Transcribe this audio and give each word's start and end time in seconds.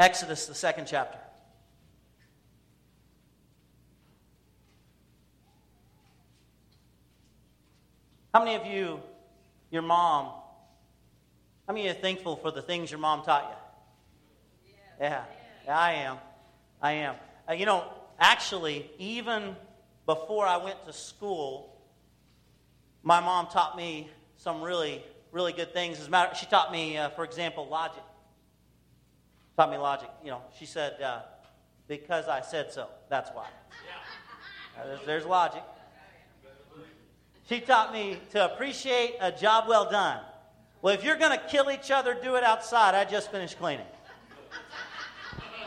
Exodus, 0.00 0.46
the 0.46 0.54
second 0.54 0.86
chapter. 0.86 1.18
How 8.32 8.42
many 8.42 8.56
of 8.56 8.64
you, 8.64 9.00
your 9.70 9.82
mom, 9.82 10.32
how 11.66 11.74
many 11.74 11.80
of 11.86 11.92
you 11.92 11.98
are 11.98 12.02
thankful 12.02 12.36
for 12.36 12.50
the 12.50 12.62
things 12.62 12.90
your 12.90 12.98
mom 12.98 13.22
taught 13.24 13.58
you? 14.62 14.72
Yeah, 15.02 15.24
yeah 15.66 15.78
I 15.78 15.92
am. 15.92 16.16
I 16.80 16.92
am. 16.92 17.16
Uh, 17.46 17.52
you 17.52 17.66
know, 17.66 17.84
actually, 18.18 18.90
even 18.98 19.54
before 20.06 20.46
I 20.46 20.56
went 20.56 20.82
to 20.86 20.94
school, 20.94 21.78
my 23.02 23.20
mom 23.20 23.48
taught 23.48 23.76
me 23.76 24.08
some 24.38 24.62
really, 24.62 25.04
really 25.30 25.52
good 25.52 25.74
things. 25.74 26.00
As 26.00 26.06
a 26.06 26.10
matter, 26.10 26.34
she 26.34 26.46
taught 26.46 26.72
me, 26.72 26.96
uh, 26.96 27.10
for 27.10 27.24
example, 27.24 27.68
logic. 27.68 28.02
Taught 29.56 29.70
me 29.70 29.76
logic. 29.76 30.08
You 30.24 30.30
know, 30.30 30.42
she 30.58 30.66
said, 30.66 31.00
uh, 31.02 31.22
"Because 31.88 32.28
I 32.28 32.40
said 32.40 32.72
so. 32.72 32.88
That's 33.08 33.30
why." 33.30 33.46
Uh, 34.78 34.86
there's, 34.86 35.00
there's 35.06 35.26
logic. 35.26 35.62
She 37.48 37.60
taught 37.60 37.92
me 37.92 38.16
to 38.30 38.52
appreciate 38.52 39.16
a 39.20 39.32
job 39.32 39.64
well 39.68 39.90
done. 39.90 40.20
Well, 40.82 40.94
if 40.94 41.04
you're 41.04 41.16
going 41.16 41.36
to 41.36 41.44
kill 41.46 41.70
each 41.70 41.90
other, 41.90 42.14
do 42.14 42.36
it 42.36 42.44
outside. 42.44 42.94
I 42.94 43.04
just 43.04 43.30
finished 43.30 43.58
cleaning. 43.58 43.86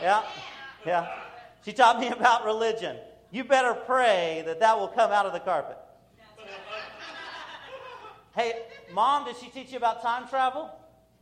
Yeah, 0.00 0.22
yeah. 0.84 1.14
She 1.64 1.72
taught 1.72 2.00
me 2.00 2.08
about 2.08 2.44
religion. 2.44 2.96
You 3.30 3.44
better 3.44 3.74
pray 3.74 4.42
that 4.46 4.60
that 4.60 4.78
will 4.78 4.88
come 4.88 5.10
out 5.10 5.26
of 5.26 5.32
the 5.32 5.40
carpet. 5.40 5.76
Hey, 8.34 8.62
mom, 8.92 9.24
did 9.24 9.36
she 9.36 9.48
teach 9.48 9.70
you 9.70 9.76
about 9.76 10.02
time 10.02 10.26
travel? 10.28 10.70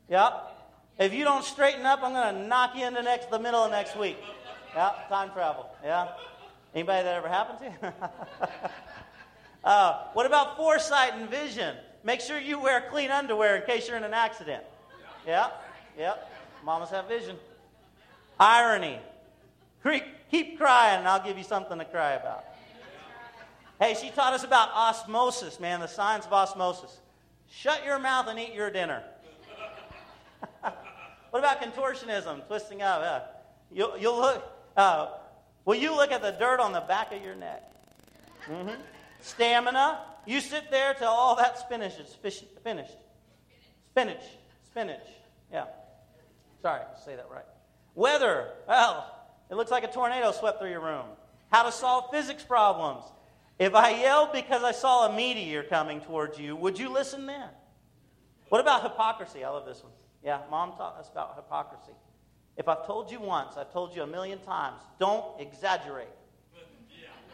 Yeah. 0.09 0.31
If 0.99 1.13
you 1.13 1.25
don't 1.25 1.45
straighten 1.45 1.87
up, 1.87 2.01
I'm 2.03 2.13
going 2.13 2.35
to 2.35 2.49
knock 2.49 2.77
you 2.77 2.87
into 2.87 3.03
next 3.03 3.31
the 3.31 3.39
middle 3.39 3.61
of 3.61 3.71
next 3.71 3.97
week. 3.97 4.19
Yeah, 4.75 4.93
time 5.09 5.31
travel. 5.31 5.69
Yeah. 5.83 6.09
Anybody 6.75 7.05
that 7.05 7.15
ever 7.15 7.29
happened 7.29 7.59
to 7.59 7.89
you? 7.89 7.93
Uh, 9.65 10.09
what 10.15 10.27
about 10.27 10.57
foresight 10.57 11.15
and 11.15 11.31
vision? 11.31 11.77
Make 12.03 12.21
sure 12.21 12.39
you 12.41 12.59
wear 12.59 12.81
clean 12.91 13.13
underwear 13.13 13.55
in 13.55 13.63
case 13.63 13.87
you're 13.87 13.97
in 13.97 14.03
an 14.03 14.13
accident. 14.13 14.65
Yeah, 15.25 15.51
yeah. 15.97 16.15
Mamas 16.65 16.91
have 16.91 17.07
vision. 17.07 17.37
Irony. 18.41 18.99
Keep 20.33 20.59
crying, 20.59 20.99
and 20.99 21.09
I'll 21.09 21.23
give 21.23 21.39
you 21.39 21.45
something 21.45 21.79
to 21.79 21.85
cry 21.85 22.15
about. 22.15 22.45
Hey, 23.79 23.95
she 23.95 24.11
taught 24.11 24.33
us 24.33 24.43
about 24.45 24.71
osmosis, 24.73 25.61
man, 25.61 25.81
the 25.81 25.87
science 25.87 26.27
of 26.27 26.33
osmosis. 26.33 26.99
Shut 27.51 27.85
your 27.85 27.99
mouth 27.99 28.27
and 28.29 28.39
eat 28.41 28.55
your 28.55 28.71
dinner. 28.71 29.03
What 31.33 31.41
about 31.41 31.61
contortionism, 31.61 32.47
twisting 32.47 32.81
up? 32.81 33.03
Uh, 33.03 33.21
you'll, 33.73 33.99
you'll 33.99 34.21
look. 34.21 34.45
Uh, 34.77 35.09
will 35.65 35.75
you 35.75 35.97
look 35.97 36.13
at 36.13 36.23
the 36.23 36.31
dirt 36.31 36.61
on 36.61 36.73
the 36.73 36.81
back 36.81 37.13
of 37.13 37.21
your 37.21 37.35
neck? 37.35 37.69
Mm-hmm 38.49 38.81
stamina. 39.23 40.01
You 40.27 40.41
sit 40.41 40.71
there 40.71 40.95
till 40.95 41.09
all 41.09 41.37
that 41.37 41.59
spinach 41.59 41.99
is 41.99 42.15
finished. 42.63 42.97
Spinach. 43.91 44.23
Spinach. 44.67 45.01
Yeah. 45.53 45.65
Sorry, 46.61 46.83
say 47.05 47.17
that 47.17 47.27
right. 47.31 47.45
Weather. 47.95 48.51
Well, 48.69 49.11
it 49.51 49.55
looks 49.57 49.71
like 49.71 49.85
a 49.85 49.89
tornado 49.89 50.33
swept 50.33 50.61
through 50.61 50.71
your 50.71 50.81
room. 50.81 51.07
How 51.51 51.65
to 51.65 51.73
solve 51.73 52.11
physics 52.11 52.45
problems. 52.45 53.05
If 53.59 53.75
I 53.75 54.01
yelled 54.01 54.33
because 54.33 54.63
I 54.63 54.73
saw 54.73 55.09
a 55.09 55.15
meteor 55.15 55.63
coming 55.63 56.01
towards 56.01 56.39
you, 56.39 56.57
would 56.57 56.79
you 56.79 56.89
listen 56.89 57.27
then? 57.27 57.49
What 58.49 58.61
about 58.61 58.83
hypocrisy? 58.83 59.45
I 59.45 59.51
love 59.51 59.67
this 59.67 59.83
one. 59.83 59.93
Yeah, 60.25 60.41
mom 60.51 60.73
taught 60.77 60.97
us 60.99 61.09
about 61.11 61.35
hypocrisy. 61.37 61.93
If 62.57 62.69
I've 62.69 62.87
told 62.87 63.11
you 63.11 63.21
once, 63.21 63.57
I've 63.57 63.73
told 63.73 63.97
you 63.97 64.03
a 64.03 64.07
million 64.07 64.39
times, 64.41 64.81
don't 64.99 65.41
exaggerate. 65.41 66.09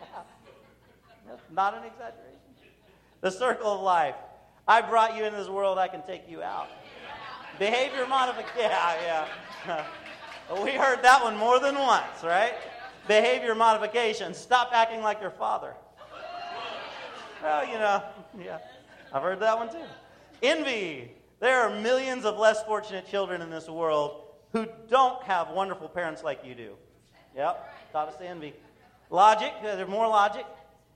Not 1.53 1.75
an 1.75 1.85
exaggeration. 1.85 2.39
The 3.21 3.31
circle 3.31 3.73
of 3.73 3.81
life. 3.81 4.15
I 4.67 4.81
brought 4.81 5.17
you 5.17 5.25
into 5.25 5.37
this 5.39 5.49
world, 5.49 5.79
I 5.79 5.89
can 5.89 6.03
take 6.03 6.29
you 6.29 6.43
out. 6.43 6.69
Behavior 7.59 8.07
modification. 8.07 8.71
Yeah, 8.71 9.27
yeah. 9.67 9.85
we 10.63 10.73
heard 10.73 11.03
that 11.03 11.23
one 11.23 11.37
more 11.37 11.59
than 11.59 11.75
once, 11.75 12.23
right? 12.23 12.55
Behavior 13.09 13.55
modification. 13.55 14.35
Stop 14.35 14.71
acting 14.73 15.03
like 15.03 15.21
your 15.21 15.31
father. 15.31 15.75
Well, 17.43 17.67
you 17.67 17.75
know, 17.75 18.03
yeah. 18.39 18.59
I've 19.13 19.23
heard 19.23 19.41
that 19.41 19.57
one 19.57 19.71
too. 19.71 19.85
Envy. 20.43 21.13
There 21.41 21.61
are 21.61 21.71
millions 21.81 22.25
of 22.25 22.39
less 22.39 22.63
fortunate 22.65 23.07
children 23.09 23.43
in 23.43 23.51
this 23.51 23.69
world 23.69 24.23
who 24.53 24.67
don't 24.89 25.23
have 25.23 25.51
wonderful 25.51 25.89
parents 25.89 26.25
like 26.25 26.45
you 26.45 26.55
do. 26.55 26.75
Yep, 27.37 27.93
taught 27.93 28.09
us 28.09 28.17
to 28.17 28.27
envy. 28.27 28.55
Logic, 29.11 29.53
there's 29.63 29.89
more 29.89 30.09
logic. 30.09 30.45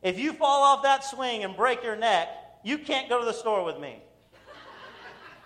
If 0.03 0.19
you 0.19 0.32
fall 0.32 0.62
off 0.62 0.82
that 0.82 1.04
swing 1.04 1.44
and 1.44 1.56
break 1.56 1.82
your 1.84 1.97
neck, 1.97 2.28
you 2.64 2.78
can't 2.78 3.08
go 3.08 3.20
to 3.20 3.25
the 3.25 3.32
store 3.32 3.64
with 3.64 3.78
me. 3.78 4.03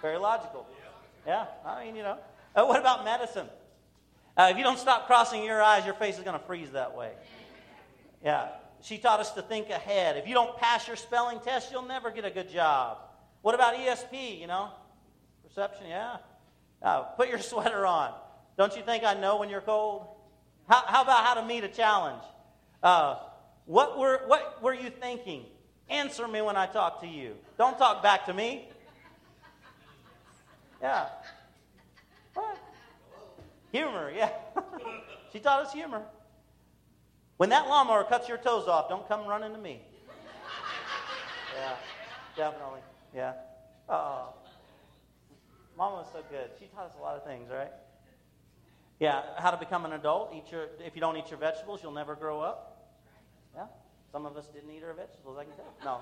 Very 0.00 0.18
logical. 0.18 0.66
Yeah, 1.26 1.46
I 1.64 1.84
mean, 1.84 1.96
you 1.96 2.02
know. 2.02 2.18
Uh, 2.54 2.64
what 2.64 2.80
about 2.80 3.04
medicine? 3.04 3.48
Uh, 4.36 4.48
if 4.50 4.56
you 4.56 4.62
don't 4.62 4.78
stop 4.78 5.06
crossing 5.06 5.44
your 5.44 5.62
eyes, 5.62 5.84
your 5.84 5.94
face 5.94 6.16
is 6.16 6.24
going 6.24 6.38
to 6.38 6.44
freeze 6.46 6.70
that 6.72 6.96
way. 6.96 7.12
Yeah. 8.24 8.48
She 8.82 8.98
taught 8.98 9.20
us 9.20 9.32
to 9.32 9.42
think 9.42 9.70
ahead. 9.70 10.16
If 10.16 10.28
you 10.28 10.34
don't 10.34 10.56
pass 10.58 10.86
your 10.86 10.96
spelling 10.96 11.40
test, 11.40 11.72
you'll 11.72 11.86
never 11.86 12.10
get 12.10 12.24
a 12.24 12.30
good 12.30 12.50
job. 12.50 12.98
What 13.42 13.54
about 13.54 13.74
ESP, 13.74 14.40
you 14.40 14.46
know? 14.46 14.70
Perception, 15.56 15.86
yeah. 15.88 16.18
Uh, 16.82 17.02
put 17.16 17.30
your 17.30 17.38
sweater 17.52 17.86
on. 17.86 18.12
Don't 18.58 18.76
you 18.76 18.82
think 18.82 19.04
I 19.04 19.14
know 19.14 19.38
when 19.38 19.48
you're 19.48 19.62
cold? 19.62 20.06
How, 20.68 20.82
how 20.86 21.02
about 21.02 21.24
how 21.24 21.32
to 21.34 21.46
meet 21.46 21.64
a 21.64 21.68
challenge? 21.68 22.22
Uh, 22.82 23.16
what 23.64 23.98
were, 23.98 24.20
what 24.26 24.62
were 24.62 24.74
you 24.74 24.90
thinking? 24.90 25.46
Answer 25.88 26.28
me 26.28 26.42
when 26.42 26.56
I 26.58 26.66
talk 26.66 27.00
to 27.00 27.06
you. 27.06 27.36
Don't 27.56 27.78
talk 27.78 28.02
back 28.02 28.26
to 28.26 28.34
me. 28.34 28.68
Yeah. 30.82 31.06
What? 32.34 32.58
Humor, 33.72 34.12
yeah. 34.14 34.30
she 35.32 35.38
taught 35.38 35.64
us 35.64 35.72
humor. 35.72 36.02
When 37.38 37.48
that 37.48 37.66
lawnmower 37.66 38.04
cuts 38.04 38.28
your 38.28 38.38
toes 38.38 38.68
off, 38.68 38.90
don't 38.90 39.08
come 39.08 39.26
running 39.26 39.52
to 39.52 39.58
me. 39.58 39.80
Yeah, 41.56 41.72
definitely. 42.36 42.80
Yeah. 43.14 43.32
Oh. 43.88 44.34
Mama 45.76 45.96
was 45.96 46.06
so 46.12 46.22
good. 46.30 46.50
She 46.58 46.66
taught 46.66 46.86
us 46.86 46.94
a 46.98 47.02
lot 47.02 47.16
of 47.16 47.24
things, 47.24 47.50
right? 47.50 47.70
Yeah, 48.98 49.22
how 49.36 49.50
to 49.50 49.58
become 49.58 49.84
an 49.84 49.92
adult. 49.92 50.32
Eat 50.34 50.50
your, 50.50 50.68
if 50.84 50.94
you 50.94 51.00
don't 51.00 51.16
eat 51.16 51.28
your 51.30 51.38
vegetables, 51.38 51.80
you'll 51.82 51.92
never 51.92 52.14
grow 52.14 52.40
up. 52.40 52.94
Yeah? 53.54 53.66
Some 54.10 54.24
of 54.24 54.36
us 54.36 54.46
didn't 54.48 54.70
eat 54.70 54.82
our 54.82 54.94
vegetables, 54.94 55.36
I 55.38 55.44
can 55.44 55.52
tell. 55.54 55.74
No. 55.84 55.98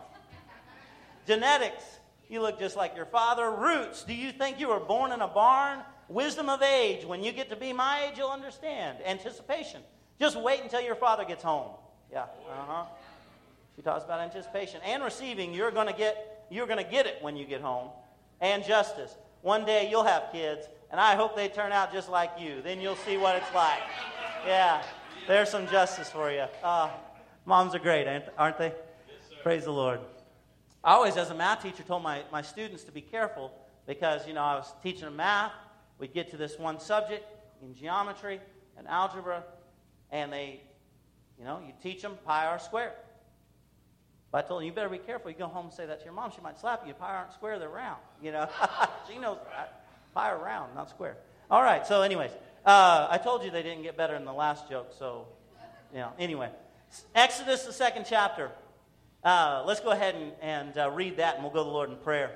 Genetics. 1.27 1.83
You 2.29 2.41
look 2.41 2.59
just 2.59 2.77
like 2.77 2.97
your 2.97 3.07
father. 3.07 3.51
Roots. 3.51 4.05
Do 4.05 4.15
you 4.15 4.33
think 4.33 4.61
you 4.61 4.69
were 4.69 4.81
born 4.81 5.13
in 5.13 5.21
a 5.21 5.29
barn? 5.29 5.81
Wisdom 6.09 6.49
of 6.49 6.63
age. 6.63 7.05
When 7.05 7.23
you 7.23 7.33
get 7.33 7.51
to 7.51 7.57
be 7.57 7.73
my 7.73 8.09
age, 8.09 8.19
you'll 8.19 8.31
understand. 8.31 8.99
Anticipation. 9.05 9.81
Just 10.21 10.41
wait 10.41 10.61
until 10.63 10.81
your 10.81 10.95
father 10.95 11.25
gets 11.25 11.43
home. 11.43 11.71
Yeah. 12.13 12.23
Uh 12.23 12.27
huh. 12.67 12.85
She 13.77 13.83
talks 13.83 14.05
about 14.05 14.21
anticipation 14.21 14.81
and 14.85 15.03
receiving. 15.03 15.53
You're 15.53 15.71
going 15.71 15.89
to 15.89 15.93
get 15.93 16.47
you're 16.51 16.67
going 16.67 16.83
to 16.83 16.91
get 16.91 17.07
it 17.07 17.19
when 17.21 17.37
you 17.37 17.45
get 17.47 17.61
home. 17.61 17.89
And 18.41 18.65
justice. 18.65 19.15
One 19.45 19.67
day 19.67 19.91
you'll 19.91 20.05
have 20.05 20.33
kids, 20.33 20.67
and 20.91 20.99
I 20.99 21.15
hope 21.15 21.37
they 21.37 21.49
turn 21.49 21.71
out 21.71 21.93
just 21.93 22.09
like 22.09 22.31
you. 22.39 22.63
Then 22.63 22.81
you'll 22.81 22.97
see 22.97 23.19
what 23.19 23.37
it's 23.37 23.55
like. 23.55 23.83
Yeah. 24.47 24.83
There's 25.29 25.51
some 25.51 25.67
justice 25.67 26.09
for 26.09 26.31
you. 26.31 26.47
Uh, 26.63 26.89
Moms 27.45 27.75
are 27.75 27.79
great, 27.79 28.09
aren't 28.39 28.57
they? 28.57 28.69
Yes, 28.69 29.39
Praise 29.43 29.65
the 29.65 29.71
Lord. 29.71 30.01
I 30.83 30.95
always, 30.95 31.19
as 31.19 31.29
a 31.29 31.35
math 31.35 31.63
teacher, 31.63 31.83
told 31.83 32.03
my, 32.03 32.23
my 32.33 32.41
students 32.41 32.85
to 32.85 32.93
be 32.93 33.03
careful 33.03 33.53
because, 33.87 34.27
you 34.27 34.33
know, 34.33 34.41
I 34.41 34.55
was 34.55 34.73
teaching 34.83 35.05
them 35.05 35.17
math. 35.17 35.53
We'd 35.99 36.15
get 36.15 36.31
to 36.31 36.39
this 36.39 36.59
one 36.59 36.81
subject 36.81 37.27
in 37.63 37.75
geometry 37.75 38.41
and 38.79 38.89
algebra, 38.89 39.45
and 40.11 40.33
they, 40.33 40.63
you 41.39 41.45
know, 41.45 41.61
you 41.67 41.75
teach 41.83 42.01
them 42.01 42.17
pi 42.25 42.47
r 42.47 42.59
squared. 42.59 42.93
But 44.35 44.47
I 44.47 44.49
told 44.49 44.63
them, 44.63 44.67
you 44.67 44.73
better 44.73 44.89
be 44.89 44.99
careful. 44.99 45.31
You 45.31 45.37
go 45.37 45.47
home 45.47 45.67
and 45.67 45.73
say 45.73 45.87
that 45.87 46.01
to 46.01 46.05
your 46.05 46.13
mom, 46.13 46.33
she 46.33 46.41
might 46.41 46.59
slap 46.59 46.85
you. 46.85 46.93
Pi 46.93 47.07
aren't 47.07 47.33
square, 47.33 47.61
they're 47.61 47.69
round. 47.69 48.01
You 48.21 48.33
know, 48.33 48.49
she 49.09 49.17
knows 49.17 49.39
that. 49.53 49.85
Pi 50.13 50.29
are 50.29 50.39
round, 50.39 50.75
not 50.75 50.91
square. 50.91 51.17
All 51.49 51.63
right, 51.63 51.87
so, 51.87 52.03
anyways, 52.03 52.33
uh, 52.67 53.07
I 53.09 53.19
told 53.19 53.45
you 53.45 53.53
they 53.53 53.63
didn't 53.63 53.85
get 53.85 53.97
better 53.97 54.17
in 54.17 54.25
the 54.25 54.33
last 54.33 54.69
joke, 54.69 54.93
so, 54.99 55.29
you 55.93 56.01
know, 56.01 56.11
anyway. 56.19 56.51
Exodus, 57.15 57.63
the 57.63 57.73
second 57.73 58.07
chapter. 58.09 58.51
Uh, 59.23 59.63
let's 59.67 59.79
go 59.79 59.93
ahead 59.93 60.17
and, 60.17 60.33
and 60.43 60.79
uh, 60.79 60.91
read 60.91 61.19
that, 61.19 61.37
and 61.37 61.45
we'll 61.45 61.53
go 61.53 61.61
to 61.61 61.67
the 61.67 61.71
Lord 61.71 61.91
in 61.91 61.97
prayer. 61.99 62.33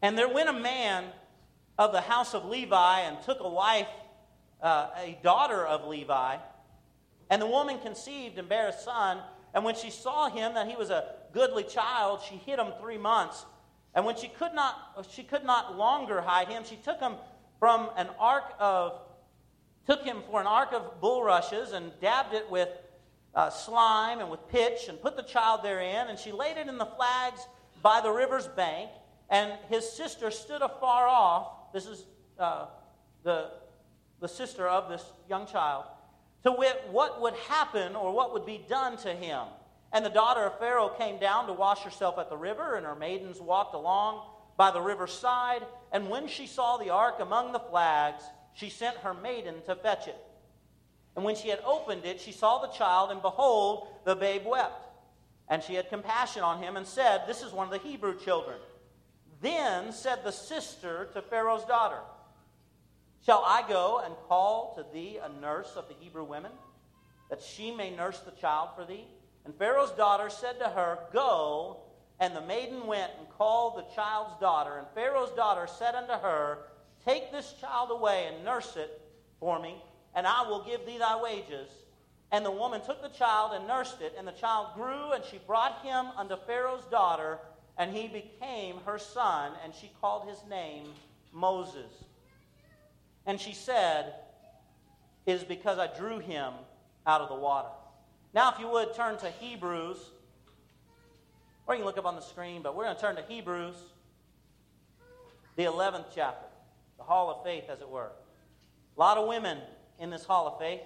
And 0.00 0.16
there 0.16 0.32
went 0.32 0.48
a 0.48 0.54
man 0.54 1.04
of 1.78 1.92
the 1.92 2.00
house 2.00 2.32
of 2.32 2.46
Levi 2.46 3.00
and 3.00 3.20
took 3.20 3.40
a 3.40 3.48
wife, 3.50 3.88
uh, 4.62 4.88
a 4.96 5.18
daughter 5.22 5.66
of 5.66 5.86
Levi. 5.86 6.38
And 7.28 7.42
the 7.42 7.46
woman 7.46 7.80
conceived 7.80 8.38
and 8.38 8.48
bare 8.48 8.68
a 8.68 8.72
son. 8.72 9.20
And 9.54 9.64
when 9.64 9.76
she 9.76 9.90
saw 9.90 10.28
him 10.28 10.54
that 10.54 10.68
he 10.68 10.76
was 10.76 10.90
a 10.90 11.14
goodly 11.32 11.62
child, 11.62 12.20
she 12.28 12.36
hid 12.36 12.58
him 12.58 12.72
three 12.80 12.98
months. 12.98 13.46
And 13.94 14.04
when 14.04 14.16
she 14.16 14.28
could 14.28 14.52
not, 14.52 15.06
she 15.10 15.22
could 15.22 15.44
not 15.44 15.78
longer 15.78 16.20
hide 16.20 16.48
him, 16.48 16.64
she 16.64 16.76
took 16.76 17.00
him 17.00 17.14
from 17.60 17.88
an 17.96 18.08
ark 18.18 18.52
of 18.58 19.00
took 19.86 20.02
him 20.02 20.22
for 20.30 20.40
an 20.40 20.46
ark 20.46 20.72
of 20.72 21.00
bulrushes 21.00 21.72
and 21.72 21.92
dabbed 22.00 22.34
it 22.34 22.50
with 22.50 22.68
uh, 23.34 23.50
slime 23.50 24.20
and 24.20 24.30
with 24.30 24.46
pitch 24.48 24.88
and 24.88 25.00
put 25.00 25.16
the 25.16 25.22
child 25.22 25.62
therein. 25.62 26.08
And 26.08 26.18
she 26.18 26.32
laid 26.32 26.56
it 26.56 26.68
in 26.68 26.78
the 26.78 26.86
flags 26.86 27.46
by 27.82 28.00
the 28.00 28.10
river's 28.10 28.48
bank. 28.48 28.90
And 29.28 29.52
his 29.68 29.88
sister 29.90 30.30
stood 30.30 30.62
afar 30.62 31.06
off. 31.06 31.72
This 31.72 31.86
is 31.86 32.04
uh, 32.38 32.66
the, 33.22 33.50
the 34.20 34.28
sister 34.28 34.66
of 34.66 34.88
this 34.88 35.04
young 35.28 35.46
child. 35.46 35.84
To 36.44 36.52
wit, 36.52 36.84
what 36.90 37.20
would 37.22 37.34
happen 37.48 37.96
or 37.96 38.12
what 38.12 38.32
would 38.32 38.46
be 38.46 38.64
done 38.68 38.96
to 38.98 39.14
him. 39.14 39.44
And 39.92 40.04
the 40.04 40.10
daughter 40.10 40.42
of 40.42 40.58
Pharaoh 40.58 40.88
came 40.88 41.18
down 41.18 41.46
to 41.46 41.52
wash 41.52 41.82
herself 41.82 42.18
at 42.18 42.28
the 42.28 42.36
river, 42.36 42.74
and 42.74 42.84
her 42.84 42.96
maidens 42.96 43.40
walked 43.40 43.74
along 43.74 44.26
by 44.56 44.70
the 44.70 44.80
river's 44.80 45.12
side. 45.12 45.62
And 45.92 46.10
when 46.10 46.26
she 46.26 46.46
saw 46.46 46.76
the 46.76 46.90
ark 46.90 47.16
among 47.20 47.52
the 47.52 47.60
flags, 47.60 48.24
she 48.54 48.68
sent 48.70 48.96
her 48.98 49.14
maiden 49.14 49.56
to 49.66 49.74
fetch 49.74 50.08
it. 50.08 50.18
And 51.16 51.24
when 51.24 51.36
she 51.36 51.48
had 51.48 51.60
opened 51.64 52.04
it, 52.04 52.20
she 52.20 52.32
saw 52.32 52.58
the 52.58 52.72
child, 52.72 53.10
and 53.10 53.22
behold, 53.22 53.88
the 54.04 54.16
babe 54.16 54.42
wept. 54.44 54.88
And 55.48 55.62
she 55.62 55.74
had 55.74 55.88
compassion 55.88 56.42
on 56.42 56.62
him 56.62 56.76
and 56.76 56.86
said, 56.86 57.22
This 57.26 57.42
is 57.42 57.52
one 57.52 57.66
of 57.66 57.72
the 57.72 57.88
Hebrew 57.88 58.18
children. 58.18 58.58
Then 59.40 59.92
said 59.92 60.24
the 60.24 60.32
sister 60.32 61.08
to 61.12 61.22
Pharaoh's 61.22 61.64
daughter, 61.64 62.00
Shall 63.24 63.42
I 63.46 63.66
go 63.66 64.02
and 64.04 64.14
call 64.28 64.74
to 64.76 64.84
thee 64.92 65.18
a 65.22 65.40
nurse 65.40 65.72
of 65.76 65.88
the 65.88 65.94
Hebrew 65.98 66.24
women, 66.24 66.52
that 67.30 67.42
she 67.42 67.74
may 67.74 67.94
nurse 67.94 68.20
the 68.20 68.32
child 68.32 68.70
for 68.76 68.84
thee? 68.84 69.06
And 69.44 69.54
Pharaoh's 69.54 69.92
daughter 69.92 70.28
said 70.28 70.58
to 70.58 70.68
her, 70.68 70.98
Go. 71.12 71.78
And 72.20 72.36
the 72.36 72.42
maiden 72.42 72.86
went 72.86 73.12
and 73.18 73.28
called 73.30 73.76
the 73.76 73.94
child's 73.94 74.38
daughter. 74.40 74.78
And 74.78 74.86
Pharaoh's 74.94 75.30
daughter 75.30 75.66
said 75.66 75.94
unto 75.94 76.12
her, 76.12 76.58
Take 77.04 77.32
this 77.32 77.54
child 77.60 77.90
away 77.90 78.30
and 78.32 78.44
nurse 78.44 78.76
it 78.76 79.00
for 79.40 79.58
me, 79.58 79.82
and 80.14 80.26
I 80.26 80.42
will 80.42 80.62
give 80.64 80.86
thee 80.86 80.98
thy 80.98 81.20
wages. 81.20 81.68
And 82.30 82.44
the 82.44 82.50
woman 82.50 82.80
took 82.82 83.02
the 83.02 83.08
child 83.08 83.52
and 83.54 83.66
nursed 83.66 84.00
it, 84.00 84.14
and 84.18 84.28
the 84.28 84.32
child 84.32 84.68
grew, 84.74 85.12
and 85.12 85.24
she 85.24 85.38
brought 85.46 85.82
him 85.82 86.06
unto 86.16 86.36
Pharaoh's 86.46 86.84
daughter, 86.90 87.38
and 87.78 87.90
he 87.90 88.06
became 88.06 88.76
her 88.86 88.98
son, 88.98 89.52
and 89.64 89.74
she 89.74 89.90
called 90.00 90.28
his 90.28 90.38
name 90.48 90.86
Moses. 91.32 91.92
And 93.26 93.40
she 93.40 93.52
said, 93.52 94.14
It 95.26 95.32
is 95.32 95.44
because 95.44 95.78
I 95.78 95.86
drew 95.86 96.18
him 96.18 96.52
out 97.06 97.20
of 97.20 97.28
the 97.28 97.34
water. 97.34 97.68
Now, 98.34 98.52
if 98.52 98.58
you 98.58 98.68
would 98.68 98.94
turn 98.94 99.16
to 99.18 99.30
Hebrews, 99.30 99.98
or 101.66 101.74
you 101.74 101.80
can 101.80 101.86
look 101.86 101.98
up 101.98 102.04
on 102.04 102.16
the 102.16 102.20
screen, 102.20 102.62
but 102.62 102.76
we're 102.76 102.84
going 102.84 102.96
to 102.96 103.00
turn 103.00 103.16
to 103.16 103.22
Hebrews, 103.22 103.76
the 105.56 105.64
11th 105.64 106.06
chapter, 106.14 106.46
the 106.98 107.04
Hall 107.04 107.30
of 107.30 107.44
Faith, 107.44 107.64
as 107.70 107.80
it 107.80 107.88
were. 107.88 108.10
A 108.96 109.00
lot 109.00 109.18
of 109.18 109.28
women 109.28 109.58
in 109.98 110.10
this 110.10 110.24
Hall 110.24 110.46
of 110.46 110.58
Faith. 110.58 110.80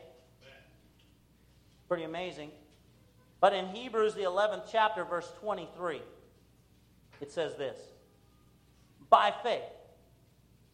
Pretty 1.88 2.04
amazing. 2.04 2.50
But 3.40 3.54
in 3.54 3.66
Hebrews, 3.66 4.14
the 4.14 4.22
11th 4.22 4.64
chapter, 4.70 5.04
verse 5.04 5.30
23, 5.40 6.02
it 7.20 7.32
says 7.32 7.56
this 7.56 7.78
By 9.08 9.32
faith, 9.42 9.62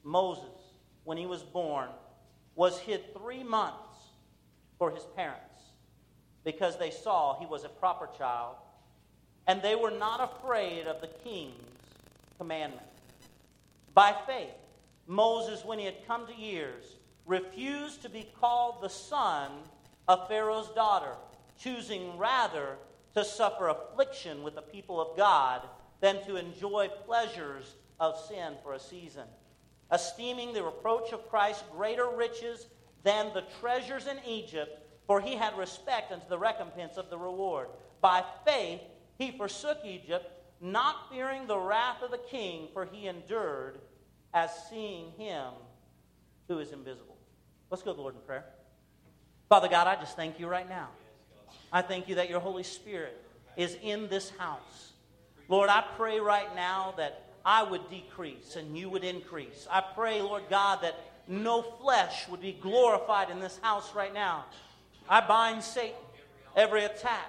Moses, 0.02 0.63
when 1.04 1.16
he 1.16 1.26
was 1.26 1.42
born, 1.42 1.88
was 2.54 2.78
hid 2.78 3.14
three 3.14 3.42
months 3.42 3.98
for 4.78 4.90
his 4.90 5.04
parents 5.16 5.40
because 6.44 6.78
they 6.78 6.90
saw 6.90 7.38
he 7.38 7.46
was 7.46 7.64
a 7.64 7.68
proper 7.68 8.08
child, 8.18 8.56
and 9.46 9.62
they 9.62 9.74
were 9.74 9.90
not 9.90 10.20
afraid 10.20 10.86
of 10.86 11.00
the 11.00 11.06
king's 11.06 11.54
commandment. 12.38 12.86
By 13.94 14.14
faith, 14.26 14.54
Moses, 15.06 15.64
when 15.64 15.78
he 15.78 15.84
had 15.84 16.06
come 16.06 16.26
to 16.26 16.34
years, 16.34 16.96
refused 17.26 18.02
to 18.02 18.08
be 18.08 18.28
called 18.40 18.82
the 18.82 18.88
son 18.88 19.50
of 20.08 20.28
Pharaoh's 20.28 20.70
daughter, 20.70 21.14
choosing 21.58 22.18
rather 22.18 22.76
to 23.14 23.24
suffer 23.24 23.68
affliction 23.68 24.42
with 24.42 24.54
the 24.54 24.62
people 24.62 25.00
of 25.00 25.16
God 25.16 25.62
than 26.00 26.22
to 26.26 26.36
enjoy 26.36 26.88
pleasures 27.06 27.74
of 28.00 28.18
sin 28.28 28.54
for 28.62 28.74
a 28.74 28.80
season, 28.80 29.24
esteeming 29.92 30.52
the 30.52 30.62
reproach 30.62 31.12
of 31.12 31.28
Christ 31.28 31.64
greater 31.72 32.08
riches 32.08 32.66
than 33.02 33.32
the 33.34 33.44
treasures 33.60 34.06
in 34.06 34.18
Egypt, 34.26 34.80
for 35.06 35.20
he 35.20 35.36
had 35.36 35.56
respect 35.58 36.12
unto 36.12 36.28
the 36.28 36.38
recompense 36.38 36.96
of 36.96 37.10
the 37.10 37.18
reward. 37.18 37.68
By 38.00 38.24
faith 38.46 38.80
he 39.18 39.30
forsook 39.30 39.78
Egypt, 39.84 40.30
not 40.60 41.10
fearing 41.10 41.46
the 41.46 41.58
wrath 41.58 42.02
of 42.02 42.10
the 42.10 42.18
king, 42.18 42.68
for 42.72 42.86
he 42.86 43.06
endured 43.06 43.78
as 44.32 44.50
seeing 44.68 45.12
him 45.12 45.52
who 46.48 46.58
is 46.58 46.72
invisible. 46.72 47.16
Let's 47.70 47.82
go 47.82 47.92
to 47.92 47.96
the 47.96 48.02
Lord 48.02 48.14
in 48.14 48.20
prayer. 48.22 48.44
Father 49.48 49.68
God, 49.68 49.86
I 49.86 49.96
just 49.96 50.16
thank 50.16 50.40
you 50.40 50.48
right 50.48 50.68
now. 50.68 50.88
I 51.72 51.82
thank 51.82 52.08
you 52.08 52.16
that 52.16 52.30
your 52.30 52.40
Holy 52.40 52.62
Spirit 52.62 53.20
is 53.56 53.76
in 53.82 54.08
this 54.08 54.30
house. 54.38 54.92
Lord, 55.48 55.68
I 55.68 55.84
pray 55.96 56.20
right 56.20 56.54
now 56.54 56.94
that 56.96 57.23
I 57.44 57.62
would 57.62 57.90
decrease 57.90 58.56
and 58.56 58.76
you 58.76 58.88
would 58.88 59.04
increase. 59.04 59.66
I 59.70 59.80
pray, 59.80 60.22
Lord 60.22 60.44
God, 60.48 60.80
that 60.82 60.98
no 61.28 61.62
flesh 61.62 62.28
would 62.28 62.40
be 62.40 62.52
glorified 62.52 63.30
in 63.30 63.40
this 63.40 63.58
house 63.62 63.94
right 63.94 64.12
now. 64.12 64.44
I 65.08 65.20
bind 65.20 65.62
Satan, 65.62 65.94
every 66.56 66.84
attack, 66.84 67.28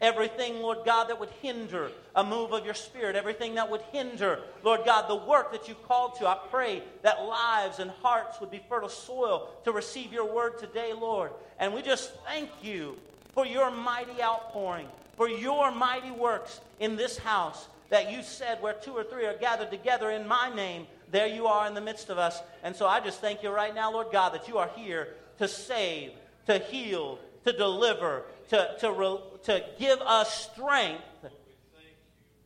everything, 0.00 0.60
Lord 0.60 0.78
God, 0.84 1.08
that 1.08 1.20
would 1.20 1.30
hinder 1.40 1.90
a 2.16 2.24
move 2.24 2.52
of 2.52 2.64
your 2.64 2.74
spirit, 2.74 3.14
everything 3.14 3.54
that 3.54 3.70
would 3.70 3.82
hinder, 3.92 4.40
Lord 4.64 4.80
God, 4.84 5.08
the 5.08 5.14
work 5.14 5.52
that 5.52 5.68
you've 5.68 5.86
called 5.86 6.16
to. 6.16 6.26
I 6.26 6.38
pray 6.50 6.82
that 7.02 7.22
lives 7.22 7.78
and 7.78 7.90
hearts 7.90 8.40
would 8.40 8.50
be 8.50 8.60
fertile 8.68 8.88
soil 8.88 9.50
to 9.64 9.72
receive 9.72 10.12
your 10.12 10.32
word 10.32 10.58
today, 10.58 10.92
Lord. 10.92 11.30
And 11.60 11.72
we 11.72 11.82
just 11.82 12.12
thank 12.26 12.50
you 12.62 12.96
for 13.32 13.46
your 13.46 13.70
mighty 13.70 14.20
outpouring, 14.20 14.88
for 15.16 15.28
your 15.28 15.70
mighty 15.70 16.10
works 16.10 16.60
in 16.80 16.96
this 16.96 17.16
house 17.16 17.68
that 17.92 18.10
you 18.10 18.22
said 18.22 18.62
where 18.62 18.72
two 18.72 18.92
or 18.92 19.04
three 19.04 19.26
are 19.26 19.36
gathered 19.36 19.70
together 19.70 20.10
in 20.10 20.26
my 20.26 20.50
name, 20.54 20.86
there 21.10 21.26
you 21.26 21.46
are 21.46 21.66
in 21.66 21.74
the 21.74 21.80
midst 21.80 22.08
of 22.08 22.16
us. 22.16 22.40
And 22.62 22.74
so 22.74 22.86
I 22.86 23.00
just 23.00 23.20
thank 23.20 23.42
you 23.42 23.50
right 23.50 23.74
now, 23.74 23.92
Lord 23.92 24.06
God, 24.10 24.32
that 24.32 24.48
you 24.48 24.56
are 24.56 24.70
here 24.74 25.08
to 25.36 25.46
save, 25.46 26.12
to 26.46 26.58
heal, 26.58 27.18
to 27.44 27.52
deliver, 27.52 28.22
to, 28.48 28.76
to, 28.80 29.20
to 29.42 29.64
give 29.78 30.00
us 30.00 30.50
strength. 30.50 31.02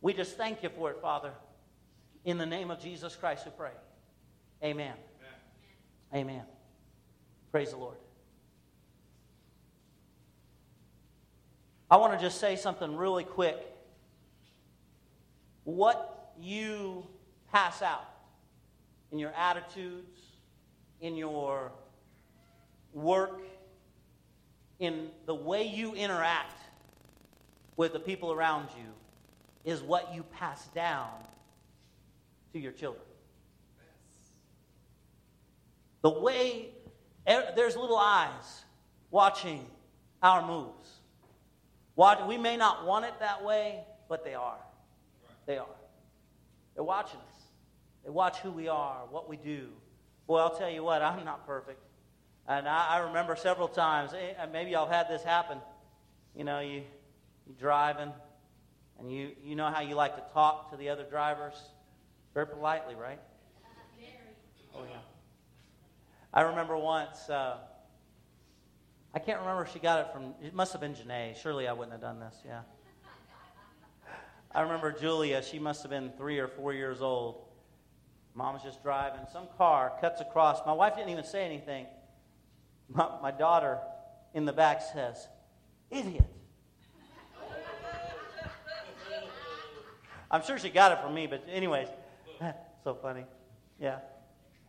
We 0.00 0.14
just 0.14 0.37
thank 0.37 0.64
you 0.64 0.69
for 0.69 0.90
it, 0.90 1.00
Father. 1.00 1.31
In 2.25 2.38
the 2.38 2.46
name 2.46 2.72
of 2.72 2.81
Jesus 2.81 3.14
Christ, 3.14 3.44
we 3.46 3.52
pray. 3.56 3.70
Amen. 4.64 4.94
Amen. 6.12 6.28
Amen. 6.28 6.42
Praise 7.52 7.70
the 7.70 7.76
Lord. 7.76 7.99
I 11.88 11.99
want 11.99 12.14
to 12.14 12.18
just 12.18 12.40
say 12.40 12.56
something 12.56 12.97
really 12.97 13.23
quick. 13.23 13.75
What 15.66 16.32
you 16.38 17.04
pass 17.50 17.82
out 17.82 18.08
in 19.11 19.18
your 19.18 19.32
attitudes, 19.32 20.20
in 21.00 21.16
your 21.16 21.73
work, 22.92 23.40
in 24.78 25.08
the 25.26 25.35
way 25.35 25.64
you 25.64 25.92
interact 25.94 26.54
with 27.76 27.92
the 27.94 27.99
people 27.99 28.30
around 28.32 28.68
you 28.76 28.92
is 29.73 29.82
what 29.82 30.14
you 30.14 30.23
pass 30.23 30.68
down 30.68 31.11
to 32.52 32.61
your 32.61 32.70
children. 32.70 33.02
The 36.02 36.11
way 36.11 36.68
er, 37.28 37.52
there's 37.56 37.75
little 37.75 37.99
eyes 37.99 38.62
watching 39.11 39.66
our 40.23 40.46
moves. 40.46 40.90
We 42.28 42.38
may 42.38 42.56
not 42.56 42.87
want 42.87 43.04
it 43.04 43.14
that 43.18 43.44
way, 43.44 43.82
but 44.08 44.25
they 44.25 44.35
are. 44.35 44.61
They 45.46 45.58
are. 45.58 45.66
They're 46.74 46.84
watching 46.84 47.20
us. 47.20 47.42
They 48.04 48.10
watch 48.10 48.38
who 48.38 48.50
we 48.50 48.68
are, 48.68 49.06
what 49.10 49.28
we 49.28 49.36
do. 49.36 49.68
Boy, 50.26 50.38
I'll 50.38 50.56
tell 50.56 50.70
you 50.70 50.82
what, 50.82 51.02
I'm 51.02 51.24
not 51.24 51.46
perfect. 51.46 51.80
And 52.48 52.68
I, 52.68 52.88
I 52.90 52.98
remember 52.98 53.34
several 53.34 53.68
times, 53.68 54.12
eh, 54.12 54.34
maybe 54.52 54.72
y'all 54.72 54.88
had 54.88 55.08
this 55.08 55.22
happen. 55.22 55.58
You 56.34 56.44
know, 56.44 56.60
you, 56.60 56.82
you 57.46 57.54
driving, 57.58 58.12
and 59.00 59.10
you, 59.10 59.32
you 59.42 59.56
know 59.56 59.70
how 59.70 59.80
you 59.80 59.94
like 59.94 60.16
to 60.16 60.22
talk 60.32 60.70
to 60.70 60.76
the 60.76 60.88
other 60.88 61.04
drivers? 61.04 61.54
Very 62.34 62.46
politely, 62.46 62.94
right? 62.94 63.18
Oh, 64.74 64.84
yeah. 64.88 64.98
I 66.34 66.42
remember 66.42 66.76
once, 66.76 67.30
uh, 67.30 67.56
I 69.14 69.18
can't 69.18 69.40
remember 69.40 69.62
if 69.62 69.72
she 69.72 69.78
got 69.78 70.00
it 70.00 70.12
from, 70.12 70.34
it 70.42 70.52
must 70.52 70.72
have 70.72 70.80
been 70.82 70.94
Janae. 70.94 71.34
Surely 71.34 71.66
I 71.66 71.72
wouldn't 71.72 71.92
have 71.92 72.02
done 72.02 72.20
this, 72.20 72.36
yeah. 72.46 72.60
I 74.56 74.62
remember 74.62 74.90
Julia, 74.90 75.42
she 75.42 75.58
must 75.58 75.82
have 75.82 75.90
been 75.90 76.10
three 76.16 76.38
or 76.38 76.48
four 76.48 76.72
years 76.72 77.02
old. 77.02 77.44
Mom 78.34 78.54
was 78.54 78.62
just 78.62 78.82
driving. 78.82 79.20
Some 79.30 79.48
car 79.58 79.92
cuts 80.00 80.22
across. 80.22 80.64
My 80.64 80.72
wife 80.72 80.96
didn't 80.96 81.10
even 81.10 81.25
say 81.25 81.44
anything. 81.44 81.86
My, 82.88 83.06
my 83.20 83.30
daughter 83.32 83.78
in 84.32 84.46
the 84.46 84.54
back 84.54 84.80
says, 84.80 85.28
Idiot. 85.90 86.25
I'm 90.30 90.42
sure 90.42 90.58
she 90.58 90.70
got 90.70 90.92
it 90.92 91.00
from 91.02 91.12
me, 91.12 91.26
but 91.26 91.44
anyways, 91.52 91.88
so 92.82 92.94
funny. 92.94 93.26
Yeah. 93.78 93.98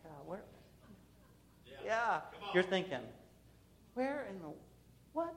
Yeah, 0.03 0.12
where? 0.25 0.44
Yeah. 1.86 2.22
You're 2.53 2.63
thinking, 2.63 3.00
Where 3.94 4.27
in 4.29 4.39
the 4.39 4.50
what? 5.13 5.34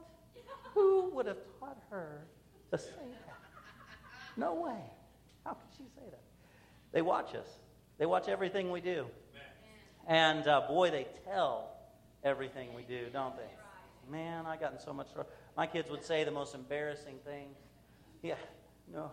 Who 0.75 1.11
would 1.11 1.26
have 1.26 1.38
taught 1.61 1.78
her 1.90 2.23
to 2.73 2.78
say 2.78 2.90
that? 3.26 3.39
No 4.40 4.54
way. 4.54 4.80
How 5.44 5.52
could 5.52 5.68
she 5.76 5.85
say 5.94 6.06
that? 6.11 6.23
They 6.92 7.02
watch 7.02 7.35
us. 7.35 7.47
They 7.99 8.06
watch 8.06 8.26
everything 8.26 8.70
we 8.70 8.80
do. 8.80 9.04
And 10.09 10.49
uh, 10.49 10.62
boy, 10.66 10.90
they 10.90 11.06
tell 11.26 11.73
everything 12.25 12.73
we 12.75 12.82
do, 12.82 13.09
don't 13.12 13.37
they? 13.37 14.11
Man, 14.11 14.47
I 14.47 14.56
got 14.56 14.73
in 14.73 14.80
so 14.80 14.94
much 14.94 15.12
trouble. 15.12 15.28
My 15.59 15.66
kids 15.66 15.90
would 15.90 16.02
say 16.02 16.25
the 16.25 16.30
most 16.30 16.54
embarrassing 16.54 17.16
things. 17.23 17.59
Yeah, 18.23 18.37
no, 18.90 19.11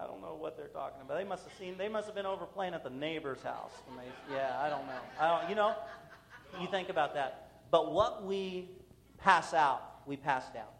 I 0.00 0.06
don't 0.06 0.20
know 0.20 0.36
what 0.38 0.56
they're 0.56 0.68
talking 0.68 1.02
about. 1.02 1.18
They 1.18 1.24
must 1.24 1.42
have 1.42 1.52
seen. 1.58 1.76
They 1.76 1.88
must 1.88 2.06
have 2.06 2.14
been 2.14 2.24
over 2.24 2.46
playing 2.46 2.74
at 2.74 2.84
the 2.84 2.90
neighbor's 2.90 3.42
house. 3.42 3.72
They, 3.96 4.34
yeah, 4.36 4.56
I 4.60 4.70
don't 4.70 4.86
know. 4.86 5.00
I 5.20 5.40
don't. 5.40 5.50
You 5.50 5.56
know, 5.56 5.74
you 6.60 6.68
think 6.68 6.90
about 6.90 7.14
that. 7.14 7.50
But 7.72 7.92
what 7.92 8.24
we 8.24 8.70
pass 9.18 9.52
out, 9.52 9.82
we 10.06 10.16
pass 10.16 10.48
down. 10.50 10.72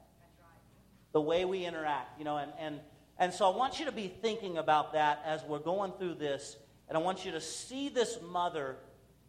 The 1.13 1.21
way 1.21 1.45
we 1.45 1.67
interact, 1.67 2.19
you 2.19 2.25
know, 2.25 2.39
and 2.39 2.53
and 2.59 2.81
and 3.19 3.33
so 3.33 3.51
I 3.51 3.57
want 3.57 3.79
you 3.79 3.87
to 3.87 3.93
be 3.93 4.09
thinking 4.09 4.59
about 4.59 4.93
that 4.93 5.23
as 5.25 5.43
we're 5.45 5.59
going 5.59 5.93
through 5.99 6.15
this, 6.15 6.57
and 6.89 6.99
I 6.99 7.01
want 7.01 7.25
you 7.25 7.33
to 7.33 7.41
see 7.41 7.89
this 7.89 8.19
mother, 8.23 8.77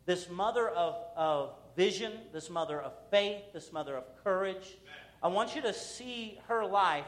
this 0.06 0.30
mother 0.30 0.70
of 0.70 0.96
of 1.16 1.52
vision, 1.76 2.12
this 2.34 2.50
mother 2.50 2.82
of 2.82 2.94
faith, 3.12 3.42
this 3.54 3.72
mother 3.72 3.96
of 3.96 4.04
courage. 4.24 4.78
I 5.22 5.28
want 5.28 5.56
you 5.56 5.62
to 5.64 5.74
see 5.74 6.40
her 6.48 6.66
life 6.66 7.06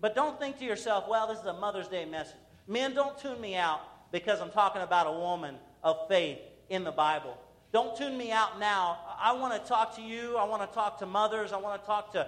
but 0.00 0.14
don't 0.14 0.38
think 0.38 0.58
to 0.58 0.64
yourself, 0.64 1.04
well, 1.08 1.26
this 1.26 1.38
is 1.38 1.46
a 1.46 1.52
Mother's 1.52 1.88
Day 1.88 2.04
message. 2.04 2.36
Men, 2.66 2.94
don't 2.94 3.18
tune 3.18 3.40
me 3.40 3.56
out 3.56 3.80
because 4.12 4.40
I'm 4.40 4.50
talking 4.50 4.82
about 4.82 5.06
a 5.06 5.12
woman 5.12 5.56
of 5.82 6.08
faith 6.08 6.38
in 6.68 6.84
the 6.84 6.92
Bible. 6.92 7.36
Don't 7.72 7.96
tune 7.96 8.16
me 8.16 8.30
out 8.30 8.58
now. 8.58 8.98
I 9.18 9.32
want 9.32 9.60
to 9.60 9.68
talk 9.68 9.96
to 9.96 10.02
you. 10.02 10.36
I 10.36 10.44
want 10.44 10.68
to 10.68 10.74
talk 10.74 10.98
to 10.98 11.06
mothers. 11.06 11.52
I 11.52 11.58
want 11.58 11.80
to 11.80 11.86
talk 11.86 12.12
to, 12.12 12.26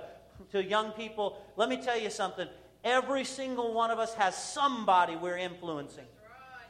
to 0.52 0.62
young 0.62 0.92
people. 0.92 1.38
Let 1.56 1.68
me 1.68 1.76
tell 1.82 1.98
you 1.98 2.10
something. 2.10 2.48
Every 2.84 3.24
single 3.24 3.74
one 3.74 3.90
of 3.90 3.98
us 3.98 4.14
has 4.14 4.36
somebody 4.36 5.16
we're 5.16 5.36
influencing. 5.36 6.06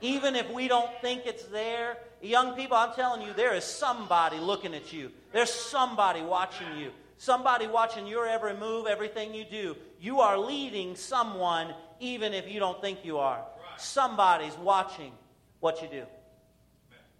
Even 0.00 0.36
if 0.36 0.50
we 0.50 0.68
don't 0.68 0.90
think 1.00 1.22
it's 1.26 1.44
there, 1.44 1.98
young 2.22 2.54
people, 2.54 2.76
I'm 2.76 2.94
telling 2.94 3.22
you, 3.22 3.32
there 3.32 3.54
is 3.54 3.64
somebody 3.64 4.38
looking 4.38 4.74
at 4.74 4.92
you. 4.92 5.10
There's 5.32 5.52
somebody 5.52 6.22
watching 6.22 6.78
you 6.78 6.92
somebody 7.18 7.66
watching 7.66 8.06
your 8.06 8.26
every 8.26 8.56
move, 8.56 8.86
everything 8.86 9.34
you 9.34 9.44
do. 9.44 9.76
You 10.00 10.20
are 10.20 10.38
leading 10.38 10.96
someone 10.96 11.74
even 12.00 12.32
if 12.32 12.48
you 12.48 12.60
don't 12.60 12.80
think 12.80 13.04
you 13.04 13.18
are. 13.18 13.44
Somebody's 13.76 14.56
watching 14.56 15.12
what 15.60 15.82
you 15.82 15.88
do. 15.88 16.04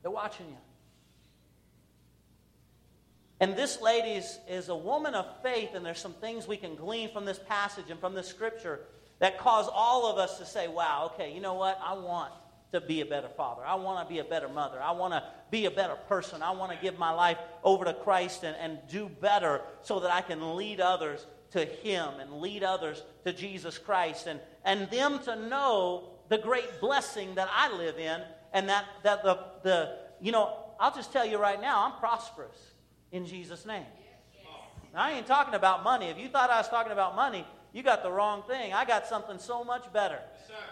They're 0.02 0.11
watching 0.11 0.47
you. 0.49 0.57
And 3.40 3.57
this 3.57 3.80
lady 3.80 4.11
is, 4.11 4.38
is 4.49 4.68
a 4.68 4.76
woman 4.76 5.14
of 5.14 5.26
faith, 5.42 5.71
and 5.75 5.87
there's 5.87 6.00
some 6.00 6.14
things 6.14 6.49
we 6.49 6.57
can 6.57 6.75
glean 6.75 7.12
from 7.12 7.25
this 7.25 7.38
passage 7.38 7.90
and 7.90 8.00
from 8.00 8.14
this 8.14 8.26
scripture 8.26 8.80
that 9.21 9.38
cause 9.38 9.68
all 9.73 10.11
of 10.11 10.18
us 10.18 10.38
to 10.38 10.47
say, 10.47 10.66
wow, 10.66 11.12
okay, 11.12 11.33
you 11.33 11.40
know 11.40 11.54
what? 11.54 11.78
I 11.83 11.92
want 11.95 12.33
to 12.73 12.80
be 12.80 13.00
a 13.00 13.07
better 13.07 13.28
father. 13.28 13.62
I 13.64 13.76
want 13.76 14.07
to 14.07 14.12
be 14.12 14.18
a 14.18 14.25
better 14.25 14.49
mother. 14.49 14.83
I 14.83 14.90
want 14.90 15.14
to 15.14 15.23
be 15.50 15.66
a 15.66 15.71
better 15.71 15.95
person. 16.09 16.42
I 16.42 16.50
want 16.50 16.73
to 16.73 16.78
give 16.78 16.99
my 16.99 17.11
life 17.11 17.38
over 17.62 17.85
to 17.85 17.95
Christ 17.95 18.42
and, 18.42 18.57
and 18.57 18.78
do 18.88 19.09
better 19.09 19.62
so 19.83 20.00
that 20.00 20.12
I 20.12 20.21
can 20.21 20.57
lead 20.57 20.80
others 20.80 21.26
to 21.52 21.64
Him 21.64 22.09
and 22.21 22.40
lead 22.40 22.62
others 22.62 23.02
to 23.25 23.33
Jesus 23.33 23.78
Christ 23.78 24.26
and, 24.26 24.40
and 24.64 24.90
them 24.90 25.21
to 25.21 25.37
know 25.37 26.11
the 26.28 26.38
great 26.38 26.80
blessing 26.80 27.37
that 27.37 27.49
I 27.50 27.75
live 27.75 27.99
in 27.99 28.21
and 28.52 28.68
that, 28.68 28.85
that 29.02 29.23
the, 29.23 29.38
the, 29.62 29.97
you 30.21 30.33
know, 30.33 30.54
I'll 30.78 30.95
just 30.95 31.12
tell 31.12 31.25
you 31.25 31.38
right 31.38 31.61
now, 31.61 31.87
I'm 31.87 31.99
prosperous 31.99 32.75
in 33.12 33.26
Jesus' 33.26 33.66
name. 33.66 33.86
I 34.94 35.12
ain't 35.12 35.26
talking 35.26 35.54
about 35.54 35.84
money. 35.84 36.06
If 36.06 36.18
you 36.18 36.28
thought 36.28 36.50
I 36.50 36.58
was 36.58 36.68
talking 36.68 36.92
about 36.92 37.14
money, 37.14 37.46
you 37.72 37.82
got 37.82 38.02
the 38.02 38.10
wrong 38.10 38.42
thing. 38.48 38.72
I 38.72 38.84
got 38.84 39.06
something 39.06 39.38
so 39.38 39.62
much 39.62 39.92
better. 39.92 40.18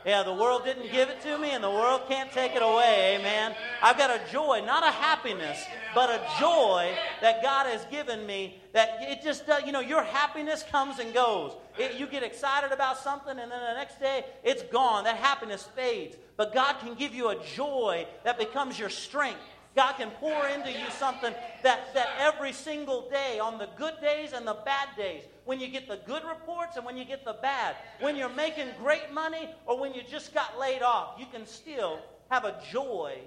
Yeah, 0.04 0.22
the 0.22 0.32
world 0.32 0.64
didn't 0.64 0.90
give 0.90 1.10
it 1.10 1.20
to 1.22 1.38
me, 1.38 1.50
and 1.50 1.62
the 1.62 1.70
world 1.70 2.02
can't 2.08 2.32
take 2.32 2.54
it 2.54 2.62
away. 2.62 3.18
Amen. 3.18 3.54
I've 3.82 3.98
got 3.98 4.10
a 4.10 4.20
joy, 4.32 4.62
not 4.64 4.82
a 4.82 4.90
happiness, 4.90 5.62
but 5.94 6.08
a 6.08 6.20
joy 6.40 6.96
that 7.20 7.42
God 7.42 7.66
has 7.66 7.84
given 7.86 8.26
me. 8.26 8.60
That 8.72 8.98
it 9.00 9.22
just, 9.22 9.46
does, 9.46 9.64
you 9.66 9.72
know, 9.72 9.80
your 9.80 10.02
happiness 10.02 10.64
comes 10.70 10.98
and 10.98 11.12
goes. 11.12 11.52
It, 11.78 11.96
you 11.96 12.06
get 12.06 12.22
excited 12.22 12.72
about 12.72 12.98
something, 12.98 13.38
and 13.38 13.50
then 13.50 13.60
the 13.60 13.74
next 13.74 14.00
day 14.00 14.24
it's 14.42 14.62
gone. 14.62 15.04
That 15.04 15.16
happiness 15.16 15.68
fades. 15.76 16.16
But 16.36 16.54
God 16.54 16.76
can 16.80 16.94
give 16.94 17.14
you 17.14 17.28
a 17.28 17.44
joy 17.44 18.06
that 18.24 18.38
becomes 18.38 18.78
your 18.78 18.90
strength. 18.90 19.40
God 19.76 19.92
can 19.98 20.10
pour 20.12 20.48
into 20.48 20.72
you 20.72 20.90
something 20.98 21.34
that, 21.62 21.94
that 21.94 22.08
every 22.18 22.52
single 22.52 23.10
day, 23.10 23.38
on 23.38 23.58
the 23.58 23.68
good 23.76 23.94
days 24.00 24.32
and 24.32 24.46
the 24.46 24.56
bad 24.64 24.88
days, 24.96 25.22
when 25.44 25.60
you 25.60 25.68
get 25.68 25.86
the 25.86 26.00
good 26.06 26.24
reports 26.24 26.76
and 26.76 26.86
when 26.86 26.96
you 26.96 27.04
get 27.04 27.24
the 27.24 27.36
bad, 27.42 27.76
when 28.00 28.16
you're 28.16 28.30
making 28.30 28.68
great 28.78 29.12
money 29.12 29.50
or 29.66 29.78
when 29.78 29.92
you 29.92 30.02
just 30.10 30.32
got 30.32 30.58
laid 30.58 30.82
off, 30.82 31.16
you 31.18 31.26
can 31.30 31.46
still 31.46 31.98
have 32.30 32.44
a 32.44 32.58
joy 32.72 33.18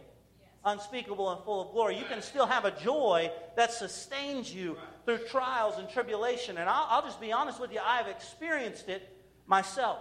unspeakable 0.65 1.31
and 1.31 1.43
full 1.43 1.61
of 1.61 1.71
glory. 1.71 1.97
You 1.97 2.05
can 2.05 2.21
still 2.21 2.45
have 2.45 2.65
a 2.65 2.71
joy 2.71 3.31
that 3.55 3.71
sustains 3.71 4.53
you 4.53 4.75
through 5.05 5.19
trials 5.29 5.77
and 5.77 5.89
tribulation. 5.89 6.57
And 6.57 6.67
I'll, 6.67 6.87
I'll 6.89 7.01
just 7.01 7.21
be 7.21 7.31
honest 7.31 7.61
with 7.61 7.71
you, 7.71 7.79
I 7.79 7.97
have 7.97 8.07
experienced 8.07 8.89
it 8.89 9.15
myself. 9.47 9.99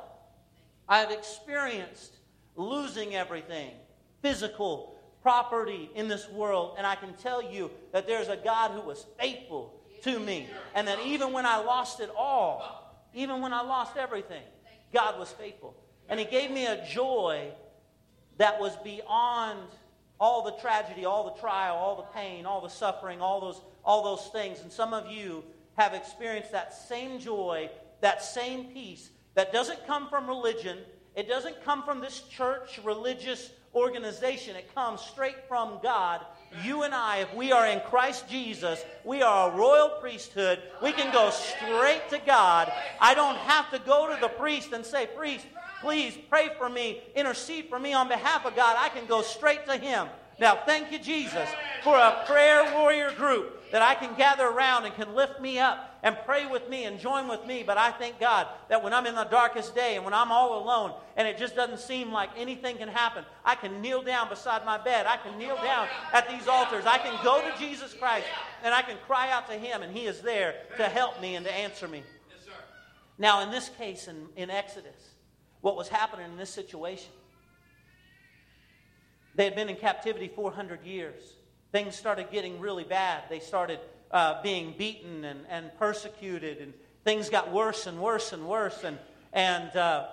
I 0.88 0.98
have 0.98 1.10
experienced 1.10 2.16
losing 2.56 3.14
everything 3.14 3.70
physical, 4.22 4.97
property 5.22 5.90
in 5.94 6.08
this 6.08 6.28
world. 6.28 6.74
And 6.78 6.86
I 6.86 6.94
can 6.94 7.12
tell 7.14 7.42
you 7.42 7.70
that 7.92 8.06
there's 8.06 8.28
a 8.28 8.36
God 8.36 8.70
who 8.72 8.80
was 8.80 9.04
faithful 9.18 9.74
to 10.02 10.18
me. 10.18 10.48
And 10.74 10.86
that 10.88 10.98
even 11.04 11.32
when 11.32 11.46
I 11.46 11.58
lost 11.58 12.00
it 12.00 12.10
all, 12.16 12.84
even 13.14 13.40
when 13.40 13.52
I 13.52 13.62
lost 13.62 13.96
everything, 13.96 14.42
God 14.92 15.18
was 15.18 15.30
faithful. 15.32 15.74
And 16.08 16.18
He 16.18 16.26
gave 16.26 16.50
me 16.50 16.66
a 16.66 16.84
joy 16.86 17.50
that 18.38 18.60
was 18.60 18.76
beyond 18.76 19.68
all 20.20 20.42
the 20.42 20.52
tragedy, 20.52 21.04
all 21.04 21.32
the 21.32 21.40
trial, 21.40 21.76
all 21.76 21.96
the 21.96 22.18
pain, 22.18 22.46
all 22.46 22.60
the 22.60 22.68
suffering, 22.68 23.20
all 23.20 23.40
those, 23.40 23.60
all 23.84 24.02
those 24.02 24.28
things. 24.28 24.60
And 24.60 24.72
some 24.72 24.92
of 24.92 25.10
you 25.10 25.44
have 25.76 25.94
experienced 25.94 26.52
that 26.52 26.74
same 26.74 27.20
joy, 27.20 27.70
that 28.00 28.22
same 28.22 28.64
peace 28.66 29.10
that 29.34 29.52
doesn't 29.52 29.86
come 29.86 30.08
from 30.08 30.26
religion. 30.26 30.78
It 31.14 31.28
doesn't 31.28 31.64
come 31.64 31.84
from 31.84 32.00
this 32.00 32.22
church 32.22 32.80
religious 32.84 33.50
organization. 33.78 34.56
It 34.56 34.74
comes 34.74 35.00
straight 35.00 35.36
from 35.48 35.78
God. 35.82 36.24
You 36.64 36.82
and 36.82 36.94
I, 36.94 37.18
if 37.18 37.34
we 37.34 37.52
are 37.52 37.66
in 37.66 37.80
Christ 37.80 38.28
Jesus, 38.28 38.82
we 39.04 39.22
are 39.22 39.50
a 39.50 39.56
royal 39.56 39.90
priesthood. 40.00 40.62
We 40.82 40.92
can 40.92 41.12
go 41.12 41.30
straight 41.30 42.08
to 42.10 42.18
God. 42.24 42.72
I 43.00 43.14
don't 43.14 43.36
have 43.36 43.70
to 43.70 43.78
go 43.78 44.12
to 44.12 44.20
the 44.20 44.28
priest 44.28 44.72
and 44.72 44.84
say, 44.84 45.06
Priest, 45.06 45.46
please 45.80 46.16
pray 46.28 46.50
for 46.58 46.68
me, 46.68 47.02
intercede 47.14 47.68
for 47.68 47.78
me 47.78 47.92
on 47.92 48.08
behalf 48.08 48.44
of 48.44 48.56
God. 48.56 48.76
I 48.78 48.88
can 48.88 49.06
go 49.06 49.22
straight 49.22 49.66
to 49.66 49.76
Him. 49.76 50.08
Now, 50.40 50.58
thank 50.64 50.92
you, 50.92 50.98
Jesus, 50.98 51.48
for 51.82 51.96
a 51.96 52.24
prayer 52.26 52.72
warrior 52.74 53.12
group 53.12 53.57
that 53.72 53.82
I 53.82 53.94
can 53.94 54.14
gather 54.16 54.46
around 54.46 54.86
and 54.86 54.94
can 54.94 55.14
lift 55.14 55.40
me 55.40 55.58
up 55.58 55.98
and 56.02 56.16
pray 56.24 56.46
with 56.46 56.68
me 56.68 56.84
and 56.84 56.98
join 56.98 57.28
with 57.28 57.44
me. 57.46 57.62
But 57.66 57.76
I 57.78 57.90
thank 57.90 58.18
God 58.18 58.46
that 58.68 58.82
when 58.82 58.94
I'm 58.94 59.06
in 59.06 59.14
the 59.14 59.24
darkest 59.24 59.74
day 59.74 59.96
and 59.96 60.04
when 60.04 60.14
I'm 60.14 60.32
all 60.32 60.62
alone 60.62 60.94
and 61.16 61.26
it 61.28 61.38
just 61.38 61.54
doesn't 61.54 61.80
seem 61.80 62.12
like 62.12 62.30
anything 62.36 62.78
can 62.78 62.88
happen, 62.88 63.24
I 63.44 63.54
can 63.54 63.80
kneel 63.80 64.02
down 64.02 64.28
beside 64.28 64.64
my 64.64 64.78
bed. 64.78 65.06
I 65.06 65.16
can 65.16 65.38
kneel 65.38 65.56
down 65.56 65.88
at 66.12 66.28
these 66.28 66.48
altars. 66.48 66.86
I 66.86 66.98
can 66.98 67.18
go 67.24 67.40
to 67.40 67.58
Jesus 67.58 67.94
Christ 67.94 68.26
and 68.62 68.74
I 68.74 68.82
can 68.82 68.96
cry 69.06 69.30
out 69.30 69.48
to 69.50 69.54
Him, 69.54 69.82
and 69.82 69.96
He 69.96 70.06
is 70.06 70.20
there 70.20 70.54
to 70.76 70.84
help 70.84 71.20
me 71.20 71.36
and 71.36 71.44
to 71.46 71.52
answer 71.52 71.86
me. 71.86 72.02
Yes, 72.30 72.54
now, 73.18 73.42
in 73.42 73.50
this 73.50 73.68
case, 73.78 74.08
in, 74.08 74.28
in 74.36 74.50
Exodus, 74.50 75.14
what 75.60 75.76
was 75.76 75.88
happening 75.88 76.30
in 76.30 76.36
this 76.36 76.50
situation, 76.50 77.12
they 79.34 79.44
had 79.44 79.54
been 79.54 79.68
in 79.68 79.76
captivity 79.76 80.28
400 80.28 80.84
years. 80.84 81.22
Things 81.72 81.94
started 81.94 82.30
getting 82.30 82.60
really 82.60 82.84
bad. 82.84 83.24
They 83.28 83.40
started 83.40 83.80
uh, 84.10 84.42
being 84.42 84.74
beaten 84.78 85.24
and, 85.24 85.40
and 85.48 85.70
persecuted, 85.78 86.58
and 86.58 86.72
things 87.04 87.28
got 87.28 87.52
worse 87.52 87.86
and 87.86 88.00
worse 88.00 88.32
and 88.32 88.48
worse. 88.48 88.84
And, 88.84 88.98
and 89.32 89.76
uh, 89.76 90.06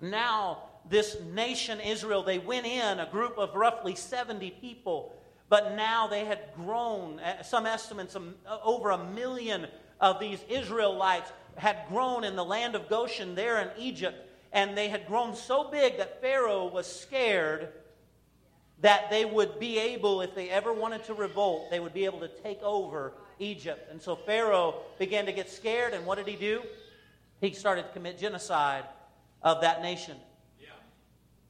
now, 0.00 0.64
this 0.88 1.16
nation, 1.32 1.80
Israel, 1.80 2.22
they 2.22 2.38
went 2.38 2.66
in, 2.66 2.98
a 2.98 3.08
group 3.10 3.38
of 3.38 3.54
roughly 3.54 3.94
70 3.94 4.50
people, 4.60 5.14
but 5.48 5.76
now 5.76 6.08
they 6.08 6.24
had 6.24 6.40
grown. 6.56 7.20
Uh, 7.20 7.42
some 7.42 7.66
estimates, 7.66 8.16
um, 8.16 8.34
over 8.64 8.90
a 8.90 9.04
million 9.12 9.66
of 10.00 10.20
these 10.20 10.40
Israelites 10.48 11.32
had 11.56 11.84
grown 11.88 12.24
in 12.24 12.36
the 12.36 12.44
land 12.44 12.74
of 12.74 12.88
Goshen 12.88 13.34
there 13.34 13.60
in 13.60 13.68
Egypt. 13.78 14.24
And 14.52 14.76
they 14.76 14.88
had 14.88 15.06
grown 15.06 15.34
so 15.34 15.70
big 15.70 15.98
that 15.98 16.20
Pharaoh 16.20 16.68
was 16.68 16.86
scared 16.86 17.68
that 18.80 19.10
they 19.10 19.24
would 19.24 19.58
be 19.58 19.78
able, 19.78 20.20
if 20.20 20.34
they 20.34 20.50
ever 20.50 20.72
wanted 20.72 21.04
to 21.04 21.14
revolt, 21.14 21.70
they 21.70 21.80
would 21.80 21.94
be 21.94 22.04
able 22.04 22.20
to 22.20 22.28
take 22.28 22.62
over 22.62 23.12
Egypt. 23.38 23.90
And 23.90 24.00
so 24.00 24.14
Pharaoh 24.14 24.82
began 24.98 25.26
to 25.26 25.32
get 25.32 25.50
scared, 25.50 25.94
and 25.94 26.06
what 26.06 26.16
did 26.16 26.28
he 26.28 26.36
do? 26.36 26.62
He 27.40 27.52
started 27.52 27.82
to 27.82 27.92
commit 27.92 28.18
genocide 28.18 28.84
of 29.42 29.60
that 29.62 29.82
nation. 29.82 30.16
Yeah. 30.60 30.68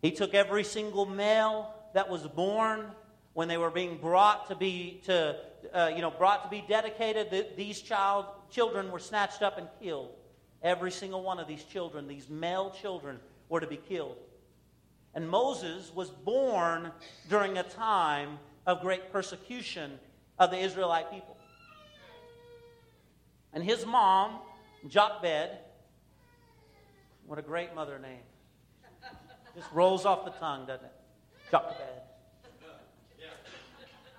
He 0.03 0.11
took 0.11 0.35
every 0.35 0.65
single 0.65 1.07
male 1.07 1.75
that 1.95 2.09
was 2.09 2.23
born 2.23 2.87
when 3.35 3.49
they 3.49 3.57
were 3.57 3.71
being 3.71 3.99
brought 3.99 4.49
to 4.49 4.57
be 4.57 5.01
to 5.05 5.37
uh, 5.73 5.91
you 5.95 6.01
know 6.01 6.11
brought 6.11 6.45
to 6.45 6.51
be 6.51 6.65
dedicated, 6.69 7.31
the, 7.31 7.47
these 7.57 7.81
child 7.81 8.27
children 8.51 8.91
were 8.91 8.99
snatched 8.99 9.43
up 9.43 9.59
and 9.59 9.69
killed. 9.81 10.11
Every 10.63 10.91
single 10.91 11.23
one 11.23 11.39
of 11.39 11.47
these 11.47 11.63
children, 11.63 12.09
these 12.09 12.29
male 12.29 12.71
children, 12.71 13.21
were 13.49 13.61
to 13.61 13.67
be 13.67 13.77
killed. 13.77 14.17
And 15.15 15.29
Moses 15.29 15.93
was 15.95 16.11
born 16.11 16.93
during 17.29 17.59
a 17.59 17.63
time 17.63 18.39
of 18.67 18.81
great 18.81 19.13
persecution 19.13 19.99
of 20.39 20.51
the 20.51 20.59
Israelite 20.59 21.11
people. 21.11 21.37
And 23.53 23.65
his 23.65 23.87
mom, 23.87 24.39
Jochebed, 24.89 25.51
what 27.27 27.39
a 27.39 27.43
great 27.43 27.75
mother 27.75 27.99
name. 27.99 28.21
Just 29.57 29.73
rolls 29.73 30.05
off 30.05 30.25
the 30.25 30.31
tongue, 30.33 30.67
doesn't 30.67 30.85
it? 30.85 30.93
Jochebed. 31.51 32.03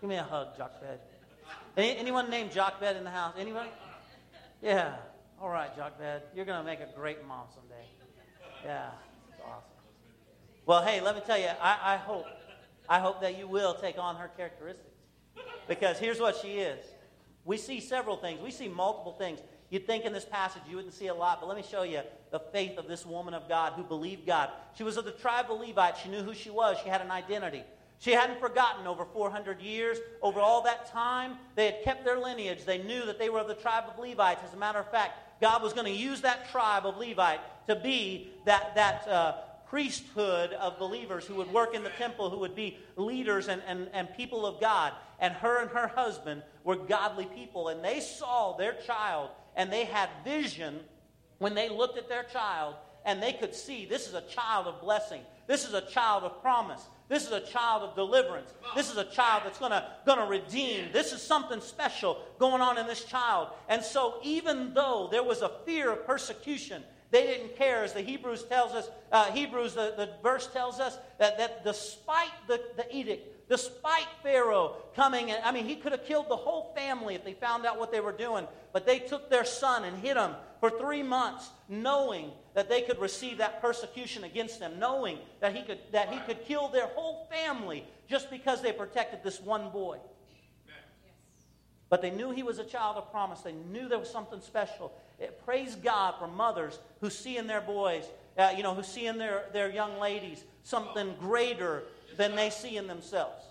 Give 0.01 0.09
me 0.09 0.15
a 0.15 0.23
hug, 0.23 0.57
Jochebed. 0.57 0.99
Any, 1.77 1.97
anyone 1.97 2.29
named 2.29 2.51
Jochebed 2.51 2.97
in 2.97 3.03
the 3.03 3.09
house? 3.09 3.35
Anybody? 3.37 3.69
Yeah. 4.61 4.95
All 5.41 5.49
right, 5.49 5.75
Jochebed. 5.75 6.23
You're 6.35 6.45
going 6.45 6.59
to 6.59 6.65
make 6.65 6.79
a 6.79 6.89
great 6.95 7.25
mom 7.25 7.47
someday. 7.53 7.85
Yeah. 8.65 8.89
Well, 10.69 10.83
hey, 10.83 11.01
let 11.01 11.15
me 11.15 11.23
tell 11.25 11.39
you, 11.39 11.47
I, 11.59 11.95
I 11.95 11.97
hope, 11.97 12.27
I 12.87 12.99
hope 12.99 13.21
that 13.21 13.39
you 13.39 13.47
will 13.47 13.73
take 13.73 13.97
on 13.97 14.17
her 14.17 14.27
characteristics. 14.37 14.93
Because 15.67 15.97
here's 15.97 16.19
what 16.19 16.35
she 16.35 16.59
is. 16.59 16.85
We 17.43 17.57
see 17.57 17.79
several 17.79 18.17
things. 18.17 18.39
We 18.39 18.51
see 18.51 18.67
multiple 18.67 19.13
things. 19.13 19.39
You'd 19.71 19.87
think 19.87 20.05
in 20.05 20.13
this 20.13 20.25
passage 20.25 20.61
you 20.69 20.75
wouldn't 20.75 20.93
see 20.93 21.07
a 21.07 21.13
lot, 21.15 21.39
but 21.41 21.47
let 21.47 21.57
me 21.57 21.63
show 21.63 21.81
you 21.81 22.01
the 22.29 22.39
faith 22.39 22.77
of 22.77 22.87
this 22.87 23.03
woman 23.03 23.33
of 23.33 23.49
God 23.49 23.73
who 23.73 23.83
believed 23.83 24.27
God. 24.27 24.51
She 24.77 24.83
was 24.83 24.95
of 24.95 25.05
the 25.05 25.11
tribe 25.11 25.47
of 25.49 25.59
Levite. 25.59 25.97
She 25.97 26.07
knew 26.07 26.21
who 26.21 26.35
she 26.35 26.51
was. 26.51 26.77
She 26.83 26.89
had 26.89 27.01
an 27.01 27.09
identity. 27.09 27.63
She 27.97 28.11
hadn't 28.11 28.39
forgotten 28.39 28.85
over 28.85 29.05
400 29.05 29.61
years. 29.61 29.97
Over 30.21 30.39
all 30.39 30.61
that 30.65 30.85
time, 30.91 31.37
they 31.55 31.65
had 31.65 31.81
kept 31.83 32.05
their 32.05 32.19
lineage. 32.19 32.63
They 32.63 32.83
knew 32.83 33.07
that 33.07 33.17
they 33.17 33.31
were 33.31 33.39
of 33.39 33.47
the 33.47 33.55
tribe 33.55 33.85
of 33.87 33.97
Levites. 33.97 34.43
As 34.45 34.53
a 34.53 34.57
matter 34.57 34.77
of 34.77 34.91
fact, 34.91 35.41
God 35.41 35.63
was 35.63 35.73
going 35.73 35.87
to 35.87 35.99
use 35.99 36.21
that 36.21 36.51
tribe 36.51 36.85
of 36.85 36.97
Levite 36.97 37.39
to 37.65 37.75
be 37.75 38.29
that, 38.45 38.75
that 38.75 39.07
uh, 39.07 39.33
priesthood 39.69 40.53
of 40.53 40.79
believers 40.79 41.25
who 41.25 41.35
would 41.35 41.51
work 41.53 41.75
in 41.75 41.83
the 41.83 41.89
temple, 41.91 42.29
who 42.29 42.39
would 42.39 42.55
be 42.55 42.77
leaders 42.95 43.47
and, 43.47 43.61
and, 43.67 43.87
and 43.93 44.07
people 44.15 44.45
of 44.45 44.59
God. 44.59 44.93
And 45.19 45.33
her 45.35 45.61
and 45.61 45.69
her 45.71 45.87
husband 45.87 46.43
were 46.63 46.75
godly 46.75 47.25
people. 47.25 47.69
And 47.69 47.83
they 47.83 47.99
saw 47.99 48.57
their 48.57 48.73
child 48.73 49.29
and 49.55 49.71
they 49.71 49.85
had 49.85 50.09
vision 50.23 50.79
when 51.37 51.53
they 51.53 51.69
looked 51.69 51.97
at 51.97 52.09
their 52.09 52.23
child 52.23 52.75
and 53.05 53.21
they 53.21 53.33
could 53.33 53.55
see 53.55 53.85
this 53.85 54.07
is 54.07 54.13
a 54.13 54.21
child 54.21 54.67
of 54.67 54.81
blessing. 54.81 55.21
This 55.47 55.67
is 55.67 55.73
a 55.73 55.81
child 55.81 56.23
of 56.23 56.41
promise. 56.41 56.81
This 57.07 57.25
is 57.25 57.31
a 57.31 57.41
child 57.41 57.81
of 57.81 57.95
deliverance. 57.95 58.53
This 58.75 58.91
is 58.91 58.97
a 58.97 59.05
child 59.05 59.43
that's 59.43 59.57
going 59.57 59.71
to 59.71 60.25
redeem. 60.25 60.91
This 60.93 61.11
is 61.11 61.21
something 61.21 61.59
special 61.59 62.19
going 62.37 62.61
on 62.61 62.77
in 62.77 62.85
this 62.85 63.03
child. 63.03 63.49
And 63.67 63.83
so, 63.83 64.19
even 64.21 64.75
though 64.75 65.07
there 65.11 65.23
was 65.23 65.41
a 65.41 65.51
fear 65.65 65.91
of 65.91 66.05
persecution, 66.05 66.83
they 67.11 67.23
didn't 67.23 67.55
care. 67.55 67.83
As 67.83 67.93
the 67.93 68.01
Hebrews 68.01 68.43
tells 68.43 68.73
us, 68.73 68.89
uh, 69.11 69.31
Hebrews, 69.31 69.73
the, 69.73 69.93
the 69.97 70.09
verse 70.21 70.47
tells 70.47 70.79
us 70.79 70.97
that, 71.17 71.37
that 71.37 71.63
despite 71.63 72.31
the, 72.47 72.61
the 72.77 72.85
edict, 72.95 73.39
Despite 73.49 74.05
Pharaoh 74.21 74.75
coming, 74.95 75.31
and, 75.31 75.43
I 75.43 75.51
mean, 75.51 75.65
he 75.65 75.75
could 75.75 75.91
have 75.91 76.05
killed 76.05 76.29
the 76.29 76.35
whole 76.35 76.71
family 76.75 77.15
if 77.15 77.25
they 77.25 77.33
found 77.33 77.65
out 77.65 77.79
what 77.79 77.91
they 77.91 77.99
were 77.99 78.11
doing. 78.11 78.47
But 78.73 78.85
they 78.85 78.99
took 78.99 79.27
their 79.27 79.43
son 79.43 79.85
and 79.85 79.97
hid 79.97 80.17
him 80.17 80.33
for 80.59 80.69
three 80.69 81.01
months, 81.01 81.49
knowing 81.67 82.29
that 82.53 82.69
they 82.69 82.83
could 82.83 82.99
receive 82.99 83.39
that 83.39 83.59
persecution 83.59 84.23
against 84.23 84.59
them, 84.59 84.73
knowing 84.77 85.17
that 85.39 85.55
he 85.55 85.63
could, 85.63 85.79
that 85.91 86.13
he 86.13 86.19
could 86.19 86.45
kill 86.45 86.67
their 86.67 86.87
whole 86.87 87.27
family 87.31 87.85
just 88.07 88.29
because 88.29 88.61
they 88.61 88.71
protected 88.71 89.23
this 89.23 89.41
one 89.41 89.71
boy. 89.71 89.97
But 91.89 92.01
they 92.01 92.11
knew 92.11 92.31
he 92.31 92.43
was 92.43 92.59
a 92.59 92.63
child 92.63 92.97
of 92.97 93.11
promise. 93.11 93.41
They 93.41 93.53
knew 93.53 93.89
there 93.89 93.99
was 93.99 94.09
something 94.09 94.41
special. 94.41 94.93
It, 95.19 95.43
praise 95.43 95.75
God 95.75 96.15
for 96.19 96.27
mothers 96.27 96.79
who 97.01 97.09
see 97.09 97.37
in 97.37 97.47
their 97.47 97.61
boys, 97.61 98.05
uh, 98.37 98.53
you 98.55 98.63
know, 98.63 98.75
who 98.75 98.83
see 98.83 99.07
in 99.07 99.17
their, 99.17 99.45
their 99.53 99.71
young 99.71 99.99
ladies 99.99 100.43
something 100.63 101.15
greater 101.19 101.83
than 102.15 102.35
they 102.35 102.51
see 102.51 102.77
in 102.77 102.85
themselves. 102.85 103.43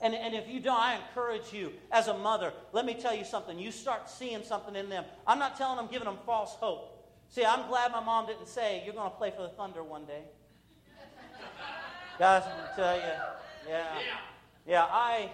And, 0.00 0.14
and 0.14 0.34
if 0.34 0.48
you 0.48 0.60
don't, 0.60 0.78
I 0.78 0.96
encourage 0.96 1.52
you 1.52 1.72
as 1.90 2.08
a 2.08 2.16
mother, 2.16 2.52
let 2.72 2.84
me 2.84 2.94
tell 2.94 3.14
you 3.14 3.24
something. 3.24 3.58
You 3.58 3.70
start 3.70 4.10
seeing 4.10 4.42
something 4.42 4.76
in 4.76 4.88
them. 4.88 5.04
I'm 5.26 5.38
not 5.38 5.56
telling 5.56 5.76
them, 5.76 5.88
giving 5.90 6.06
them 6.06 6.18
false 6.26 6.54
hope. 6.54 6.92
See, 7.28 7.44
I'm 7.44 7.66
glad 7.68 7.92
my 7.92 8.00
mom 8.00 8.26
didn't 8.26 8.48
say, 8.48 8.82
You're 8.84 8.94
going 8.94 9.10
to 9.10 9.16
play 9.16 9.30
for 9.34 9.42
the 9.42 9.48
Thunder 9.48 9.82
one 9.82 10.04
day. 10.04 10.22
Guys, 12.18 12.42
I'm 12.46 12.56
going 12.56 12.70
to 12.70 12.76
tell 12.76 12.96
you, 12.96 13.68
yeah. 13.68 13.98
Yeah, 14.66 14.84
I. 14.84 15.30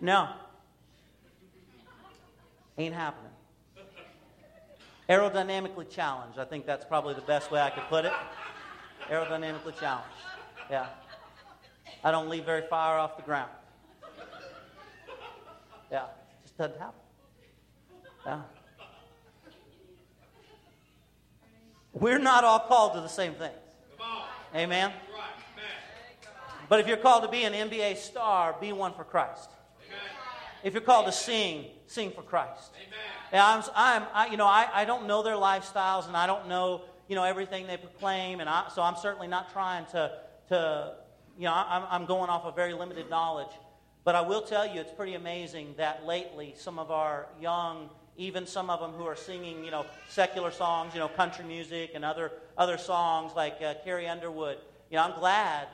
No. 0.00 0.28
Ain't 2.76 2.94
happening 2.94 3.30
aerodynamically 5.08 5.88
challenged. 5.88 6.38
I 6.38 6.44
think 6.44 6.66
that's 6.66 6.84
probably 6.84 7.14
the 7.14 7.20
best 7.22 7.50
way 7.50 7.60
I 7.60 7.70
could 7.70 7.84
put 7.84 8.04
it. 8.04 8.12
Aerodynamically 9.08 9.78
challenged. 9.78 10.08
Yeah. 10.70 10.86
I 12.02 12.10
don't 12.10 12.28
leave 12.28 12.44
very 12.44 12.62
far 12.68 12.98
off 12.98 13.16
the 13.16 13.22
ground. 13.22 13.50
Yeah. 15.90 16.06
Just 16.42 16.56
doesn't 16.56 16.78
happen. 16.78 17.00
Yeah. 18.26 18.40
We're 21.92 22.18
not 22.18 22.44
all 22.44 22.60
called 22.60 22.94
to 22.94 23.00
the 23.00 23.08
same 23.08 23.34
things. 23.34 23.52
Amen. 24.54 24.92
But 26.68 26.80
if 26.80 26.88
you're 26.88 26.96
called 26.96 27.24
to 27.24 27.28
be 27.28 27.44
an 27.44 27.52
NBA 27.52 27.98
star, 27.98 28.56
be 28.58 28.72
one 28.72 28.94
for 28.94 29.04
Christ. 29.04 29.50
If 30.64 30.72
you're 30.72 30.82
called 30.82 31.04
to 31.06 31.12
sing, 31.12 31.66
sing 31.86 32.10
for 32.10 32.22
Christ. 32.22 32.72
I'm, 33.32 33.62
I'm 33.76 34.02
I, 34.14 34.26
you 34.28 34.38
know, 34.38 34.46
I, 34.46 34.66
I 34.72 34.84
don't 34.86 35.06
know 35.06 35.22
their 35.22 35.36
lifestyles 35.36 36.08
and 36.08 36.16
I 36.16 36.26
don't 36.26 36.48
know, 36.48 36.80
you 37.06 37.14
know, 37.14 37.22
everything 37.22 37.66
they 37.66 37.76
proclaim. 37.76 38.40
And 38.40 38.48
I, 38.48 38.68
so 38.74 38.80
I'm 38.80 38.96
certainly 38.96 39.28
not 39.28 39.52
trying 39.52 39.84
to, 39.92 40.10
to 40.48 40.94
you 41.36 41.44
know, 41.44 41.52
I'm, 41.52 41.82
I'm 41.90 42.06
going 42.06 42.30
off 42.30 42.44
of 42.44 42.56
very 42.56 42.72
limited 42.72 43.10
knowledge. 43.10 43.52
But 44.04 44.14
I 44.14 44.22
will 44.22 44.40
tell 44.40 44.66
you, 44.66 44.80
it's 44.80 44.92
pretty 44.92 45.14
amazing 45.14 45.74
that 45.76 46.06
lately 46.06 46.54
some 46.56 46.78
of 46.78 46.90
our 46.90 47.26
young, 47.38 47.90
even 48.16 48.46
some 48.46 48.70
of 48.70 48.80
them 48.80 48.92
who 48.92 49.04
are 49.04 49.16
singing, 49.16 49.64
you 49.64 49.70
know, 49.70 49.84
secular 50.08 50.50
songs, 50.50 50.94
you 50.94 51.00
know, 51.00 51.08
country 51.08 51.44
music 51.44 51.90
and 51.94 52.06
other, 52.06 52.32
other 52.56 52.78
songs 52.78 53.32
like 53.36 53.58
uh, 53.62 53.74
Carrie 53.84 54.08
Underwood, 54.08 54.58
you 54.90 54.96
know, 54.96 55.02
I'm 55.02 55.18
glad 55.18 55.68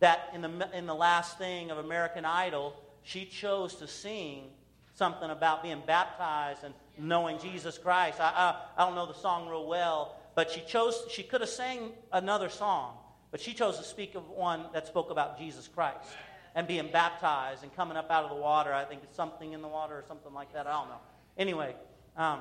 that 0.00 0.30
in 0.34 0.42
the, 0.42 0.68
in 0.74 0.86
the 0.86 0.94
last 0.94 1.38
thing 1.38 1.70
of 1.70 1.78
American 1.78 2.24
Idol, 2.24 2.74
she 3.08 3.24
chose 3.24 3.76
to 3.76 3.88
sing 3.88 4.50
something 4.94 5.30
about 5.30 5.62
being 5.62 5.82
baptized 5.86 6.62
and 6.62 6.74
knowing 6.98 7.38
Jesus 7.38 7.78
Christ. 7.78 8.20
I, 8.20 8.54
I, 8.76 8.82
I 8.82 8.84
don't 8.84 8.94
know 8.94 9.06
the 9.06 9.18
song 9.18 9.48
real 9.48 9.66
well, 9.66 10.14
but 10.34 10.50
she 10.50 10.60
chose, 10.60 11.04
she 11.10 11.22
could 11.22 11.40
have 11.40 11.48
sang 11.48 11.92
another 12.12 12.50
song, 12.50 12.98
but 13.30 13.40
she 13.40 13.54
chose 13.54 13.78
to 13.78 13.82
speak 13.82 14.14
of 14.14 14.28
one 14.28 14.66
that 14.74 14.86
spoke 14.86 15.10
about 15.10 15.38
Jesus 15.38 15.66
Christ 15.68 16.06
and 16.54 16.68
being 16.68 16.90
baptized 16.92 17.62
and 17.62 17.74
coming 17.74 17.96
up 17.96 18.10
out 18.10 18.24
of 18.24 18.30
the 18.30 18.36
water. 18.36 18.74
I 18.74 18.84
think 18.84 19.00
it's 19.02 19.16
something 19.16 19.54
in 19.54 19.62
the 19.62 19.68
water 19.68 19.94
or 19.94 20.04
something 20.06 20.34
like 20.34 20.52
that. 20.52 20.66
I 20.66 20.72
don't 20.72 20.88
know. 20.88 21.00
Anyway, 21.38 21.74
um, 22.14 22.40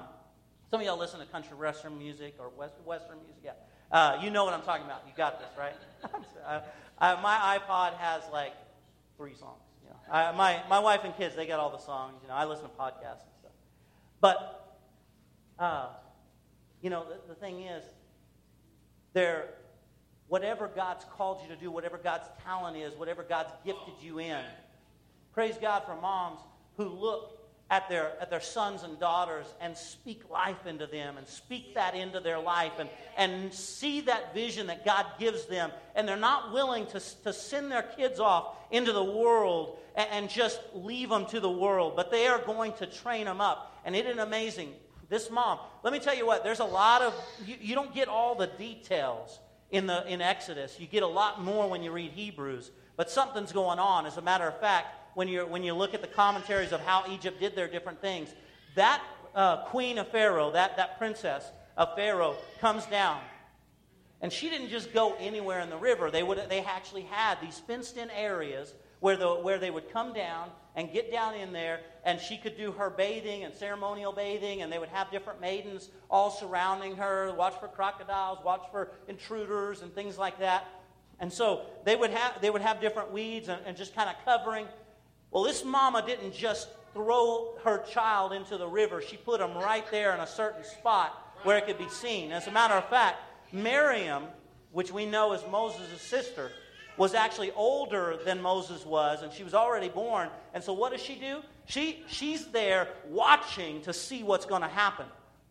some 0.70 0.82
of 0.82 0.86
y'all 0.86 1.00
listen 1.00 1.22
to 1.22 1.26
country 1.28 1.56
western 1.56 1.98
music 1.98 2.36
or 2.40 2.50
west, 2.58 2.74
western 2.84 3.20
music. 3.24 3.42
Yeah. 3.42 3.52
Uh, 3.90 4.20
you 4.22 4.32
know 4.32 4.44
what 4.44 4.54
I'm 4.54 4.64
talking 4.64 4.86
about. 4.86 5.04
You 5.08 5.14
got 5.16 5.40
this, 5.40 5.48
right? 5.58 5.76
uh, 6.46 6.60
uh, 7.00 7.20
my 7.24 7.58
iPod 7.58 7.96
has 8.00 8.24
like 8.34 8.52
three 9.18 9.34
songs. 9.34 9.62
I, 10.12 10.32
my, 10.32 10.62
my 10.70 10.80
wife 10.80 11.02
and 11.04 11.16
kids, 11.16 11.36
they 11.36 11.46
got 11.46 11.60
all 11.60 11.70
the 11.70 11.78
songs. 11.78 12.16
You 12.22 12.30
know, 12.30 12.34
I 12.34 12.46
listen 12.46 12.66
to 12.66 12.72
podcasts 12.72 13.24
and 13.24 13.34
stuff. 13.40 13.52
But, 14.22 14.78
uh, 15.60 15.90
you 16.82 16.90
know, 16.90 17.06
the, 17.06 17.34
the 17.34 17.40
thing 17.40 17.62
is, 17.62 17.84
there, 19.14 19.50
whatever 20.28 20.68
God's 20.68 21.06
called 21.06 21.42
you 21.42 21.54
to 21.54 21.60
do, 21.60 21.72
whatever 21.72 21.98
God's 21.98 22.28
talent 22.44 22.78
is, 22.78 22.94
whatever 22.98 23.24
God's 23.24 23.52
gifted 23.66 23.96
you 24.02 24.20
in, 24.20 24.44
praise 25.34 25.58
God 25.62 25.84
for 25.86 26.00
moms 26.00 26.40
who 26.78 26.86
look 26.86 27.37
at 27.70 27.90
their, 27.90 28.14
at 28.22 28.30
their 28.30 28.42
sons 28.42 28.84
and 28.84 29.00
daughters 29.00 29.46
and 29.60 29.76
speak 29.76 30.30
life 30.30 30.66
into 30.66 30.88
them 30.88 31.18
and 31.18 31.28
speak 31.28 31.76
that 31.76 31.96
into 31.96 32.20
their 32.20 32.40
life 32.40 32.72
and, 32.80 32.90
and 33.18 33.54
see 33.54 34.02
that 34.02 34.34
vision 34.34 34.68
that 34.68 34.86
God 34.86 35.06
gives 35.20 35.46
them. 35.46 35.72
And 35.96 36.08
they're 36.08 36.16
not 36.16 36.54
willing 36.54 36.86
to, 36.88 37.02
to 37.24 37.34
send 37.34 37.72
their 37.72 37.84
kids 37.84 38.20
off 38.20 38.56
into 38.72 38.94
the 38.94 39.04
world 39.04 39.80
and, 39.96 40.08
and 40.12 40.30
just 40.30 40.62
leave 40.74 41.10
them 41.10 41.26
to 41.28 41.40
the 41.40 41.52
world, 41.52 41.96
but 41.96 42.10
they 42.10 42.28
are 42.28 42.40
going 42.40 42.72
to 42.74 42.86
train 42.86 43.26
them 43.26 43.42
up. 43.42 43.82
And 43.84 43.96
it 43.96 44.06
is 44.06 44.18
amazing. 44.18 44.74
This 45.10 45.30
mom, 45.30 45.60
let 45.84 45.94
me 45.94 46.00
tell 46.00 46.16
you 46.16 46.26
what, 46.26 46.44
there's 46.44 46.60
a 46.60 46.66
lot 46.66 47.02
of, 47.02 47.14
you, 47.46 47.56
you 47.60 47.76
don't 47.76 47.94
get 47.94 48.08
all 48.08 48.36
the 48.36 48.48
details 48.48 49.40
in, 49.72 49.88
the, 49.88 50.06
in 50.08 50.22
Exodus. 50.22 50.80
You 50.80 50.88
get 50.88 51.04
a 51.04 51.08
lot 51.08 51.42
more 51.42 51.70
when 51.70 51.84
you 51.84 51.92
read 51.92 52.12
Hebrews, 52.12 52.72
but 52.96 53.10
something's 53.10 53.52
going 53.52 53.80
on. 53.80 54.06
As 54.06 54.18
a 54.18 54.22
matter 54.22 54.48
of 54.48 54.60
fact, 54.60 54.88
when, 55.18 55.28
you 55.28 55.48
when 55.48 55.64
you 55.64 55.74
look 55.74 55.96
at 55.96 56.02
the 56.02 56.08
commentaries 56.08 56.72
of 56.72 56.80
how 56.82 57.04
Egypt 57.10 57.40
did 57.40 57.56
their 57.56 57.68
different 57.68 58.00
things, 58.00 58.30
that 58.76 59.02
uh, 59.34 59.64
queen 59.64 59.98
of 59.98 60.08
Pharaoh, 60.10 60.52
that, 60.52 60.78
that 60.78 61.00
princess 61.00 61.44
of 61.76 61.96
Pharaoh, 61.96 62.36
comes 62.62 62.86
down. 62.86 63.20
And 64.22 64.32
she 64.32 64.48
didn't 64.52 64.70
just 64.70 64.94
go 64.94 65.16
anywhere 65.20 65.60
in 65.62 65.72
the 65.72 65.78
river. 65.78 66.12
They, 66.12 66.22
would, 66.22 66.40
they 66.50 66.60
actually 66.60 67.02
had 67.02 67.42
these 67.42 67.58
fenced 67.58 67.98
in 67.98 68.12
areas 68.12 68.76
where, 69.00 69.18
the, 69.18 69.28
where 69.28 69.58
they 69.58 69.72
would 69.72 69.92
come 69.92 70.14
down 70.14 70.52
and 70.76 70.94
get 70.94 71.12
down 71.12 71.34
in 71.34 71.52
there, 71.52 71.80
and 72.06 72.22
she 72.22 72.38
could 72.38 72.56
do 72.56 72.72
her 72.74 72.92
bathing 72.92 73.44
and 73.44 73.56
ceremonial 73.56 74.14
bathing, 74.14 74.62
and 74.62 74.72
they 74.72 74.78
would 74.78 74.90
have 74.90 75.10
different 75.10 75.42
maidens 75.42 75.90
all 76.12 76.30
surrounding 76.30 76.96
her, 76.96 77.34
watch 77.34 77.56
for 77.60 77.68
crocodiles, 77.68 78.38
watch 78.46 78.68
for 78.72 78.92
intruders, 79.08 79.82
and 79.82 79.92
things 79.96 80.20
like 80.20 80.38
that. 80.38 80.68
And 81.20 81.34
so 81.34 81.62
they 81.86 81.96
would 81.96 82.12
have, 82.12 82.40
they 82.40 82.52
would 82.52 82.62
have 82.62 82.80
different 82.80 83.12
weeds 83.12 83.50
and, 83.50 83.60
and 83.66 83.76
just 83.76 83.96
kind 83.96 84.10
of 84.10 84.16
covering. 84.24 84.68
Well, 85.32 85.44
this 85.44 85.64
mama 85.64 86.04
didn't 86.06 86.34
just 86.34 86.70
throw 86.94 87.58
her 87.64 87.84
child 87.86 88.34
into 88.34 88.58
the 88.58 88.68
river, 88.68 89.02
she 89.02 89.18
put 89.18 89.40
him 89.40 89.54
right 89.56 89.90
there 89.92 90.14
in 90.14 90.20
a 90.20 90.28
certain 90.28 90.64
spot 90.64 91.36
where 91.44 91.58
it 91.58 91.68
could 91.68 91.78
be 91.78 91.90
seen. 91.90 92.32
As 92.32 92.48
a 92.48 92.52
matter 92.52 92.74
of 92.74 92.90
fact, 92.90 93.18
Miriam, 93.52 94.24
which 94.72 94.92
we 94.92 95.06
know 95.06 95.34
is 95.34 95.42
Moses' 95.52 96.02
sister, 96.02 96.52
was 96.98 97.14
actually 97.14 97.52
older 97.52 98.18
than 98.26 98.42
Moses 98.42 98.86
was, 98.86 99.22
and 99.22 99.32
she 99.32 99.44
was 99.44 99.54
already 99.54 99.90
born. 99.90 100.30
And 100.54 100.64
so, 100.64 100.74
what 100.74 100.92
does 100.92 101.02
she 101.02 101.16
do? 101.16 101.42
She, 101.66 102.04
she's 102.08 102.48
there 102.48 102.88
watching 103.08 103.82
to 103.84 103.94
see 103.94 104.24
what's 104.24 104.46
going 104.46 104.64
to 104.64 104.68
happen. 104.68 105.06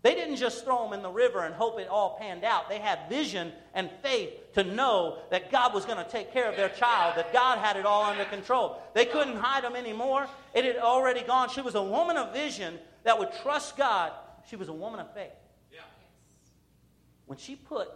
They 0.06 0.14
didn't 0.14 0.36
just 0.36 0.64
throw 0.64 0.84
them 0.84 0.92
in 0.92 1.02
the 1.02 1.10
river 1.10 1.44
and 1.44 1.52
hope 1.52 1.80
it 1.80 1.88
all 1.88 2.16
panned 2.16 2.44
out. 2.44 2.68
They 2.68 2.78
had 2.78 3.08
vision 3.08 3.50
and 3.74 3.90
faith 4.04 4.52
to 4.52 4.62
know 4.62 5.18
that 5.32 5.50
God 5.50 5.74
was 5.74 5.84
going 5.84 5.98
to 5.98 6.08
take 6.08 6.32
care 6.32 6.48
of 6.48 6.56
their 6.56 6.68
child, 6.68 7.16
that 7.16 7.32
God 7.32 7.58
had 7.58 7.76
it 7.76 7.84
all 7.84 8.04
under 8.04 8.24
control. 8.26 8.80
They 8.94 9.04
couldn't 9.04 9.34
hide 9.34 9.64
them 9.64 9.74
anymore. 9.74 10.28
It 10.54 10.64
had 10.64 10.76
already 10.76 11.22
gone. 11.22 11.48
She 11.48 11.60
was 11.60 11.74
a 11.74 11.82
woman 11.82 12.16
of 12.16 12.32
vision 12.32 12.78
that 13.02 13.18
would 13.18 13.30
trust 13.42 13.76
God. 13.76 14.12
She 14.48 14.54
was 14.54 14.68
a 14.68 14.72
woman 14.72 15.00
of 15.00 15.12
faith. 15.12 15.32
When 17.26 17.36
she 17.36 17.56
put 17.56 17.88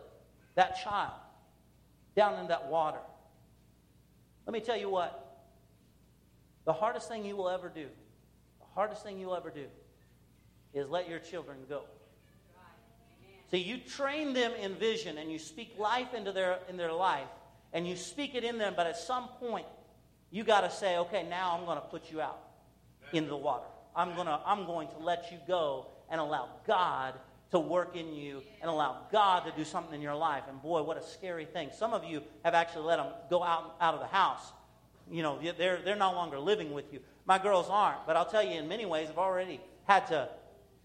that 0.57 0.83
child 0.83 1.13
down 2.17 2.41
in 2.41 2.49
that 2.49 2.67
water, 2.67 2.99
let 4.47 4.53
me 4.53 4.59
tell 4.59 4.77
you 4.77 4.91
what. 4.91 5.45
The 6.65 6.73
hardest 6.73 7.07
thing 7.07 7.25
you 7.25 7.37
will 7.37 7.49
ever 7.49 7.69
do, 7.69 7.87
the 8.59 8.67
hardest 8.75 9.05
thing 9.05 9.21
you'll 9.21 9.37
ever 9.37 9.51
do, 9.51 9.67
is 10.75 10.89
let 10.89 11.09
your 11.09 11.21
children 11.21 11.59
go. 11.69 11.85
See, 13.51 13.59
you 13.59 13.79
train 13.79 14.33
them 14.33 14.53
in 14.61 14.75
vision 14.77 15.19
and 15.19 15.31
you 15.31 15.39
speak 15.39 15.75
life 15.79 16.15
into 16.15 16.31
their, 16.33 16.59
in 16.69 16.77
their 16.77 16.93
life 16.93 17.27
and 17.73 17.87
you 17.87 17.97
speak 17.97 18.35
it 18.35 18.45
in 18.45 18.59
them, 18.59 18.75
but 18.77 18.87
at 18.87 18.97
some 18.97 19.29
point, 19.41 19.67
you 20.31 20.45
got 20.45 20.61
to 20.61 20.71
say, 20.71 20.99
okay, 20.99 21.27
now 21.29 21.57
I'm 21.59 21.65
going 21.65 21.77
to 21.77 21.85
put 21.85 22.13
you 22.13 22.21
out 22.21 22.39
into 23.13 23.31
the 23.31 23.37
water. 23.37 23.67
I'm, 23.97 24.15
gonna, 24.15 24.41
I'm 24.47 24.67
going 24.67 24.89
to 24.89 24.99
let 24.99 25.33
you 25.33 25.39
go 25.49 25.89
and 26.09 26.21
allow 26.21 26.49
God 26.67 27.15
to 27.51 27.59
work 27.59 27.97
in 27.97 28.15
you 28.15 28.43
and 28.61 28.71
allow 28.71 28.99
God 29.11 29.45
to 29.45 29.53
do 29.57 29.65
something 29.65 29.95
in 29.95 30.01
your 30.01 30.15
life. 30.15 30.45
And 30.49 30.63
boy, 30.63 30.83
what 30.83 30.97
a 30.97 31.03
scary 31.03 31.45
thing. 31.45 31.71
Some 31.77 31.93
of 31.93 32.05
you 32.05 32.23
have 32.45 32.55
actually 32.55 32.85
let 32.85 32.99
them 32.99 33.09
go 33.29 33.43
out, 33.43 33.75
out 33.81 33.95
of 33.95 34.01
the 34.01 34.07
house. 34.07 34.53
You 35.11 35.25
know, 35.25 35.41
they're, 35.59 35.81
they're 35.85 35.97
no 35.97 36.13
longer 36.13 36.39
living 36.39 36.73
with 36.73 36.93
you. 36.93 37.01
My 37.27 37.39
girls 37.39 37.67
aren't, 37.69 38.07
but 38.07 38.17
I'll 38.17 38.27
tell 38.27 38.45
you, 38.45 38.59
in 38.59 38.69
many 38.69 38.87
ways, 38.87 39.09
I've 39.11 39.19
already 39.19 39.61
had 39.85 40.07
to 40.09 40.29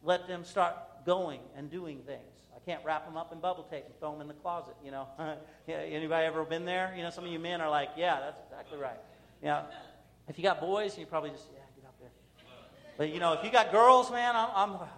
let 0.03 0.27
them 0.27 0.43
start 0.43 0.75
going 1.05 1.41
and 1.55 1.69
doing 1.69 1.99
things. 1.99 2.34
Can't 2.65 2.83
wrap 2.83 3.05
them 3.05 3.15
up 3.15 3.31
in 3.31 3.39
bubble 3.39 3.63
tape 3.63 3.85
and 3.85 3.97
throw 3.99 4.11
them 4.11 4.21
in 4.21 4.27
the 4.27 4.33
closet, 4.33 4.75
you 4.83 4.91
know. 4.91 5.07
anybody 5.67 6.25
ever 6.25 6.43
been 6.43 6.65
there? 6.65 6.93
You 6.97 7.03
know, 7.03 7.11
some 7.11 7.23
of 7.23 7.31
you 7.31 7.37
men 7.37 7.61
are 7.61 7.69
like, 7.69 7.89
yeah, 7.95 8.19
that's 8.19 8.41
exactly 8.49 8.79
right. 8.79 8.99
Yeah. 9.43 9.63
If 10.27 10.39
you 10.39 10.43
got 10.43 10.59
boys, 10.59 10.97
you 10.97 11.05
probably 11.05 11.29
just, 11.29 11.45
yeah, 11.53 11.59
get 11.75 11.85
out 11.85 11.99
there. 11.99 12.09
but 12.97 13.09
you 13.09 13.19
know, 13.19 13.33
if 13.33 13.43
you 13.43 13.51
got 13.51 13.71
girls, 13.71 14.09
man, 14.09 14.35
I'm, 14.35 14.49
I'm 14.55 14.71
oh, 14.71 14.89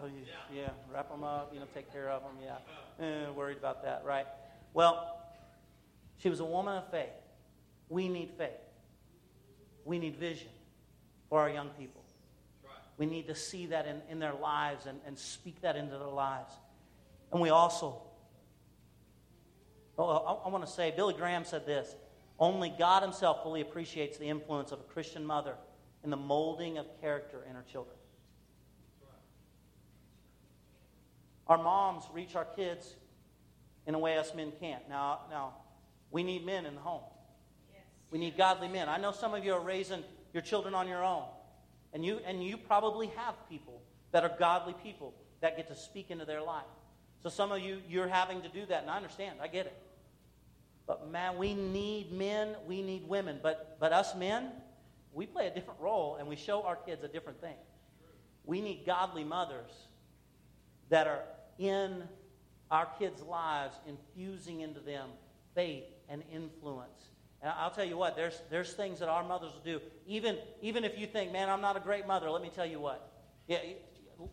yeah, 0.53 0.69
wrap 0.93 1.09
them 1.09 1.25
up, 1.25 1.51
you 1.53 1.59
know, 1.59 1.65
take 1.73 1.91
care 1.91 2.09
of 2.09 2.21
them, 2.21 2.31
yeah, 2.41 3.05
eh, 3.05 3.29
worried 3.31 3.57
about 3.57 3.83
that, 3.83 4.03
right? 4.05 4.27
Well, 4.73 5.19
she 6.19 6.29
was 6.29 6.39
a 6.39 6.45
woman 6.45 6.77
of 6.77 6.89
faith. 6.89 7.09
We 7.89 8.07
need 8.07 8.31
faith. 8.37 8.51
We 9.83 9.99
need 9.99 10.15
vision 10.15 10.49
for 11.29 11.41
our 11.41 11.49
young 11.49 11.69
people. 11.77 12.03
We 12.97 13.05
need 13.05 13.27
to 13.27 13.35
see 13.35 13.67
that 13.67 13.85
in, 13.85 14.01
in 14.09 14.19
their 14.19 14.33
lives 14.33 14.85
and, 14.85 14.99
and 15.05 15.17
speak 15.17 15.61
that 15.61 15.75
into 15.75 15.97
their 15.97 16.07
lives. 16.07 16.51
And 17.31 17.41
we 17.41 17.49
also, 17.49 18.01
oh, 19.97 20.03
oh 20.03 20.41
I, 20.43 20.47
I 20.47 20.51
want 20.51 20.65
to 20.65 20.71
say, 20.71 20.93
Billy 20.95 21.13
Graham 21.13 21.45
said 21.45 21.65
this 21.65 21.95
only 22.39 22.73
God 22.77 23.03
Himself 23.03 23.43
fully 23.43 23.61
appreciates 23.61 24.17
the 24.17 24.29
influence 24.29 24.71
of 24.71 24.79
a 24.79 24.83
Christian 24.83 25.25
mother 25.25 25.55
in 26.03 26.09
the 26.09 26.17
molding 26.17 26.77
of 26.77 26.85
character 27.01 27.43
in 27.49 27.55
her 27.55 27.65
children. 27.71 27.95
Our 31.47 31.57
moms 31.57 32.03
reach 32.13 32.35
our 32.35 32.45
kids 32.45 32.95
in 33.87 33.95
a 33.95 33.99
way 33.99 34.17
us 34.17 34.33
men 34.35 34.51
can't. 34.59 34.87
Now, 34.89 35.21
now 35.29 35.53
we 36.11 36.23
need 36.23 36.45
men 36.45 36.65
in 36.65 36.75
the 36.75 36.81
home. 36.81 37.03
Yes. 37.71 37.81
We 38.11 38.19
need 38.19 38.37
godly 38.37 38.67
men. 38.67 38.89
I 38.89 38.97
know 38.97 39.11
some 39.11 39.33
of 39.33 39.45
you 39.45 39.53
are 39.53 39.61
raising 39.61 40.03
your 40.33 40.43
children 40.43 40.75
on 40.75 40.87
your 40.87 41.03
own. 41.03 41.23
And 41.93 42.05
you, 42.05 42.19
and 42.25 42.43
you 42.43 42.57
probably 42.57 43.07
have 43.15 43.35
people 43.49 43.81
that 44.11 44.23
are 44.23 44.35
godly 44.37 44.75
people 44.83 45.13
that 45.41 45.55
get 45.55 45.69
to 45.69 45.75
speak 45.75 46.11
into 46.11 46.25
their 46.25 46.41
life. 46.41 46.65
So 47.27 47.31
some 47.31 47.51
of 47.51 47.59
you, 47.59 47.81
you're 47.89 48.07
having 48.07 48.41
to 48.43 48.47
do 48.47 48.65
that, 48.67 48.83
and 48.83 48.89
I 48.89 48.95
understand. 48.95 49.39
I 49.41 49.49
get 49.49 49.65
it. 49.65 49.77
But 50.85 51.11
man, 51.11 51.37
we 51.37 51.53
need 51.55 52.09
men, 52.13 52.55
we 52.65 52.81
need 52.81 53.05
women. 53.05 53.41
But, 53.43 53.75
but 53.81 53.91
us 53.91 54.15
men, 54.15 54.49
we 55.11 55.25
play 55.25 55.47
a 55.47 55.53
different 55.53 55.81
role 55.81 56.15
and 56.15 56.29
we 56.29 56.37
show 56.37 56.61
our 56.61 56.77
kids 56.77 57.03
a 57.03 57.09
different 57.09 57.41
thing. 57.41 57.57
We 58.45 58.61
need 58.61 58.85
godly 58.85 59.25
mothers 59.25 59.69
that 60.87 61.05
are 61.05 61.23
in 61.59 62.03
our 62.71 62.87
kids' 62.97 63.21
lives, 63.21 63.75
infusing 63.85 64.61
into 64.61 64.79
them 64.79 65.09
faith 65.53 65.83
and 66.07 66.23
influence. 66.31 67.09
And 67.41 67.51
I'll 67.57 67.71
tell 67.71 67.83
you 67.83 67.97
what, 67.97 68.15
there's, 68.15 68.41
there's 68.49 68.71
things 68.71 68.99
that 68.99 69.09
our 69.09 69.25
mothers 69.25 69.51
will 69.51 69.79
do. 69.79 69.81
Even, 70.05 70.37
even 70.61 70.85
if 70.85 70.97
you 70.97 71.05
think, 71.05 71.33
man, 71.33 71.49
I'm 71.49 71.59
not 71.59 71.75
a 71.75 71.81
great 71.81 72.07
mother, 72.07 72.29
let 72.29 72.41
me 72.41 72.51
tell 72.55 72.65
you 72.65 72.79
what. 72.79 73.11
Yeah, 73.49 73.59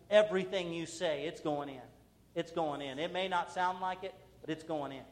everything 0.09 0.73
you 0.73 0.87
say, 0.87 1.25
it's 1.25 1.41
going 1.41 1.71
in. 1.71 1.81
It's 2.35 2.51
going 2.51 2.81
in. 2.81 2.99
It 2.99 3.13
may 3.13 3.29
not 3.29 3.53
sound 3.53 3.81
like 3.81 4.03
it, 4.05 4.15
but 4.41 4.51
it's 4.51 4.65
going 4.65 4.93
in. 4.93 5.05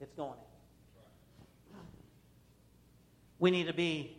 It's 0.00 0.14
going 0.14 0.32
in. 0.32 1.78
We 3.38 3.50
need 3.50 3.66
to 3.66 3.74
be 3.74 4.16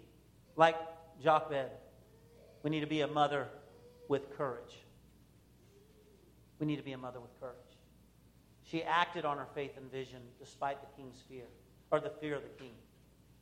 like 0.55 0.75
Jochebed, 1.23 1.71
we 2.63 2.69
need 2.69 2.81
to 2.81 2.87
be 2.87 3.01
a 3.01 3.07
mother 3.07 3.47
with 4.07 4.35
courage. 4.37 4.83
We 6.59 6.65
need 6.65 6.77
to 6.77 6.83
be 6.83 6.93
a 6.93 6.97
mother 6.97 7.19
with 7.19 7.39
courage. 7.39 7.55
She 8.63 8.83
acted 8.83 9.23
on 9.23 9.37
her 9.37 9.47
faith 9.55 9.77
and 9.77 9.89
vision 9.91 10.19
despite 10.39 10.81
the 10.81 11.01
king's 11.01 11.21
fear, 11.29 11.45
or 11.91 11.99
the 11.99 12.09
fear 12.09 12.35
of 12.35 12.43
the 12.43 12.63
king. 12.63 12.73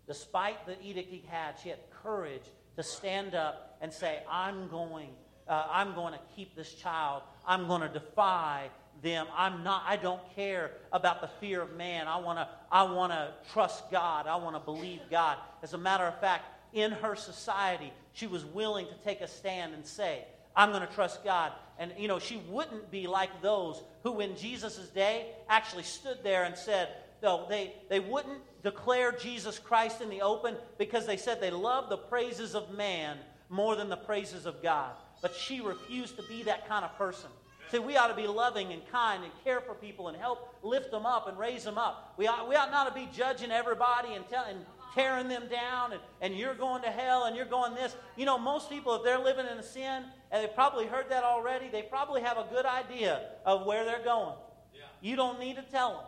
Despite 0.07 0.65
the 0.67 0.79
edict 0.83 1.09
he 1.09 1.23
had, 1.27 1.55
she 1.61 1.69
had 1.69 1.79
courage 2.03 2.43
to 2.75 2.83
stand 2.83 3.33
up 3.33 3.77
and 3.81 3.91
say, 3.91 4.19
I'm 4.29 4.67
going, 4.67 5.09
uh, 5.47 5.65
I'm 5.69 5.95
going 5.95 6.13
to 6.13 6.19
keep 6.35 6.55
this 6.55 6.73
child. 6.73 7.23
I'm 7.47 7.67
going 7.67 7.81
to 7.81 7.89
defy 7.89 8.69
them. 9.05 9.27
I'm 9.37 9.63
not, 9.63 9.83
I 9.87 9.95
don't 9.95 10.21
care 10.35 10.71
about 10.91 11.21
the 11.21 11.29
fear 11.39 11.61
of 11.61 11.77
man. 11.77 12.07
I 12.07 12.17
want 12.17 12.39
to, 12.39 12.49
I 12.69 12.83
want 12.83 13.13
to 13.13 13.31
trust 13.53 13.89
God. 13.91 14.27
I 14.27 14.35
want 14.35 14.55
to 14.55 14.59
believe 14.59 14.99
God. 15.09 15.37
As 15.63 15.73
a 15.73 15.77
matter 15.77 16.03
of 16.03 16.19
fact, 16.19 16.45
in 16.73 16.91
her 16.91 17.15
society, 17.15 17.93
she 18.11 18.27
was 18.27 18.43
willing 18.43 18.87
to 18.87 18.95
take 19.05 19.21
a 19.21 19.27
stand 19.27 19.73
and 19.73 19.85
say, 19.85 20.25
I'm 20.55 20.71
going 20.71 20.85
to 20.85 20.93
trust 20.93 21.23
God. 21.23 21.53
And, 21.77 21.93
you 21.97 22.07
know, 22.07 22.19
she 22.19 22.41
wouldn't 22.49 22.89
be 22.91 23.07
like 23.07 23.41
those 23.41 23.81
who, 24.03 24.19
in 24.19 24.35
Jesus' 24.35 24.89
day, 24.89 25.27
actually 25.47 25.83
stood 25.83 26.17
there 26.23 26.43
and 26.43 26.57
said, 26.57 26.89
no, 27.21 27.45
they, 27.47 27.73
they 27.89 27.99
wouldn't 27.99 28.39
declare 28.63 29.11
Jesus 29.11 29.59
Christ 29.59 30.01
in 30.01 30.09
the 30.09 30.21
open 30.21 30.55
because 30.77 31.05
they 31.05 31.17
said 31.17 31.39
they 31.39 31.51
loved 31.51 31.89
the 31.89 31.97
praises 31.97 32.55
of 32.55 32.75
man 32.75 33.17
more 33.49 33.75
than 33.75 33.89
the 33.89 33.97
praises 33.97 34.45
of 34.45 34.61
God. 34.63 34.91
But 35.21 35.35
she 35.35 35.61
refused 35.61 36.17
to 36.17 36.23
be 36.23 36.43
that 36.43 36.67
kind 36.67 36.83
of 36.83 36.95
person. 36.97 37.29
See, 37.75 37.79
we 37.79 37.97
ought 37.97 38.07
to 38.07 38.15
be 38.15 38.27
loving 38.27 38.71
and 38.71 38.81
kind 38.89 39.23
and 39.23 39.33
care 39.43 39.59
for 39.59 39.73
people 39.73 40.07
and 40.07 40.15
help 40.15 40.55
lift 40.63 40.91
them 40.91 41.05
up 41.05 41.27
and 41.27 41.37
raise 41.37 41.63
them 41.63 41.77
up. 41.77 42.13
We 42.15 42.27
ought, 42.27 42.47
we 42.47 42.55
ought 42.55 42.71
not 42.71 42.87
to 42.87 42.93
be 42.93 43.09
judging 43.13 43.51
everybody 43.51 44.13
and, 44.13 44.27
tell, 44.29 44.45
and 44.45 44.59
tearing 44.93 45.27
them 45.27 45.49
down 45.49 45.91
and, 45.91 46.01
and 46.21 46.37
you're 46.37 46.55
going 46.55 46.83
to 46.83 46.89
hell 46.89 47.25
and 47.25 47.35
you're 47.35 47.45
going 47.45 47.75
this. 47.75 47.95
You 48.15 48.25
know, 48.25 48.37
most 48.37 48.69
people, 48.69 48.95
if 48.95 49.03
they're 49.03 49.19
living 49.19 49.45
in 49.45 49.57
a 49.57 49.63
sin, 49.63 50.03
and 50.31 50.43
they've 50.43 50.55
probably 50.55 50.85
heard 50.85 51.09
that 51.09 51.23
already, 51.25 51.67
they 51.69 51.81
probably 51.81 52.21
have 52.21 52.37
a 52.37 52.45
good 52.49 52.65
idea 52.65 53.21
of 53.45 53.65
where 53.65 53.83
they're 53.83 54.03
going. 54.03 54.35
Yeah. 54.73 54.81
You 55.01 55.17
don't 55.17 55.39
need 55.39 55.57
to 55.57 55.63
tell 55.63 55.89
them. 55.89 56.05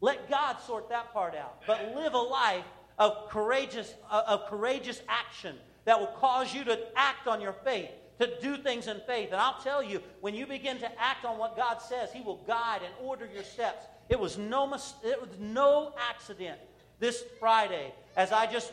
Let 0.00 0.28
God 0.30 0.58
sort 0.64 0.88
that 0.90 1.12
part 1.12 1.34
out. 1.34 1.62
But 1.66 1.94
live 1.96 2.14
a 2.14 2.18
life 2.18 2.64
of 2.98 3.28
courageous, 3.30 3.92
of 4.10 4.46
courageous 4.46 5.02
action 5.08 5.56
that 5.86 5.98
will 5.98 6.14
cause 6.18 6.54
you 6.54 6.62
to 6.64 6.78
act 6.94 7.26
on 7.26 7.40
your 7.40 7.52
faith, 7.52 7.90
to 8.18 8.40
do 8.40 8.56
things 8.56 8.86
in 8.86 9.00
faith. 9.06 9.30
And 9.32 9.40
I'll 9.40 9.60
tell 9.62 9.82
you, 9.82 10.00
when 10.20 10.34
you 10.34 10.46
begin 10.46 10.78
to 10.78 11.00
act 11.00 11.24
on 11.24 11.38
what 11.38 11.56
God 11.56 11.78
says, 11.78 12.12
He 12.12 12.22
will 12.22 12.42
guide 12.46 12.82
and 12.84 12.92
order 13.00 13.28
your 13.32 13.44
steps. 13.44 13.86
It 14.08 14.18
was 14.18 14.38
no, 14.38 14.66
mis- 14.66 14.94
it 15.04 15.20
was 15.20 15.30
no 15.38 15.94
accident 16.10 16.58
this 16.98 17.24
Friday 17.40 17.92
as 18.16 18.32
I 18.32 18.46
just, 18.46 18.72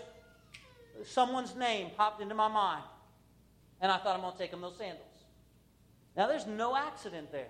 someone's 1.06 1.56
name 1.56 1.92
popped 1.96 2.22
into 2.22 2.36
my 2.36 2.48
mind. 2.48 2.84
And 3.82 3.92
I 3.92 3.98
thought, 3.98 4.16
I'm 4.16 4.22
going 4.22 4.34
to 4.34 4.40
take 4.40 4.52
them 4.52 4.62
those 4.62 4.78
sandals. 4.78 5.06
Now, 6.18 6.28
there's 6.28 6.46
no 6.46 6.76
accident 6.76 7.32
there. 7.32 7.48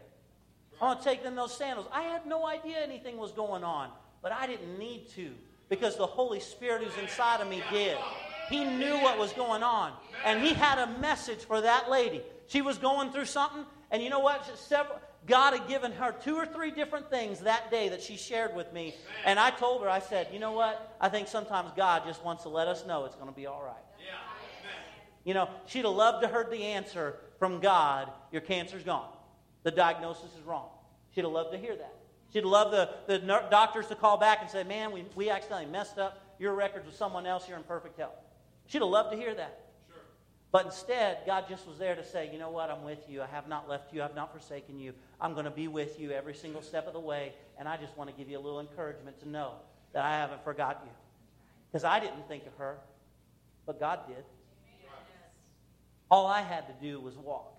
I'm 0.81 0.93
going 0.93 0.97
to 0.99 1.03
take 1.03 1.23
them 1.23 1.35
those 1.35 1.57
sandals. 1.57 1.87
I 1.91 2.03
had 2.03 2.25
no 2.25 2.45
idea 2.45 2.77
anything 2.81 3.17
was 3.17 3.31
going 3.31 3.63
on, 3.63 3.89
but 4.21 4.31
I 4.31 4.47
didn't 4.47 4.77
need 4.77 5.09
to 5.15 5.31
because 5.69 5.97
the 5.97 6.05
Holy 6.05 6.39
Spirit 6.39 6.83
who's 6.83 6.97
inside 7.01 7.41
of 7.41 7.49
me 7.49 7.61
did. 7.71 7.97
He 8.49 8.63
knew 8.63 8.95
what 8.99 9.17
was 9.17 9.33
going 9.33 9.63
on, 9.63 9.93
and 10.25 10.41
He 10.41 10.53
had 10.53 10.79
a 10.79 10.99
message 10.99 11.39
for 11.39 11.61
that 11.61 11.89
lady. 11.89 12.21
She 12.47 12.61
was 12.61 12.77
going 12.77 13.11
through 13.11 13.25
something, 13.25 13.65
and 13.91 14.01
you 14.01 14.09
know 14.09 14.19
what? 14.19 14.57
Several, 14.57 14.99
God 15.27 15.53
had 15.53 15.67
given 15.67 15.91
her 15.91 16.11
two 16.11 16.35
or 16.35 16.45
three 16.45 16.71
different 16.71 17.09
things 17.09 17.41
that 17.41 17.69
day 17.69 17.89
that 17.89 18.01
she 18.01 18.17
shared 18.17 18.55
with 18.55 18.71
me. 18.73 18.95
And 19.25 19.39
I 19.39 19.51
told 19.51 19.83
her, 19.83 19.89
I 19.89 19.99
said, 19.99 20.29
you 20.33 20.39
know 20.39 20.53
what? 20.53 20.95
I 20.99 21.09
think 21.09 21.27
sometimes 21.27 21.71
God 21.75 22.03
just 22.05 22.23
wants 22.23 22.43
to 22.43 22.49
let 22.49 22.67
us 22.67 22.85
know 22.85 23.05
it's 23.05 23.15
going 23.15 23.27
to 23.29 23.35
be 23.35 23.45
all 23.45 23.61
right. 23.63 23.75
Yeah. 23.99 24.15
You 25.25 25.33
know, 25.33 25.49
she'd 25.67 25.85
have 25.85 25.93
loved 25.93 26.23
to 26.23 26.27
heard 26.27 26.49
the 26.49 26.63
answer 26.63 27.17
from 27.37 27.59
God, 27.59 28.09
your 28.31 28.41
cancer's 28.41 28.83
gone. 28.83 29.09
The 29.63 29.71
diagnosis 29.71 30.31
is 30.35 30.43
wrong. 30.45 30.69
She'd 31.13 31.23
have 31.23 31.31
loved 31.31 31.51
to 31.51 31.57
hear 31.57 31.75
that. 31.75 31.95
She'd 32.31 32.45
loved 32.45 32.73
the, 32.73 32.89
the 33.07 33.19
doctors 33.49 33.87
to 33.87 33.95
call 33.95 34.17
back 34.17 34.39
and 34.41 34.49
say, 34.49 34.63
man, 34.63 34.91
we, 34.91 35.05
we 35.15 35.29
accidentally 35.29 35.69
messed 35.69 35.97
up 35.97 36.35
your 36.39 36.53
records 36.53 36.85
with 36.85 36.95
someone 36.95 37.25
else. 37.25 37.47
You're 37.47 37.57
in 37.57 37.63
perfect 37.63 37.97
health. 37.97 38.15
She'd 38.69 38.81
have 38.81 38.89
loved 38.89 39.11
to 39.11 39.17
hear 39.17 39.33
that. 39.33 39.65
But 40.51 40.65
instead, 40.65 41.19
God 41.25 41.45
just 41.49 41.67
was 41.67 41.77
there 41.77 41.95
to 41.95 42.03
say, 42.03 42.29
you 42.31 42.39
know 42.39 42.49
what, 42.49 42.69
I'm 42.69 42.83
with 42.83 43.09
you. 43.09 43.21
I 43.21 43.27
have 43.27 43.47
not 43.47 43.67
left 43.67 43.93
you. 43.93 44.01
I 44.01 44.03
have 44.03 44.15
not 44.15 44.31
forsaken 44.31 44.79
you. 44.79 44.93
I'm 45.19 45.33
going 45.33 45.45
to 45.45 45.51
be 45.51 45.67
with 45.67 45.99
you 45.99 46.11
every 46.11 46.33
single 46.33 46.61
step 46.61 46.87
of 46.87 46.93
the 46.93 46.99
way. 46.99 47.33
And 47.59 47.67
I 47.67 47.77
just 47.77 47.97
want 47.97 48.09
to 48.09 48.15
give 48.15 48.29
you 48.29 48.37
a 48.37 48.41
little 48.41 48.59
encouragement 48.59 49.19
to 49.21 49.29
know 49.29 49.53
that 49.93 50.05
I 50.05 50.11
haven't 50.11 50.43
forgotten 50.43 50.83
you. 50.85 50.91
Because 51.71 51.83
I 51.83 51.99
didn't 51.99 52.27
think 52.27 52.45
of 52.45 52.53
her, 52.57 52.77
but 53.65 53.79
God 53.79 53.99
did. 54.07 54.23
All 56.09 56.25
I 56.25 56.41
had 56.41 56.67
to 56.67 56.73
do 56.81 56.99
was 56.99 57.15
walk. 57.15 57.53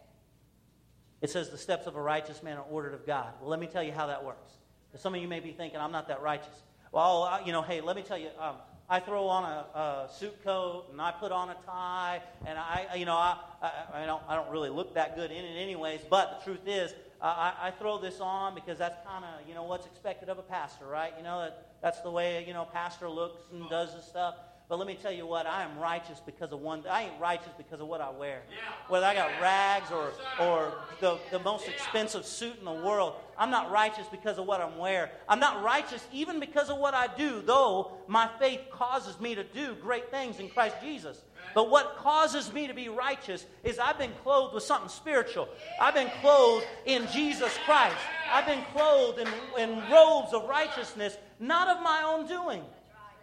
It 1.20 1.30
says 1.30 1.50
the 1.50 1.58
steps 1.58 1.86
of 1.86 1.96
a 1.96 2.02
righteous 2.02 2.42
man 2.42 2.56
are 2.56 2.64
ordered 2.70 2.94
of 2.94 3.06
God. 3.06 3.34
Well, 3.40 3.50
let 3.50 3.60
me 3.60 3.66
tell 3.66 3.82
you 3.82 3.92
how 3.92 4.06
that 4.06 4.24
works. 4.24 4.52
Some 4.96 5.14
of 5.14 5.20
you 5.20 5.28
may 5.28 5.40
be 5.40 5.52
thinking, 5.52 5.78
I'm 5.78 5.92
not 5.92 6.08
that 6.08 6.22
righteous. 6.22 6.62
Well, 6.90 7.40
you 7.44 7.52
know, 7.52 7.62
hey, 7.62 7.80
let 7.80 7.94
me 7.94 8.02
tell 8.02 8.18
you, 8.18 8.30
um, 8.40 8.56
I 8.92 8.98
throw 8.98 9.28
on 9.28 9.44
a, 9.44 9.78
a, 9.78 10.08
suit 10.12 10.42
coat 10.42 10.86
and 10.90 11.00
I 11.00 11.12
put 11.12 11.30
on 11.30 11.48
a 11.50 11.56
tie, 11.64 12.20
and 12.44 12.58
I, 12.58 12.96
you 12.96 13.04
know, 13.04 13.14
I, 13.14 13.36
I, 13.62 14.02
I, 14.02 14.06
don't, 14.06 14.20
I 14.28 14.34
don't 14.34 14.50
really 14.50 14.68
look 14.68 14.94
that 14.94 15.14
good 15.14 15.30
in 15.30 15.44
it, 15.44 15.56
anyways. 15.56 16.00
But 16.10 16.40
the 16.40 16.44
truth 16.44 16.66
is, 16.66 16.92
uh, 17.22 17.26
I, 17.26 17.68
I 17.68 17.70
throw 17.70 17.98
this 17.98 18.18
on 18.20 18.56
because 18.56 18.78
that's 18.78 18.98
kind 19.06 19.24
of, 19.24 19.48
you 19.48 19.54
know, 19.54 19.62
what's 19.62 19.86
expected 19.86 20.28
of 20.28 20.38
a 20.38 20.42
pastor, 20.42 20.86
right? 20.86 21.12
You 21.16 21.22
know, 21.22 21.38
that, 21.38 21.68
that's 21.80 22.00
the 22.00 22.10
way, 22.10 22.44
you 22.44 22.52
know, 22.52 22.66
pastor 22.72 23.08
looks 23.08 23.42
and 23.52 23.70
does 23.70 23.94
this 23.94 24.06
stuff. 24.06 24.34
But 24.70 24.78
let 24.78 24.86
me 24.86 24.94
tell 24.94 25.10
you 25.10 25.26
what, 25.26 25.48
I 25.48 25.64
am 25.64 25.80
righteous 25.80 26.20
because 26.24 26.52
of 26.52 26.60
one. 26.60 26.84
I 26.88 27.02
ain't 27.02 27.20
righteous 27.20 27.50
because 27.58 27.80
of 27.80 27.88
what 27.88 28.00
I 28.00 28.08
wear. 28.08 28.42
Whether 28.86 29.04
I 29.04 29.14
got 29.14 29.28
rags 29.40 29.90
or, 29.90 30.12
or 30.38 30.74
the, 31.00 31.18
the 31.32 31.40
most 31.40 31.66
expensive 31.66 32.24
suit 32.24 32.56
in 32.56 32.64
the 32.64 32.70
world, 32.70 33.14
I'm 33.36 33.50
not 33.50 33.72
righteous 33.72 34.06
because 34.12 34.38
of 34.38 34.46
what 34.46 34.60
I'm 34.60 34.78
wearing. 34.78 35.10
I'm 35.28 35.40
not 35.40 35.64
righteous 35.64 36.06
even 36.12 36.38
because 36.38 36.70
of 36.70 36.78
what 36.78 36.94
I 36.94 37.08
do, 37.08 37.42
though 37.44 37.94
my 38.06 38.30
faith 38.38 38.60
causes 38.70 39.18
me 39.18 39.34
to 39.34 39.42
do 39.42 39.74
great 39.82 40.08
things 40.12 40.38
in 40.38 40.48
Christ 40.48 40.76
Jesus. 40.80 41.20
But 41.52 41.68
what 41.68 41.96
causes 41.96 42.52
me 42.52 42.68
to 42.68 42.74
be 42.74 42.88
righteous 42.88 43.46
is 43.64 43.80
I've 43.80 43.98
been 43.98 44.12
clothed 44.22 44.54
with 44.54 44.62
something 44.62 44.88
spiritual. 44.88 45.48
I've 45.80 45.94
been 45.94 46.12
clothed 46.20 46.64
in 46.86 47.08
Jesus 47.08 47.58
Christ. 47.64 47.96
I've 48.32 48.46
been 48.46 48.62
clothed 48.72 49.18
in, 49.18 49.28
in 49.58 49.90
robes 49.90 50.32
of 50.32 50.48
righteousness, 50.48 51.18
not 51.40 51.76
of 51.76 51.82
my 51.82 52.04
own 52.04 52.28
doing. 52.28 52.62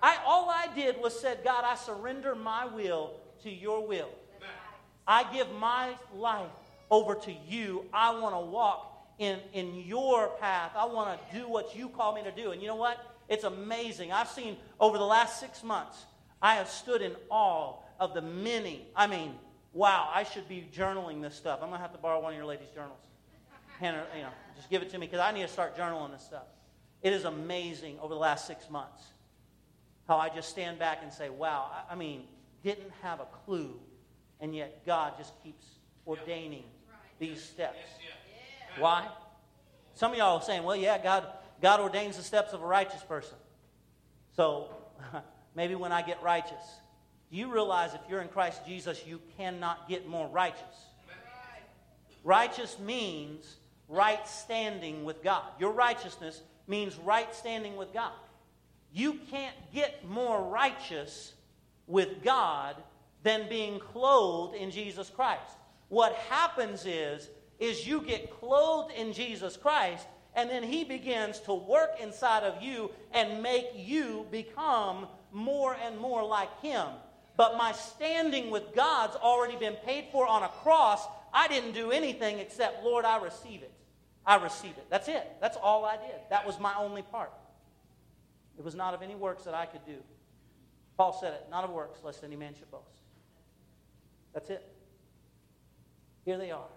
I, 0.02 0.18
all 0.26 0.50
I 0.50 0.68
did 0.76 0.98
was 1.02 1.20
said, 1.20 1.40
God, 1.44 1.64
I 1.64 1.76
surrender 1.76 2.36
my 2.36 2.66
will 2.66 3.14
to 3.44 3.50
your 3.50 3.86
will. 3.86 4.10
I 5.08 5.32
give 5.34 5.52
my 5.54 5.96
life 6.14 6.50
over 6.92 7.16
to 7.16 7.34
you. 7.48 7.86
I 7.94 8.18
want 8.20 8.36
to 8.36 8.40
walk 8.40 9.08
in, 9.20 9.40
in 9.54 9.74
your 9.76 10.30
path. 10.40 10.72
I 10.76 10.86
want 10.86 11.18
to 11.18 11.40
do 11.40 11.48
what 11.48 11.76
you 11.76 11.90
call 11.90 12.14
me 12.14 12.24
to 12.24 12.32
do. 12.32 12.52
And 12.52 12.62
you 12.62 12.68
know 12.68 12.76
what? 12.76 13.16
It's 13.30 13.44
amazing. 13.44 14.12
I've 14.12 14.28
seen 14.30 14.58
over 14.80 14.98
the 14.98 15.06
last 15.06 15.40
six 15.40 15.64
months, 15.64 16.06
I 16.42 16.56
have 16.56 16.70
stood 16.70 17.02
in 17.02 17.14
awe 17.30 17.76
of 18.00 18.14
the 18.14 18.22
many. 18.22 18.86
I 18.96 19.08
mean, 19.08 19.34
wow, 19.74 20.10
I 20.14 20.24
should 20.24 20.48
be 20.48 20.68
journaling 20.76 21.22
this 21.22 21.36
stuff. 21.36 21.60
I'm 21.62 21.70
going 21.70 21.80
to 21.80 21.82
have 21.82 21.94
to 21.94 22.00
borrow 22.00 22.22
one 22.22 22.34
of 22.34 22.38
your 22.38 22.46
ladies' 22.46 22.70
journals. 22.76 23.00
Hannah, 23.80 24.04
you 24.16 24.24
know, 24.24 24.30
just 24.56 24.70
give 24.70 24.82
it 24.82 24.90
to 24.92 24.98
me 24.98 25.08
because 25.08 25.20
I 25.20 25.32
need 25.32 25.42
to 25.42 25.48
start 25.48 25.78
journaling 25.78 26.12
this 26.12 26.24
stuff. 26.24 26.46
It 27.02 27.14
is 27.14 27.26
amazing 27.26 27.98
over 28.02 28.14
the 28.14 28.20
last 28.20 28.48
six 28.48 28.70
months 28.70 29.04
how 30.08 30.18
I 30.18 30.30
just 30.30 30.50
stand 30.50 30.80
back 30.80 31.00
and 31.04 31.12
say, 31.12 31.30
wow, 31.30 31.70
I, 31.72 31.94
I 31.94 31.96
mean, 31.96 32.24
didn't 32.64 32.92
have 33.02 33.20
a 33.20 33.26
clue, 33.46 33.80
and 34.40 34.56
yet 34.56 34.86
God 34.86 35.14
just 35.18 35.34
keeps 35.44 35.66
ordaining 36.06 36.64
these 37.20 37.44
steps. 37.44 37.78
Why? 38.78 39.08
Some 39.96 40.12
of 40.12 40.18
y'all 40.18 40.38
are 40.38 40.44
saying, 40.44 40.64
well, 40.64 40.76
yeah, 40.76 41.02
God, 41.02 41.28
God 41.62 41.80
ordains 41.80 42.18
the 42.18 42.24
steps 42.24 42.54
of 42.54 42.62
a 42.62 42.66
righteous 42.66 43.02
person. 43.04 43.38
So 44.36 44.70
maybe 45.56 45.76
when 45.76 45.92
I 45.92 46.02
get 46.02 46.22
righteous, 46.22 46.64
do 47.32 47.38
you 47.38 47.52
realize 47.52 47.94
if 47.94 48.02
you're 48.10 48.22
in 48.22 48.30
Christ 48.30 48.66
Jesus, 48.66 49.04
you 49.06 49.20
cannot 49.38 49.90
get 49.90 50.08
more 50.08 50.28
righteous? 50.28 50.62
Righteous 52.24 52.78
means 52.80 53.58
right 53.88 54.26
standing 54.28 55.04
with 55.04 55.24
God. 55.24 55.44
Your 55.60 55.72
righteousness 55.72 56.42
means 56.68 56.98
right 56.98 57.34
standing 57.34 57.76
with 57.76 57.94
God. 57.94 58.12
You 58.94 59.20
can't 59.30 59.56
get 59.74 60.08
more 60.08 60.42
righteous 60.44 61.34
with 61.88 62.24
God 62.24 62.76
than 63.24 63.50
being 63.50 63.80
clothed 63.80 64.56
in 64.56 64.72
Jesus 64.72 65.10
Christ. 65.10 65.58
What 65.90 66.14
happens 66.14 66.86
is 66.86 67.30
is 67.60 67.88
you 67.88 68.02
get 68.02 68.30
clothed 68.40 68.94
in 68.94 69.14
Jesus 69.14 69.58
Christ 69.58 70.06
and 70.36 70.50
then 70.50 70.62
he 70.62 70.84
begins 70.84 71.40
to 71.42 71.54
work 71.54 72.00
inside 72.00 72.44
of 72.44 72.62
you 72.62 72.92
and 73.12 73.42
make 73.42 73.70
you 73.76 74.28
become 74.32 75.08
more 75.32 75.76
and 75.84 75.98
more 75.98 76.24
like 76.24 76.62
him. 76.62 76.86
But 77.36 77.58
my 77.58 77.72
standing 77.72 78.52
with 78.52 78.76
God's 78.76 79.16
already 79.16 79.56
been 79.56 79.76
paid 79.86 80.06
for 80.12 80.28
on 80.28 80.44
a 80.44 80.50
cross. 80.50 81.08
I 81.34 81.48
didn't 81.48 81.74
do 81.74 81.92
anything 81.92 82.40
except, 82.40 82.84
Lord, 82.84 83.06
I 83.06 83.18
receive 83.18 83.64
it. 83.64 83.74
I 84.26 84.36
receive 84.36 84.72
it. 84.72 84.86
That's 84.90 85.08
it. 85.08 85.36
That's 85.42 85.58
all 85.58 85.86
I 85.86 85.98
did. 85.98 86.16
That 86.30 86.46
was 86.46 86.60
my 86.60 86.76
only 86.76 87.02
part. 87.02 87.32
It 88.58 88.66
was 88.66 88.76
not 88.76 88.94
of 88.94 89.02
any 89.02 89.16
works 89.16 89.44
that 89.44 89.54
I 89.54 89.66
could 89.66 89.86
do. 89.86 89.98
Paul 90.98 91.14
said 91.14 91.34
it, 91.34 91.46
not 91.52 91.64
of 91.64 91.70
works, 91.70 92.00
lest 92.04 92.24
any 92.24 92.36
man 92.36 92.56
should 92.58 92.72
boast. 92.72 93.02
That's 94.34 94.50
it. 94.50 94.68
Here 96.26 96.38
they 96.38 96.52
are. 96.52 96.68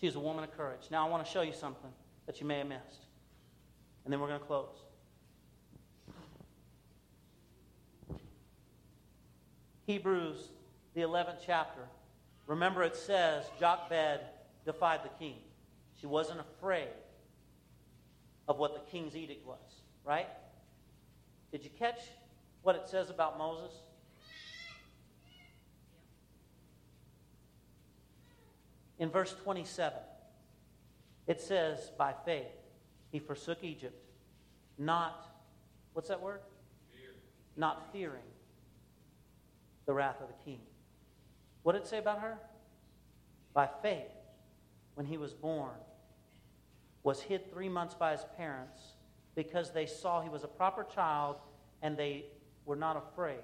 She 0.00 0.06
is 0.06 0.16
a 0.16 0.20
woman 0.20 0.44
of 0.44 0.56
courage. 0.56 0.88
Now 0.90 1.06
I 1.06 1.10
want 1.10 1.24
to 1.24 1.30
show 1.30 1.42
you 1.42 1.52
something 1.52 1.90
that 2.26 2.40
you 2.40 2.46
may 2.46 2.58
have 2.58 2.66
missed. 2.66 3.06
And 4.04 4.12
then 4.12 4.20
we're 4.20 4.28
going 4.28 4.40
to 4.40 4.46
close. 4.46 4.76
Hebrews, 9.86 10.50
the 10.94 11.02
11th 11.02 11.38
chapter. 11.44 11.82
Remember, 12.46 12.82
it 12.82 12.96
says 12.96 13.44
Jochebed 13.58 14.20
defied 14.64 15.00
the 15.04 15.08
king. 15.18 15.36
She 16.00 16.06
wasn't 16.06 16.40
afraid 16.40 16.88
of 18.48 18.58
what 18.58 18.74
the 18.74 18.90
king's 18.90 19.14
edict 19.14 19.46
was, 19.46 19.58
right? 20.04 20.28
Did 21.52 21.64
you 21.64 21.70
catch 21.78 22.00
what 22.62 22.76
it 22.76 22.88
says 22.88 23.10
about 23.10 23.38
Moses? 23.38 23.72
In 28.98 29.08
verse 29.08 29.34
27, 29.42 29.98
it 31.26 31.40
says, 31.40 31.90
by 31.96 32.14
faith, 32.24 32.44
he 33.10 33.18
forsook 33.18 33.64
Egypt, 33.64 33.98
not, 34.78 35.26
what's 35.94 36.08
that 36.08 36.20
word? 36.20 36.40
Fear. 36.92 37.10
Not 37.56 37.92
fearing 37.92 38.22
the 39.86 39.94
wrath 39.94 40.20
of 40.20 40.28
the 40.28 40.44
king. 40.44 40.60
What 41.62 41.72
did 41.72 41.82
it 41.82 41.88
say 41.88 41.98
about 41.98 42.20
her? 42.20 42.38
By 43.54 43.68
faith, 43.82 44.12
when 44.94 45.06
he 45.06 45.16
was 45.16 45.32
born, 45.32 45.74
was 47.02 47.22
hid 47.22 47.50
three 47.50 47.68
months 47.68 47.94
by 47.94 48.12
his 48.12 48.24
parents 48.36 48.80
because 49.34 49.70
they 49.72 49.86
saw 49.86 50.20
he 50.20 50.28
was 50.28 50.44
a 50.44 50.48
proper 50.48 50.84
child 50.84 51.36
and 51.82 51.96
they 51.96 52.24
were 52.64 52.76
not 52.76 52.96
afraid 52.96 53.40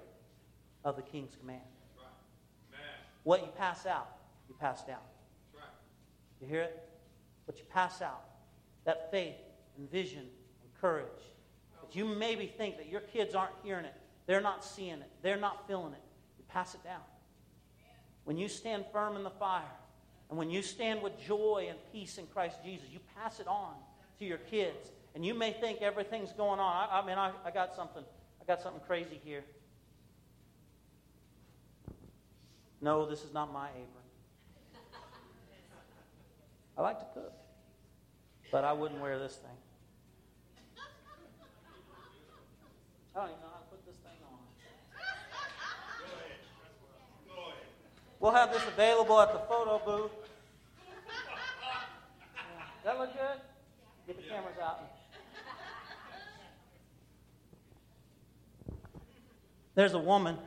of 0.83 0.95
the 0.95 1.01
king's 1.01 1.35
command. 1.35 1.61
Right. 1.97 2.79
What 3.23 3.41
you 3.41 3.51
pass 3.57 3.85
out, 3.85 4.09
you 4.47 4.55
pass 4.59 4.83
down. 4.83 4.97
Right. 5.53 5.63
You 6.41 6.47
hear 6.47 6.61
it? 6.61 6.89
What 7.45 7.57
you 7.57 7.65
pass 7.69 8.01
out, 8.01 8.23
that 8.85 9.09
faith 9.11 9.35
and 9.77 9.89
vision 9.89 10.19
and 10.19 10.81
courage. 10.81 11.05
But 11.79 11.95
you 11.95 12.05
maybe 12.05 12.47
think 12.47 12.77
that 12.77 12.89
your 12.89 13.01
kids 13.01 13.35
aren't 13.35 13.53
hearing 13.63 13.85
it, 13.85 13.93
they're 14.25 14.41
not 14.41 14.63
seeing 14.63 14.99
it, 14.99 15.09
they're 15.21 15.37
not 15.37 15.67
feeling 15.67 15.93
it. 15.93 16.03
You 16.37 16.45
pass 16.49 16.75
it 16.75 16.83
down. 16.83 17.01
When 18.25 18.37
you 18.37 18.49
stand 18.49 18.85
firm 18.91 19.15
in 19.15 19.23
the 19.23 19.29
fire, 19.29 19.63
and 20.29 20.37
when 20.37 20.49
you 20.49 20.61
stand 20.61 21.01
with 21.01 21.17
joy 21.25 21.67
and 21.69 21.77
peace 21.93 22.17
in 22.17 22.27
Christ 22.27 22.57
Jesus, 22.63 22.87
you 22.91 22.99
pass 23.15 23.39
it 23.39 23.47
on 23.47 23.73
to 24.19 24.25
your 24.25 24.39
kids. 24.39 24.91
And 25.17 25.25
you 25.25 25.33
may 25.33 25.51
think 25.51 25.81
everything's 25.81 26.31
going 26.31 26.59
on. 26.59 26.89
I, 26.91 26.99
I 26.99 27.03
mean, 27.03 27.17
I, 27.17 27.31
I 27.43 27.49
got 27.49 27.75
something. 27.75 28.03
I 28.39 28.45
got 28.45 28.61
something 28.61 28.83
crazy 28.85 29.19
here. 29.25 29.43
No, 32.81 33.03
this 33.07 33.23
is 33.23 33.33
not 33.33 33.51
my 33.51 33.69
apron. 33.69 33.87
I 36.77 36.81
like 36.83 36.99
to 36.99 37.05
cook. 37.15 37.33
But 38.51 38.63
I 38.63 38.73
wouldn't 38.73 39.01
wear 39.01 39.17
this 39.17 39.37
thing. 39.37 39.49
I 43.15 43.19
don't 43.19 43.29
even 43.29 43.41
know 43.41 43.47
how 43.51 43.57
to 43.57 43.65
put 43.71 43.83
this 43.87 43.95
thing 43.95 44.21
on. 44.29 44.37
We'll 48.19 48.33
have 48.33 48.53
this 48.53 48.61
available 48.67 49.19
at 49.19 49.33
the 49.33 49.39
photo 49.39 49.81
booth. 49.83 50.11
Yeah. 50.85 50.93
That 52.85 52.99
look 52.99 53.13
good? 53.13 53.41
Get 54.05 54.17
the 54.17 54.29
cameras 54.29 54.59
out. 54.63 54.96
There's 59.77 59.93
a 59.93 59.99
woman 59.99 60.39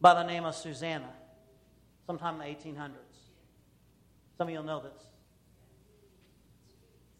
by 0.00 0.14
the 0.14 0.24
name 0.24 0.44
of 0.44 0.56
Susanna, 0.56 1.08
sometime 2.04 2.40
in 2.40 2.40
the 2.40 2.46
1800s. 2.46 2.96
Some 4.36 4.48
of 4.48 4.52
you 4.52 4.58
will 4.58 4.66
know 4.66 4.80
this. 4.80 5.06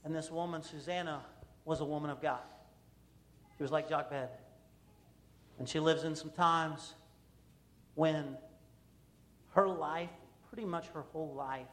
And 0.04 0.12
this 0.12 0.28
woman, 0.28 0.60
Susanna, 0.60 1.22
was 1.64 1.80
a 1.80 1.84
woman 1.84 2.10
of 2.10 2.20
God. 2.20 2.40
She 3.56 3.62
was 3.62 3.70
like 3.70 3.88
Jochebed. 3.88 4.30
And 5.60 5.68
she 5.68 5.78
lives 5.78 6.02
in 6.02 6.16
some 6.16 6.32
times 6.32 6.94
when 7.94 8.36
her 9.50 9.68
life, 9.68 10.10
pretty 10.48 10.66
much 10.66 10.88
her 10.88 11.02
whole 11.12 11.32
life, 11.32 11.68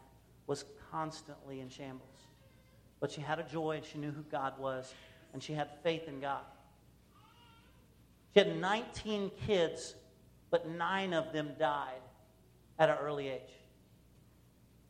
was 0.46 0.66
constantly 0.92 1.62
in 1.62 1.70
shambles. 1.70 2.28
But 3.00 3.10
she 3.10 3.22
had 3.22 3.40
a 3.40 3.44
joy 3.44 3.78
and 3.78 3.86
she 3.86 3.98
knew 3.98 4.12
who 4.12 4.22
God 4.22 4.60
was, 4.60 4.94
and 5.34 5.42
she 5.42 5.54
had 5.54 5.70
faith 5.82 6.08
in 6.08 6.20
God. 6.20 6.44
She 8.34 8.40
had 8.40 8.60
19 8.60 9.32
kids, 9.48 9.96
but 10.52 10.68
nine 10.70 11.14
of 11.14 11.34
them 11.34 11.52
died 11.60 12.02
at 12.78 12.90
an 12.90 12.98
early 13.02 13.28
age. 13.28 13.42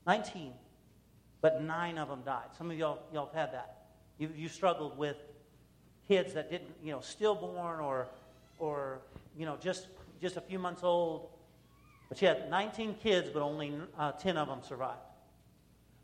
19, 0.06 0.54
but 1.42 1.62
nine 1.62 1.98
of 1.98 2.10
them 2.10 2.22
died. 2.26 2.48
Some 2.58 2.72
of 2.72 2.78
y'all, 2.78 3.00
y'all 3.14 3.28
have 3.28 3.36
had 3.36 3.54
that. 3.54 3.86
You, 4.18 4.30
you 4.36 4.50
struggled 4.50 4.98
with 4.98 5.18
kids 6.08 6.34
that 6.34 6.50
didn't, 6.50 6.72
you 6.84 6.92
know, 6.92 7.00
stillborn 7.00 7.80
or, 7.80 8.08
or 8.58 9.00
you 9.38 9.46
know, 9.46 9.58
just, 9.62 9.88
just 10.22 10.36
a 10.38 10.42
few 10.42 10.60
months 10.60 10.84
old. 10.84 11.30
But 12.10 12.18
she 12.18 12.26
had 12.26 12.50
19 12.50 12.96
kids, 12.96 13.30
but 13.32 13.42
only 13.42 13.74
uh, 13.98 14.14
10 14.14 14.36
of 14.36 14.48
them 14.48 14.60
survived. 14.68 15.00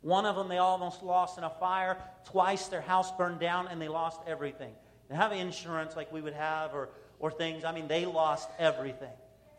One 0.02 0.24
of 0.24 0.36
them 0.36 0.48
they 0.48 0.58
almost 0.58 1.02
lost 1.02 1.36
in 1.36 1.44
a 1.44 1.50
fire. 1.50 1.98
Twice 2.24 2.68
their 2.68 2.80
house 2.80 3.10
burned 3.16 3.40
down 3.40 3.66
and 3.68 3.82
they 3.82 3.88
lost 3.88 4.20
everything. 4.26 4.72
They 5.08 5.16
have 5.16 5.32
insurance 5.32 5.96
like 5.96 6.12
we 6.12 6.20
would 6.20 6.34
have 6.34 6.74
or, 6.74 6.90
or 7.18 7.30
things. 7.30 7.64
I 7.64 7.72
mean, 7.72 7.88
they 7.88 8.06
lost 8.06 8.48
everything. 8.58 9.12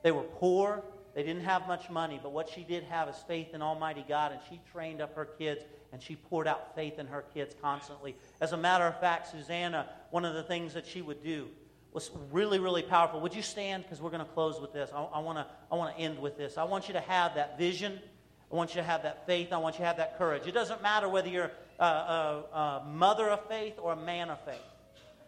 They 0.04 0.12
were 0.12 0.24
poor. 0.24 0.84
They 1.16 1.24
didn't 1.24 1.46
have 1.46 1.68
much 1.68 1.90
money, 1.90 2.20
but 2.22 2.32
what 2.32 2.48
she 2.48 2.64
did 2.64 2.84
have 2.84 3.10
is 3.10 3.16
faith 3.28 3.54
in 3.54 3.62
Almighty 3.64 4.06
God, 4.08 4.34
and 4.34 4.42
she 4.50 4.62
trained 4.72 5.02
up 5.02 5.16
her 5.16 5.26
kids 5.26 5.64
and 5.92 6.02
she 6.02 6.16
poured 6.16 6.48
out 6.48 6.76
faith 6.76 7.00
in 7.00 7.08
her 7.08 7.24
kids 7.34 7.56
constantly. 7.62 8.16
As 8.42 8.52
a 8.52 8.58
matter 8.58 8.84
of 8.84 9.00
fact, 9.00 9.32
Susanna, 9.32 9.88
one 10.12 10.26
of 10.26 10.34
the 10.34 10.44
things 10.44 10.74
that 10.74 10.86
she 10.86 11.02
would 11.02 11.24
do 11.24 11.48
was 11.94 12.12
really, 12.32 12.60
really 12.60 12.84
powerful. 12.84 13.20
Would 13.22 13.34
you 13.34 13.42
stand? 13.42 13.84
Because 13.84 14.02
we're 14.02 14.12
going 14.12 14.26
to 14.26 14.32
close 14.34 14.60
with 14.62 14.74
this. 14.74 14.92
I, 14.94 15.02
I 15.02 15.20
want 15.20 15.40
to 15.40 15.48
I 15.72 15.76
wanna 15.76 15.96
end 15.98 16.20
with 16.20 16.38
this. 16.38 16.58
I 16.58 16.64
want 16.66 16.88
you 16.88 16.94
to 16.94 17.00
have 17.02 17.36
that 17.36 17.58
vision. 17.58 18.00
I 18.52 18.56
want 18.56 18.76
you 18.76 18.82
to 18.82 18.88
have 18.88 19.04
that 19.04 19.26
faith. 19.26 19.52
I 19.52 19.58
want 19.58 19.76
you 19.76 19.80
to 19.80 19.88
have 19.88 19.98
that 19.98 20.18
courage. 20.18 20.46
It 20.46 20.54
doesn't 20.54 20.82
matter 20.82 21.10
whether 21.10 21.30
you're 21.30 21.52
a, 21.80 21.84
a, 21.84 22.44
a 22.54 22.86
mother 22.94 23.30
of 23.30 23.48
faith 23.48 23.74
or 23.82 23.94
a 23.94 23.96
man 23.96 24.30
of 24.30 24.40
faith. 24.46 24.62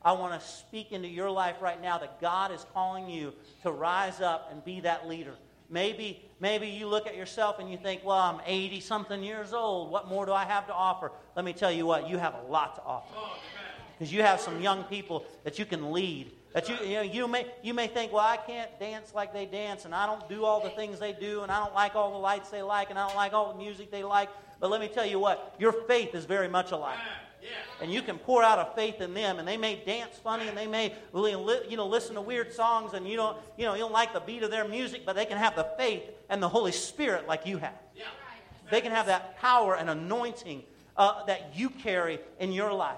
I 0.03 0.13
want 0.13 0.39
to 0.39 0.47
speak 0.47 0.91
into 0.91 1.07
your 1.07 1.29
life 1.29 1.61
right 1.61 1.81
now 1.81 1.97
that 1.97 2.21
God 2.21 2.51
is 2.51 2.65
calling 2.73 3.09
you 3.09 3.33
to 3.63 3.71
rise 3.71 4.21
up 4.21 4.49
and 4.51 4.63
be 4.63 4.79
that 4.81 5.07
leader. 5.07 5.33
Maybe, 5.69 6.23
maybe 6.39 6.67
you 6.67 6.87
look 6.87 7.05
at 7.05 7.15
yourself 7.15 7.59
and 7.59 7.69
you 7.69 7.77
think, 7.77 8.03
well, 8.03 8.17
I'm 8.17 8.41
80 8.45 8.79
something 8.79 9.21
years 9.21 9.53
old. 9.53 9.91
What 9.91 10.07
more 10.07 10.25
do 10.25 10.31
I 10.31 10.45
have 10.45 10.65
to 10.67 10.73
offer? 10.73 11.11
Let 11.35 11.45
me 11.45 11.53
tell 11.53 11.71
you 11.71 11.85
what, 11.85 12.09
you 12.09 12.17
have 12.17 12.33
a 12.33 12.51
lot 12.51 12.75
to 12.75 12.81
offer. 12.81 13.13
Because 13.97 14.11
you 14.11 14.21
have 14.23 14.39
some 14.39 14.61
young 14.61 14.83
people 14.85 15.25
that 15.43 15.59
you 15.59 15.65
can 15.65 15.91
lead. 15.91 16.31
That 16.53 16.67
you, 16.67 16.75
you, 16.83 16.95
know, 16.95 17.01
you, 17.01 17.27
may, 17.27 17.45
you 17.61 17.75
may 17.75 17.87
think, 17.87 18.11
well, 18.11 18.25
I 18.25 18.37
can't 18.37 18.79
dance 18.79 19.13
like 19.13 19.33
they 19.33 19.45
dance, 19.45 19.85
and 19.85 19.93
I 19.93 20.07
don't 20.07 20.27
do 20.27 20.45
all 20.45 20.63
the 20.63 20.71
things 20.71 20.99
they 20.99 21.13
do, 21.13 21.43
and 21.43 21.51
I 21.51 21.59
don't 21.63 21.75
like 21.75 21.95
all 21.95 22.11
the 22.11 22.17
lights 22.17 22.49
they 22.49 22.63
like, 22.63 22.89
and 22.89 22.97
I 22.97 23.05
don't 23.07 23.15
like 23.15 23.33
all 23.33 23.53
the 23.53 23.59
music 23.59 23.91
they 23.91 24.03
like. 24.03 24.29
But 24.59 24.71
let 24.71 24.81
me 24.81 24.87
tell 24.87 25.05
you 25.05 25.19
what, 25.19 25.55
your 25.59 25.71
faith 25.71 26.15
is 26.15 26.25
very 26.25 26.47
much 26.47 26.71
alike. 26.71 26.97
And 27.81 27.91
you 27.91 28.01
can 28.01 28.17
pour 28.17 28.43
out 28.43 28.59
a 28.59 28.75
faith 28.75 29.01
in 29.01 29.13
them, 29.13 29.39
and 29.39 29.47
they 29.47 29.57
may 29.57 29.81
dance 29.85 30.17
funny, 30.17 30.47
and 30.47 30.57
they 30.57 30.67
may 30.67 30.93
you 31.13 31.77
know 31.77 31.87
listen 31.87 32.15
to 32.15 32.21
weird 32.21 32.53
songs, 32.53 32.93
and 32.93 33.07
you 33.07 33.15
don't 33.15 33.37
you 33.57 33.65
know 33.65 33.73
you 33.73 33.81
don't 33.81 33.91
like 33.91 34.13
the 34.13 34.19
beat 34.19 34.43
of 34.43 34.51
their 34.51 34.67
music, 34.67 35.05
but 35.05 35.15
they 35.15 35.25
can 35.25 35.37
have 35.37 35.55
the 35.55 35.67
faith 35.77 36.03
and 36.29 36.43
the 36.43 36.49
Holy 36.49 36.71
Spirit 36.71 37.27
like 37.27 37.45
you 37.45 37.57
have. 37.57 37.77
They 38.69 38.81
can 38.81 38.91
have 38.91 39.07
that 39.07 39.37
power 39.39 39.75
and 39.75 39.89
anointing 39.89 40.63
uh, 40.95 41.25
that 41.25 41.55
you 41.55 41.69
carry 41.69 42.19
in 42.39 42.51
your 42.51 42.71
life. 42.73 42.97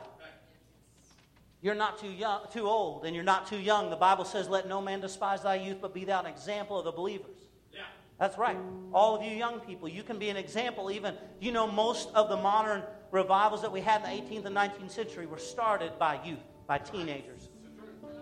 You're 1.62 1.76
not 1.76 2.00
too 2.00 2.10
young, 2.10 2.42
too 2.52 2.68
old, 2.68 3.06
and 3.06 3.16
you're 3.16 3.24
not 3.24 3.46
too 3.46 3.60
young. 3.60 3.92
The 3.92 3.96
Bible 3.96 4.26
says, 4.26 4.50
"Let 4.50 4.68
no 4.68 4.82
man 4.82 5.00
despise 5.00 5.44
thy 5.44 5.56
youth, 5.56 5.78
but 5.80 5.94
be 5.94 6.06
thou 6.06 6.20
an 6.20 6.26
example 6.26 6.80
of 6.80 6.86
the 6.86 6.92
believers." 6.92 7.38
Yeah. 7.72 7.82
That's 8.18 8.38
right. 8.38 8.58
All 8.94 9.16
of 9.16 9.24
you 9.24 9.30
young 9.30 9.60
people, 9.60 9.88
you 9.88 10.02
can 10.02 10.18
be 10.18 10.30
an 10.30 10.38
example. 10.38 10.90
Even 10.90 11.16
you 11.40 11.52
know 11.52 11.68
most 11.68 12.10
of 12.16 12.30
the 12.30 12.38
modern 12.38 12.82
revivals 13.12 13.62
that 13.62 13.72
we 13.72 13.82
had 13.82 14.04
in 14.04 14.26
the 14.26 14.36
18th 14.36 14.46
and 14.46 14.56
19th 14.56 14.92
century 14.92 15.26
were 15.26 15.38
started 15.38 15.98
by 16.00 16.20
youth, 16.24 16.40
by 16.68 16.78
teenagers. 16.78 17.50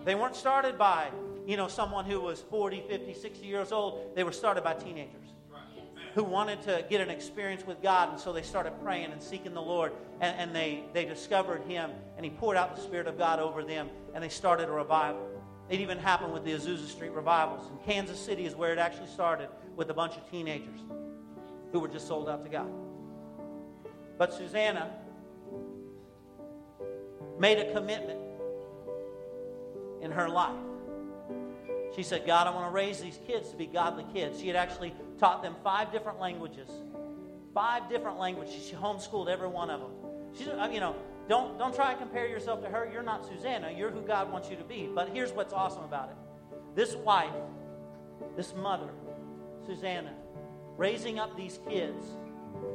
They 0.04 0.14
weren't 0.14 0.36
started 0.36 0.78
by, 0.78 1.10
you 1.46 1.56
know, 1.56 1.68
someone 1.68 2.04
who 2.04 2.20
was 2.20 2.40
40, 2.40 2.84
50, 2.88 3.14
60 3.14 3.46
years 3.46 3.72
old. 3.72 4.14
They 4.14 4.24
were 4.24 4.32
started 4.32 4.64
by 4.64 4.74
teenagers 4.74 5.30
who 6.14 6.24
wanted 6.24 6.60
to 6.62 6.84
get 6.88 7.00
an 7.00 7.10
experience 7.10 7.64
with 7.64 7.80
God, 7.82 8.10
and 8.10 8.18
so 8.18 8.32
they 8.32 8.42
started 8.42 8.72
praying 8.82 9.12
and 9.12 9.22
seeking 9.22 9.54
the 9.54 9.62
Lord, 9.62 9.92
and, 10.20 10.36
and 10.38 10.56
they, 10.56 10.82
they 10.92 11.04
discovered 11.04 11.62
Him, 11.62 11.90
and 12.16 12.24
He 12.24 12.30
poured 12.30 12.56
out 12.56 12.74
the 12.74 12.82
Spirit 12.82 13.06
of 13.06 13.16
God 13.16 13.38
over 13.38 13.62
them, 13.62 13.88
and 14.14 14.24
they 14.24 14.28
started 14.28 14.68
a 14.68 14.72
revival. 14.72 15.28
It 15.68 15.78
even 15.80 15.98
happened 15.98 16.32
with 16.32 16.44
the 16.44 16.52
Azusa 16.52 16.88
Street 16.88 17.12
revivals. 17.12 17.68
And 17.70 17.80
Kansas 17.84 18.18
City 18.18 18.44
is 18.44 18.56
where 18.56 18.72
it 18.72 18.78
actually 18.78 19.06
started 19.06 19.48
with 19.76 19.88
a 19.90 19.94
bunch 19.94 20.16
of 20.16 20.28
teenagers 20.28 20.80
who 21.70 21.78
were 21.78 21.86
just 21.86 22.08
sold 22.08 22.28
out 22.28 22.42
to 22.42 22.50
God. 22.50 22.68
But 24.20 24.34
Susanna 24.34 24.90
made 27.38 27.56
a 27.58 27.72
commitment 27.72 28.20
in 30.02 30.10
her 30.10 30.28
life. 30.28 30.60
She 31.96 32.02
said, 32.02 32.26
God, 32.26 32.46
I 32.46 32.50
want 32.50 32.66
to 32.66 32.70
raise 32.70 33.00
these 33.00 33.18
kids 33.26 33.48
to 33.48 33.56
be 33.56 33.64
godly 33.64 34.04
kids. 34.12 34.38
She 34.38 34.46
had 34.46 34.56
actually 34.56 34.92
taught 35.18 35.42
them 35.42 35.56
five 35.64 35.90
different 35.90 36.20
languages. 36.20 36.68
Five 37.54 37.88
different 37.88 38.18
languages. 38.18 38.62
She 38.62 38.76
homeschooled 38.76 39.30
every 39.30 39.48
one 39.48 39.70
of 39.70 39.80
them. 39.80 39.90
She, 40.36 40.44
you 40.44 40.80
know, 40.80 40.96
don't, 41.26 41.58
don't 41.58 41.74
try 41.74 41.92
and 41.92 41.98
compare 41.98 42.28
yourself 42.28 42.62
to 42.64 42.68
her. 42.68 42.90
You're 42.92 43.02
not 43.02 43.26
Susanna. 43.26 43.72
You're 43.74 43.90
who 43.90 44.02
God 44.02 44.30
wants 44.30 44.50
you 44.50 44.56
to 44.56 44.64
be. 44.64 44.86
But 44.94 45.08
here's 45.08 45.32
what's 45.32 45.54
awesome 45.54 45.84
about 45.84 46.10
it 46.10 46.16
this 46.76 46.94
wife, 46.94 47.32
this 48.36 48.54
mother, 48.54 48.90
Susanna, 49.64 50.12
raising 50.76 51.18
up 51.18 51.38
these 51.38 51.58
kids 51.66 52.04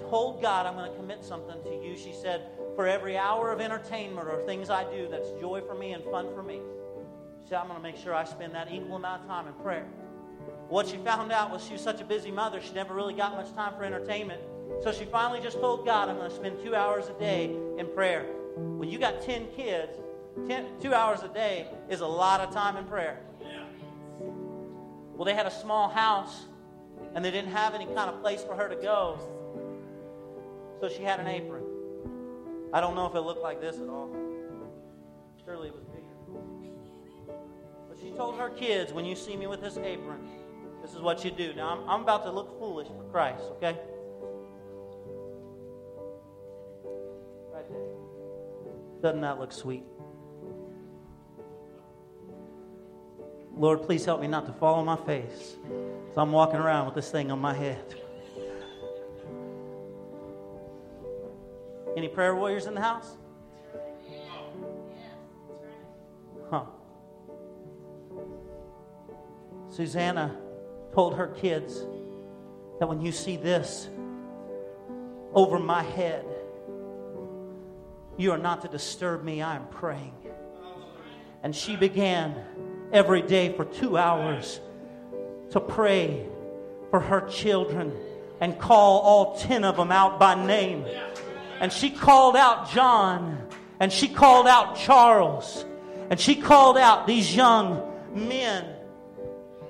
told 0.09 0.41
God, 0.41 0.65
I'm 0.65 0.75
going 0.75 0.89
to 0.89 0.97
commit 0.97 1.23
something 1.23 1.61
to 1.63 1.69
you. 1.69 1.97
She 1.97 2.13
said, 2.13 2.49
For 2.75 2.87
every 2.87 3.17
hour 3.17 3.51
of 3.51 3.61
entertainment 3.61 4.27
or 4.27 4.45
things 4.45 4.69
I 4.69 4.83
do 4.91 5.07
that's 5.09 5.29
joy 5.39 5.61
for 5.61 5.75
me 5.75 5.93
and 5.93 6.03
fun 6.05 6.33
for 6.33 6.43
me, 6.43 6.59
she 7.43 7.49
said, 7.49 7.59
I'm 7.59 7.67
going 7.67 7.77
to 7.77 7.83
make 7.83 7.97
sure 7.97 8.13
I 8.13 8.23
spend 8.23 8.53
that 8.55 8.71
equal 8.71 8.95
amount 8.95 9.23
of 9.23 9.27
time 9.27 9.47
in 9.47 9.53
prayer. 9.55 9.85
What 10.67 10.87
she 10.87 10.97
found 10.97 11.31
out 11.31 11.51
was 11.51 11.63
she 11.63 11.73
was 11.73 11.81
such 11.81 12.01
a 12.01 12.05
busy 12.05 12.31
mother, 12.31 12.59
she 12.61 12.73
never 12.73 12.93
really 12.93 13.13
got 13.13 13.35
much 13.35 13.53
time 13.53 13.73
for 13.75 13.83
entertainment. 13.83 14.41
So 14.81 14.91
she 14.91 15.05
finally 15.05 15.39
just 15.39 15.59
told 15.59 15.85
God, 15.85 16.09
I'm 16.09 16.17
going 16.17 16.29
to 16.29 16.35
spend 16.35 16.59
two 16.63 16.75
hours 16.75 17.05
a 17.07 17.19
day 17.19 17.55
in 17.77 17.87
prayer. 17.93 18.25
When 18.55 18.89
you 18.89 18.97
got 18.97 19.21
10 19.21 19.47
kids, 19.55 19.97
ten, 20.47 20.65
two 20.81 20.93
hours 20.93 21.21
a 21.23 21.27
day 21.29 21.67
is 21.89 22.01
a 22.01 22.07
lot 22.07 22.41
of 22.41 22.53
time 22.53 22.77
in 22.77 22.85
prayer. 22.85 23.19
Well, 25.15 25.25
they 25.25 25.33
had 25.33 25.45
a 25.45 25.51
small 25.51 25.87
house 25.87 26.45
and 27.13 27.23
they 27.23 27.31
didn't 27.31 27.51
have 27.51 27.73
any 27.73 27.85
kind 27.85 28.09
of 28.09 28.21
place 28.21 28.43
for 28.43 28.55
her 28.55 28.67
to 28.67 28.75
go. 28.75 29.19
So 30.79 30.89
she 30.89 31.03
had 31.03 31.19
an 31.19 31.27
apron. 31.27 31.63
I 32.73 32.81
don't 32.81 32.95
know 32.95 33.05
if 33.05 33.15
it 33.15 33.21
looked 33.21 33.41
like 33.41 33.61
this 33.61 33.77
at 33.77 33.87
all. 33.87 34.09
Surely 35.45 35.69
it 35.69 35.75
was 35.75 35.85
bigger. 35.85 37.35
But 37.87 37.97
she 37.99 38.11
told 38.11 38.37
her 38.37 38.49
kids, 38.49 38.91
when 38.91 39.05
you 39.05 39.15
see 39.15 39.37
me 39.37 39.47
with 39.47 39.61
this 39.61 39.77
apron, 39.77 40.27
this 40.81 40.93
is 40.93 40.99
what 40.99 41.23
you 41.23 41.31
do. 41.31 41.53
Now, 41.53 41.69
I'm, 41.69 41.89
I'm 41.89 42.01
about 42.01 42.23
to 42.25 42.31
look 42.31 42.59
foolish 42.59 42.87
for 42.87 43.03
Christ, 43.11 43.43
okay? 43.57 43.77
Right 47.53 47.69
there. 47.69 49.01
Doesn't 49.01 49.21
that 49.21 49.39
look 49.39 49.51
sweet? 49.51 49.83
Lord, 53.55 53.83
please 53.83 54.03
help 54.03 54.19
me 54.19 54.27
not 54.27 54.45
to 54.47 54.53
fall 54.53 54.75
on 54.75 54.85
my 54.85 54.97
face. 54.97 55.55
So 56.13 56.21
I'm 56.21 56.31
walking 56.31 56.59
around 56.59 56.87
with 56.87 56.95
this 56.95 57.09
thing 57.09 57.31
on 57.31 57.39
my 57.39 57.53
head. 57.53 57.95
Any 61.95 62.07
prayer 62.07 62.35
warriors 62.35 62.65
in 62.65 62.73
the 62.73 62.81
house? 62.81 63.17
Huh. 66.49 66.65
Susanna 69.69 70.37
told 70.93 71.15
her 71.15 71.27
kids 71.27 71.85
that 72.79 72.87
when 72.87 73.01
you 73.01 73.11
see 73.11 73.37
this 73.37 73.89
over 75.33 75.59
my 75.59 75.83
head, 75.83 76.25
You 78.17 78.31
are 78.31 78.37
not 78.37 78.61
to 78.61 78.67
disturb 78.67 79.23
me. 79.23 79.41
I 79.41 79.55
am 79.55 79.67
praying. 79.67 80.13
And 81.43 81.55
she 81.55 81.75
began 81.75 82.33
every 82.91 83.21
day 83.21 83.53
for 83.53 83.65
two 83.65 83.97
hours 83.97 84.61
to 85.51 85.59
pray 85.59 86.25
for 86.89 86.99
her 86.99 87.21
children 87.27 87.91
and 88.39 88.57
call 88.57 88.99
all 89.01 89.37
10 89.37 89.63
of 89.63 89.77
them 89.77 89.91
out 89.91 90.19
by 90.19 90.35
name. 90.45 90.85
And 91.59 91.71
she 91.71 91.89
called 91.89 92.35
out 92.35 92.69
John, 92.69 93.47
and 93.79 93.91
she 93.91 94.07
called 94.07 94.47
out 94.47 94.75
Charles, 94.75 95.65
and 96.09 96.19
she 96.19 96.35
called 96.35 96.77
out 96.77 97.07
these 97.07 97.35
young 97.35 97.91
men 98.13 98.65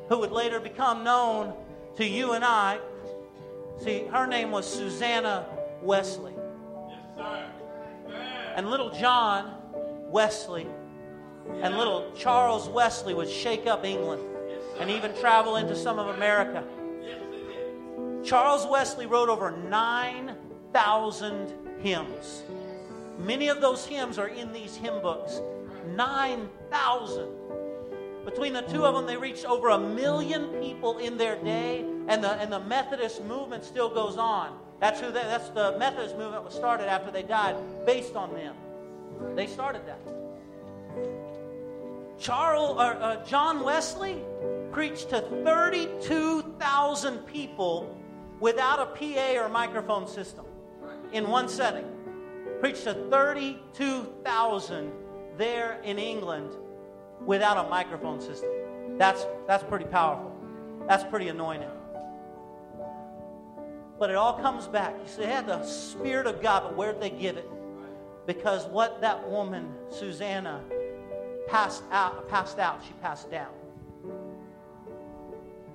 who 0.09 0.19
would 0.19 0.31
later 0.31 0.59
become 0.59 1.03
known 1.03 1.53
to 1.97 2.05
you 2.05 2.33
and 2.33 2.43
I. 2.43 2.79
See, 3.79 4.05
her 4.11 4.27
name 4.27 4.51
was 4.51 4.65
Susanna 4.65 5.45
Wesley. 5.81 6.33
And 8.55 8.69
little 8.69 8.89
John 8.91 9.53
Wesley 10.09 10.67
and 11.61 11.77
little 11.77 12.11
Charles 12.17 12.67
Wesley 12.69 13.13
would 13.13 13.29
shake 13.29 13.67
up 13.67 13.85
England 13.85 14.21
and 14.79 14.89
even 14.89 15.15
travel 15.17 15.57
into 15.57 15.75
some 15.75 15.99
of 15.99 16.15
America. 16.15 16.63
Charles 18.23 18.65
Wesley 18.65 19.05
wrote 19.05 19.29
over 19.29 19.51
9,000 19.51 21.53
hymns. 21.85 22.43
Many 23.19 23.47
of 23.47 23.61
those 23.61 23.85
hymns 23.85 24.17
are 24.17 24.29
in 24.29 24.51
these 24.51 24.75
hymn 24.75 25.01
books. 25.03 25.39
9,000. 25.95 27.27
Between 28.25 28.53
the 28.53 28.63
two 28.63 28.83
of 28.83 28.95
them, 28.95 29.05
they 29.05 29.17
reached 29.17 29.45
over 29.45 29.69
a 29.69 29.77
million 29.77 30.47
people 30.59 30.97
in 30.97 31.15
their 31.15 31.35
day, 31.35 31.85
and 32.07 32.23
the, 32.23 32.31
and 32.41 32.51
the 32.51 32.61
Methodist 32.61 33.23
movement 33.25 33.63
still 33.63 33.87
goes 33.87 34.17
on. 34.17 34.57
That's 34.79 34.99
who 34.99 35.11
they, 35.11 35.21
that's 35.21 35.49
the 35.49 35.77
Methodist 35.77 36.17
movement 36.17 36.43
was 36.43 36.55
started 36.55 36.89
after 36.89 37.11
they 37.11 37.21
died, 37.21 37.55
based 37.85 38.15
on 38.15 38.33
them. 38.33 38.55
They 39.35 39.45
started 39.45 39.83
that. 39.85 39.99
Charles, 42.17 42.77
or, 42.77 42.95
uh, 42.95 43.23
John 43.25 43.63
Wesley 43.63 44.23
preached 44.71 45.11
to 45.11 45.21
32,000 45.21 47.19
people 47.27 47.95
without 48.39 48.79
a 48.79 48.87
PA 48.87 49.35
or 49.39 49.49
microphone 49.49 50.07
system 50.07 50.45
in 51.11 51.29
one 51.29 51.47
setting. 51.47 51.85
Preached 52.59 52.83
to 52.85 52.93
32,000 53.09 54.91
there 55.37 55.79
in 55.83 55.99
England 55.99 56.51
without 57.25 57.65
a 57.65 57.69
microphone 57.69 58.21
system. 58.21 58.49
That's, 58.97 59.25
that's 59.47 59.63
pretty 59.63 59.85
powerful. 59.85 60.35
That's 60.87 61.03
pretty 61.03 61.27
anointing. 61.29 61.69
But 63.97 64.09
it 64.09 64.15
all 64.15 64.33
comes 64.33 64.67
back. 64.67 64.93
You 65.01 65.07
see, 65.07 65.21
they 65.21 65.27
had 65.27 65.47
the 65.47 65.63
Spirit 65.63 66.27
of 66.27 66.41
God, 66.41 66.63
but 66.63 66.75
where'd 66.75 67.01
they 67.01 67.09
give 67.09 67.37
it? 67.37 67.49
Because 68.25 68.65
what 68.67 69.01
that 69.01 69.29
woman, 69.29 69.71
Susanna, 69.89 70.61
passed 71.47 71.83
out, 71.91 72.27
passed 72.27 72.59
out, 72.59 72.81
she 72.85 72.93
passed 73.01 73.29
down. 73.31 73.51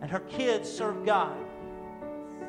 And 0.03 0.11
her 0.11 0.21
kids 0.21 0.71
served 0.71 1.07
God. 1.07 1.37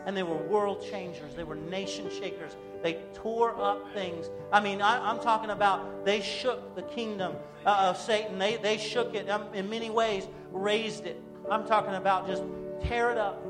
And 0.05 0.17
they 0.17 0.23
were 0.23 0.35
world 0.35 0.83
changers. 0.89 1.35
They 1.35 1.43
were 1.43 1.55
nation 1.55 2.09
shakers. 2.09 2.55
They 2.81 2.99
tore 3.13 3.59
up 3.61 3.93
things. 3.93 4.29
I 4.51 4.59
mean, 4.59 4.81
I, 4.81 5.09
am 5.09 5.19
talking 5.19 5.51
about 5.51 6.05
they 6.05 6.21
shook 6.21 6.75
the 6.75 6.81
kingdom 6.81 7.35
uh, 7.65 7.87
of 7.89 7.97
Satan. 7.97 8.39
They, 8.39 8.57
they 8.57 8.77
shook 8.77 9.13
it 9.13 9.29
um, 9.29 9.45
in 9.53 9.69
many 9.69 9.89
ways, 9.89 10.27
raised 10.51 11.05
it. 11.05 11.21
I'm 11.49 11.67
talking 11.67 11.95
about 11.95 12.27
just 12.27 12.43
tear 12.83 13.11
it 13.11 13.17
up. 13.17 13.43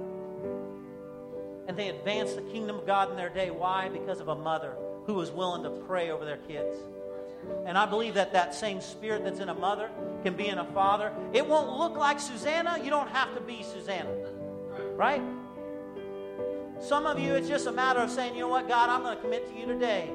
And 1.68 1.78
they 1.78 1.90
advanced 1.90 2.36
the 2.36 2.42
kingdom 2.42 2.78
of 2.78 2.86
God 2.86 3.12
in 3.12 3.16
their 3.16 3.30
day. 3.30 3.52
Why? 3.52 3.90
Because 3.90 4.20
of 4.20 4.28
a 4.28 4.36
mother 4.36 4.76
who 5.06 5.14
was 5.14 5.32
willing 5.32 5.64
to 5.64 5.70
pray 5.70 6.12
over 6.12 6.26
their 6.26 6.38
kids. 6.38 6.78
And 7.66 7.78
I 7.78 7.86
believe 7.86 8.16
that 8.16 8.34
that 8.34 8.54
same 8.54 8.82
spirit 8.82 9.24
that's 9.24 9.40
in 9.40 9.50
a 9.50 9.54
mother 9.54 9.90
can 10.24 10.36
be 10.36 10.48
in 10.48 10.58
a 10.58 10.66
father. 10.74 11.12
It 11.34 11.48
won't 11.48 11.78
look 11.78 11.96
like 11.96 12.20
Susanna. 12.20 12.80
You 12.84 12.90
don't 12.90 13.10
have 13.10 13.34
to 13.36 13.42
be 13.42 13.64
Susanna. 13.64 14.10
Right? 14.96 15.22
Some 16.82 17.06
of 17.06 17.20
you, 17.20 17.36
it's 17.36 17.48
just 17.48 17.68
a 17.68 17.72
matter 17.72 18.00
of 18.00 18.10
saying, 18.10 18.34
you 18.34 18.42
know 18.42 18.48
what, 18.48 18.68
God, 18.68 18.90
I'm 18.90 19.04
going 19.04 19.16
to 19.16 19.22
commit 19.22 19.48
to 19.54 19.60
you 19.60 19.68
today 19.68 20.10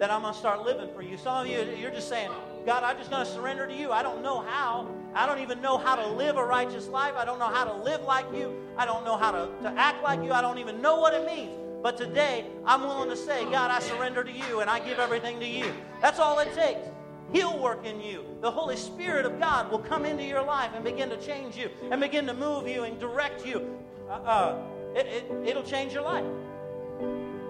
that 0.00 0.10
I'm 0.10 0.22
going 0.22 0.34
to 0.34 0.38
start 0.38 0.64
living 0.64 0.88
for 0.92 1.02
you. 1.02 1.16
Some 1.16 1.44
of 1.44 1.46
you, 1.46 1.64
you're 1.78 1.92
just 1.92 2.08
saying, 2.08 2.30
God, 2.66 2.82
I'm 2.82 2.98
just 2.98 3.10
going 3.10 3.24
to 3.24 3.30
surrender 3.30 3.66
to 3.66 3.74
you. 3.74 3.92
I 3.92 4.02
don't 4.02 4.20
know 4.20 4.40
how. 4.40 4.88
I 5.14 5.24
don't 5.24 5.38
even 5.38 5.62
know 5.62 5.78
how 5.78 5.94
to 5.94 6.06
live 6.08 6.36
a 6.36 6.44
righteous 6.44 6.88
life. 6.88 7.14
I 7.16 7.24
don't 7.24 7.38
know 7.38 7.48
how 7.48 7.64
to 7.64 7.74
live 7.74 8.02
like 8.02 8.26
you. 8.34 8.54
I 8.76 8.86
don't 8.86 9.04
know 9.04 9.16
how 9.16 9.30
to, 9.30 9.48
to 9.62 9.68
act 9.78 10.02
like 10.02 10.22
you. 10.24 10.32
I 10.32 10.40
don't 10.40 10.58
even 10.58 10.82
know 10.82 10.98
what 10.98 11.14
it 11.14 11.24
means. 11.24 11.52
But 11.80 11.96
today, 11.96 12.44
I'm 12.66 12.82
willing 12.82 13.08
to 13.08 13.16
say, 13.16 13.44
God, 13.44 13.70
I 13.70 13.78
surrender 13.78 14.24
to 14.24 14.32
you 14.32 14.60
and 14.60 14.68
I 14.68 14.80
give 14.80 14.98
everything 14.98 15.38
to 15.38 15.46
you. 15.46 15.72
That's 16.02 16.18
all 16.18 16.38
it 16.40 16.52
takes. 16.54 16.88
He'll 17.32 17.58
work 17.62 17.86
in 17.86 18.00
you. 18.00 18.24
The 18.40 18.50
Holy 18.50 18.76
Spirit 18.76 19.24
of 19.24 19.38
God 19.38 19.70
will 19.70 19.78
come 19.78 20.04
into 20.04 20.24
your 20.24 20.42
life 20.42 20.72
and 20.74 20.84
begin 20.84 21.08
to 21.10 21.16
change 21.18 21.56
you 21.56 21.70
and 21.90 22.00
begin 22.00 22.26
to 22.26 22.34
move 22.34 22.66
you 22.66 22.82
and 22.82 22.98
direct 22.98 23.46
you. 23.46 23.78
Uh, 24.08 24.12
uh, 24.12 24.62
it, 24.94 25.06
it, 25.06 25.48
it'll 25.48 25.62
change 25.62 25.92
your 25.92 26.02
life. 26.02 26.24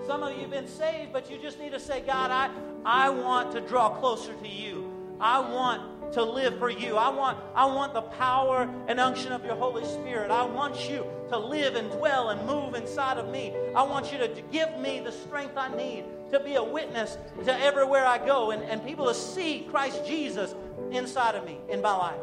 Some 0.07 0.22
of 0.22 0.32
you 0.34 0.41
have 0.43 0.51
been 0.51 0.68
saved, 0.68 1.12
but 1.12 1.30
you 1.30 1.38
just 1.38 1.59
need 1.59 1.72
to 1.72 1.80
say, 1.80 2.01
God, 2.01 2.30
I, 2.30 2.51
I 2.84 3.11
want 3.11 3.53
to 3.53 3.61
draw 3.61 3.91
closer 3.91 4.32
to 4.32 4.49
you. 4.49 4.91
I 5.20 5.38
want 5.38 6.12
to 6.14 6.24
live 6.24 6.59
for 6.59 6.70
you. 6.70 6.97
I 6.97 7.11
want, 7.11 7.38
I 7.55 7.66
want 7.66 7.93
the 7.93 8.03
power 8.03 8.68
and 8.88 8.99
unction 8.99 9.32
of 9.32 9.45
your 9.45 9.55
Holy 9.55 9.84
Spirit. 9.84 10.30
I 10.30 10.45
want 10.45 10.88
you 10.88 11.07
to 11.28 11.38
live 11.38 11.76
and 11.76 11.91
dwell 11.93 12.30
and 12.30 12.45
move 12.47 12.74
inside 12.74 13.18
of 13.18 13.28
me. 13.28 13.55
I 13.76 13.82
want 13.82 14.12
you 14.12 14.18
to, 14.18 14.28
give 14.51 14.76
me 14.78 15.01
the 15.01 15.12
strength 15.12 15.57
I 15.57 15.74
need 15.76 16.05
to 16.32 16.41
be 16.41 16.55
a 16.55 16.64
witness 16.64 17.18
to 17.45 17.61
everywhere 17.61 18.07
I 18.07 18.18
go 18.24 18.51
and, 18.51 18.62
and 18.64 18.84
people 18.84 19.07
to 19.07 19.14
see 19.14 19.66
Christ 19.70 20.05
Jesus 20.07 20.55
inside 20.91 21.34
of 21.34 21.45
me, 21.45 21.59
in 21.68 21.82
my 21.82 21.97
life. 21.97 22.20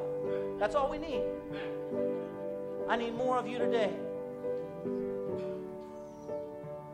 That's 0.59 0.75
all 0.75 0.89
we 0.89 0.97
need. 0.97 1.21
I 2.89 2.95
need 2.95 3.13
more 3.13 3.37
of 3.37 3.47
you 3.47 3.59
today. 3.59 3.93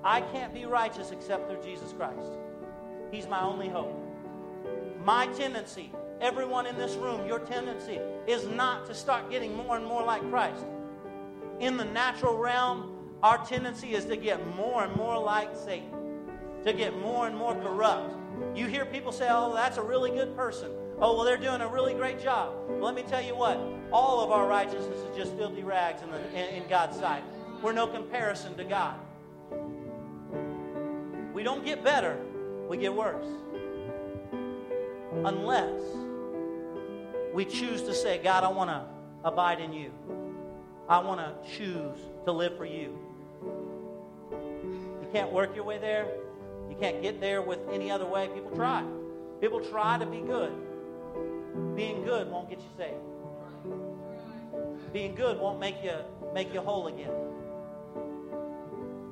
I 0.03 0.21
can't 0.21 0.53
be 0.53 0.65
righteous 0.65 1.11
except 1.11 1.49
through 1.49 1.63
Jesus 1.63 1.93
Christ. 1.93 2.31
He's 3.11 3.27
my 3.27 3.41
only 3.41 3.69
hope. 3.69 3.99
My 5.03 5.27
tendency 5.27 5.91
everyone 6.23 6.65
in 6.65 6.77
this 6.77 6.95
room, 6.95 7.27
your 7.27 7.39
tendency 7.39 7.99
is 8.27 8.47
not 8.47 8.85
to 8.85 8.95
start 8.95 9.29
getting 9.29 9.53
more 9.55 9.75
and 9.75 9.85
more 9.85 10.03
like 10.03 10.21
Christ. 10.29 10.65
In 11.59 11.75
the 11.75 11.83
natural 11.83 12.37
realm, 12.37 13.09
our 13.21 13.45
tendency 13.45 13.93
is 13.93 14.05
to 14.05 14.15
get 14.15 14.45
more 14.55 14.85
and 14.85 14.95
more 14.95 15.21
like 15.21 15.53
Satan, 15.53 15.91
to 16.63 16.71
get 16.71 16.97
more 16.97 17.27
and 17.27 17.35
more 17.35 17.53
corrupt. 17.55 18.15
You 18.55 18.67
hear 18.67 18.85
people 18.85 19.11
say, 19.11 19.27
oh, 19.29 19.53
that's 19.53 19.77
a 19.77 19.81
really 19.81 20.11
good 20.11 20.33
person. 20.35 20.71
Oh, 20.99 21.15
well, 21.15 21.25
they're 21.25 21.37
doing 21.37 21.59
a 21.59 21.67
really 21.67 21.93
great 21.93 22.21
job. 22.21 22.53
Let 22.79 22.95
me 22.95 23.03
tell 23.03 23.21
you 23.21 23.35
what, 23.35 23.59
all 23.91 24.23
of 24.23 24.31
our 24.31 24.47
righteousness 24.47 24.99
is 24.99 25.17
just 25.17 25.33
filthy 25.33 25.63
rags 25.63 26.01
in, 26.01 26.09
the, 26.09 26.19
in, 26.29 26.63
in 26.63 26.69
God's 26.69 26.97
sight. 26.97 27.23
We're 27.61 27.73
no 27.73 27.87
comparison 27.87 28.55
to 28.55 28.63
God. 28.63 28.95
We 31.43 31.49
don't 31.49 31.65
get 31.65 31.83
better, 31.83 32.17
we 32.69 32.77
get 32.77 32.93
worse. 32.93 33.25
Unless 35.25 35.81
we 37.33 37.43
choose 37.43 37.81
to 37.81 37.93
say, 37.93 38.17
God, 38.23 38.45
I 38.45 38.47
want 38.47 38.69
to 38.69 38.85
abide 39.25 39.59
in 39.59 39.73
you. 39.73 39.91
I 40.87 40.99
want 40.99 41.19
to 41.19 41.33
choose 41.57 41.97
to 42.23 42.31
live 42.31 42.55
for 42.55 42.63
you. 42.63 42.97
You 44.21 45.07
can't 45.11 45.33
work 45.33 45.53
your 45.53 45.65
way 45.65 45.79
there. 45.79 46.07
You 46.69 46.77
can't 46.79 47.01
get 47.01 47.19
there 47.19 47.41
with 47.41 47.59
any 47.73 47.91
other 47.91 48.05
way. 48.05 48.29
People 48.33 48.51
try. 48.51 48.81
People 49.41 49.59
try 49.59 49.97
to 49.97 50.05
be 50.05 50.21
good. 50.21 50.53
Being 51.75 52.05
good 52.05 52.31
won't 52.31 52.49
get 52.49 52.59
you 52.59 52.69
saved. 52.77 53.73
Being 54.93 55.13
good 55.13 55.37
won't 55.41 55.59
make 55.59 55.83
you 55.83 55.91
make 56.33 56.53
you 56.53 56.61
whole 56.61 56.87
again. 56.87 57.11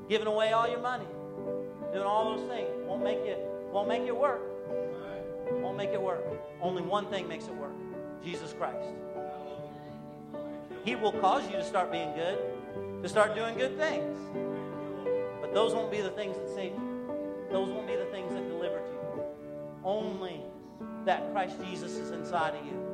Giving 0.08 0.28
away 0.28 0.54
all 0.54 0.70
your 0.70 0.80
money, 0.80 1.08
doing 1.94 2.06
all 2.06 2.38
those 2.38 2.50
things 2.50 2.70
won't 2.86 3.04
make 3.04 3.20
you 3.26 3.36
won't 3.72 3.88
make 3.88 4.04
it 4.04 4.16
work. 4.16 4.42
Won't 5.62 5.78
make 5.78 5.92
it 5.92 6.02
work. 6.02 6.26
Only 6.62 6.82
one 6.82 7.08
thing 7.08 7.28
makes 7.28 7.46
it 7.46 7.56
work. 7.56 7.74
Jesus 8.24 8.54
Christ. 8.54 8.88
He 10.84 10.96
will 10.96 11.14
cause 11.14 11.46
you 11.50 11.58
to 11.58 11.64
start 11.64 11.92
being 11.92 12.14
good, 12.14 12.38
to 13.04 13.10
start 13.10 13.36
doing 13.36 13.58
good 13.58 13.78
things. 13.78 14.18
But 15.42 15.54
those 15.54 15.74
won't 15.74 15.92
be 15.92 16.02
the 16.02 16.10
things 16.12 16.38
that 16.38 16.50
save 16.50 16.74
you. 16.74 17.48
Those 17.52 17.70
won't 17.70 17.88
be 17.88 17.96
the 17.96 18.06
things 18.06 18.34
that 18.34 18.48
deliver 18.48 18.80
to 18.80 18.92
you. 18.92 19.24
Only 19.84 20.42
that 21.06 21.32
Christ 21.32 21.58
Jesus 21.64 21.94
is 21.94 22.12
inside 22.12 22.56
of 22.56 22.66
you 22.66 22.91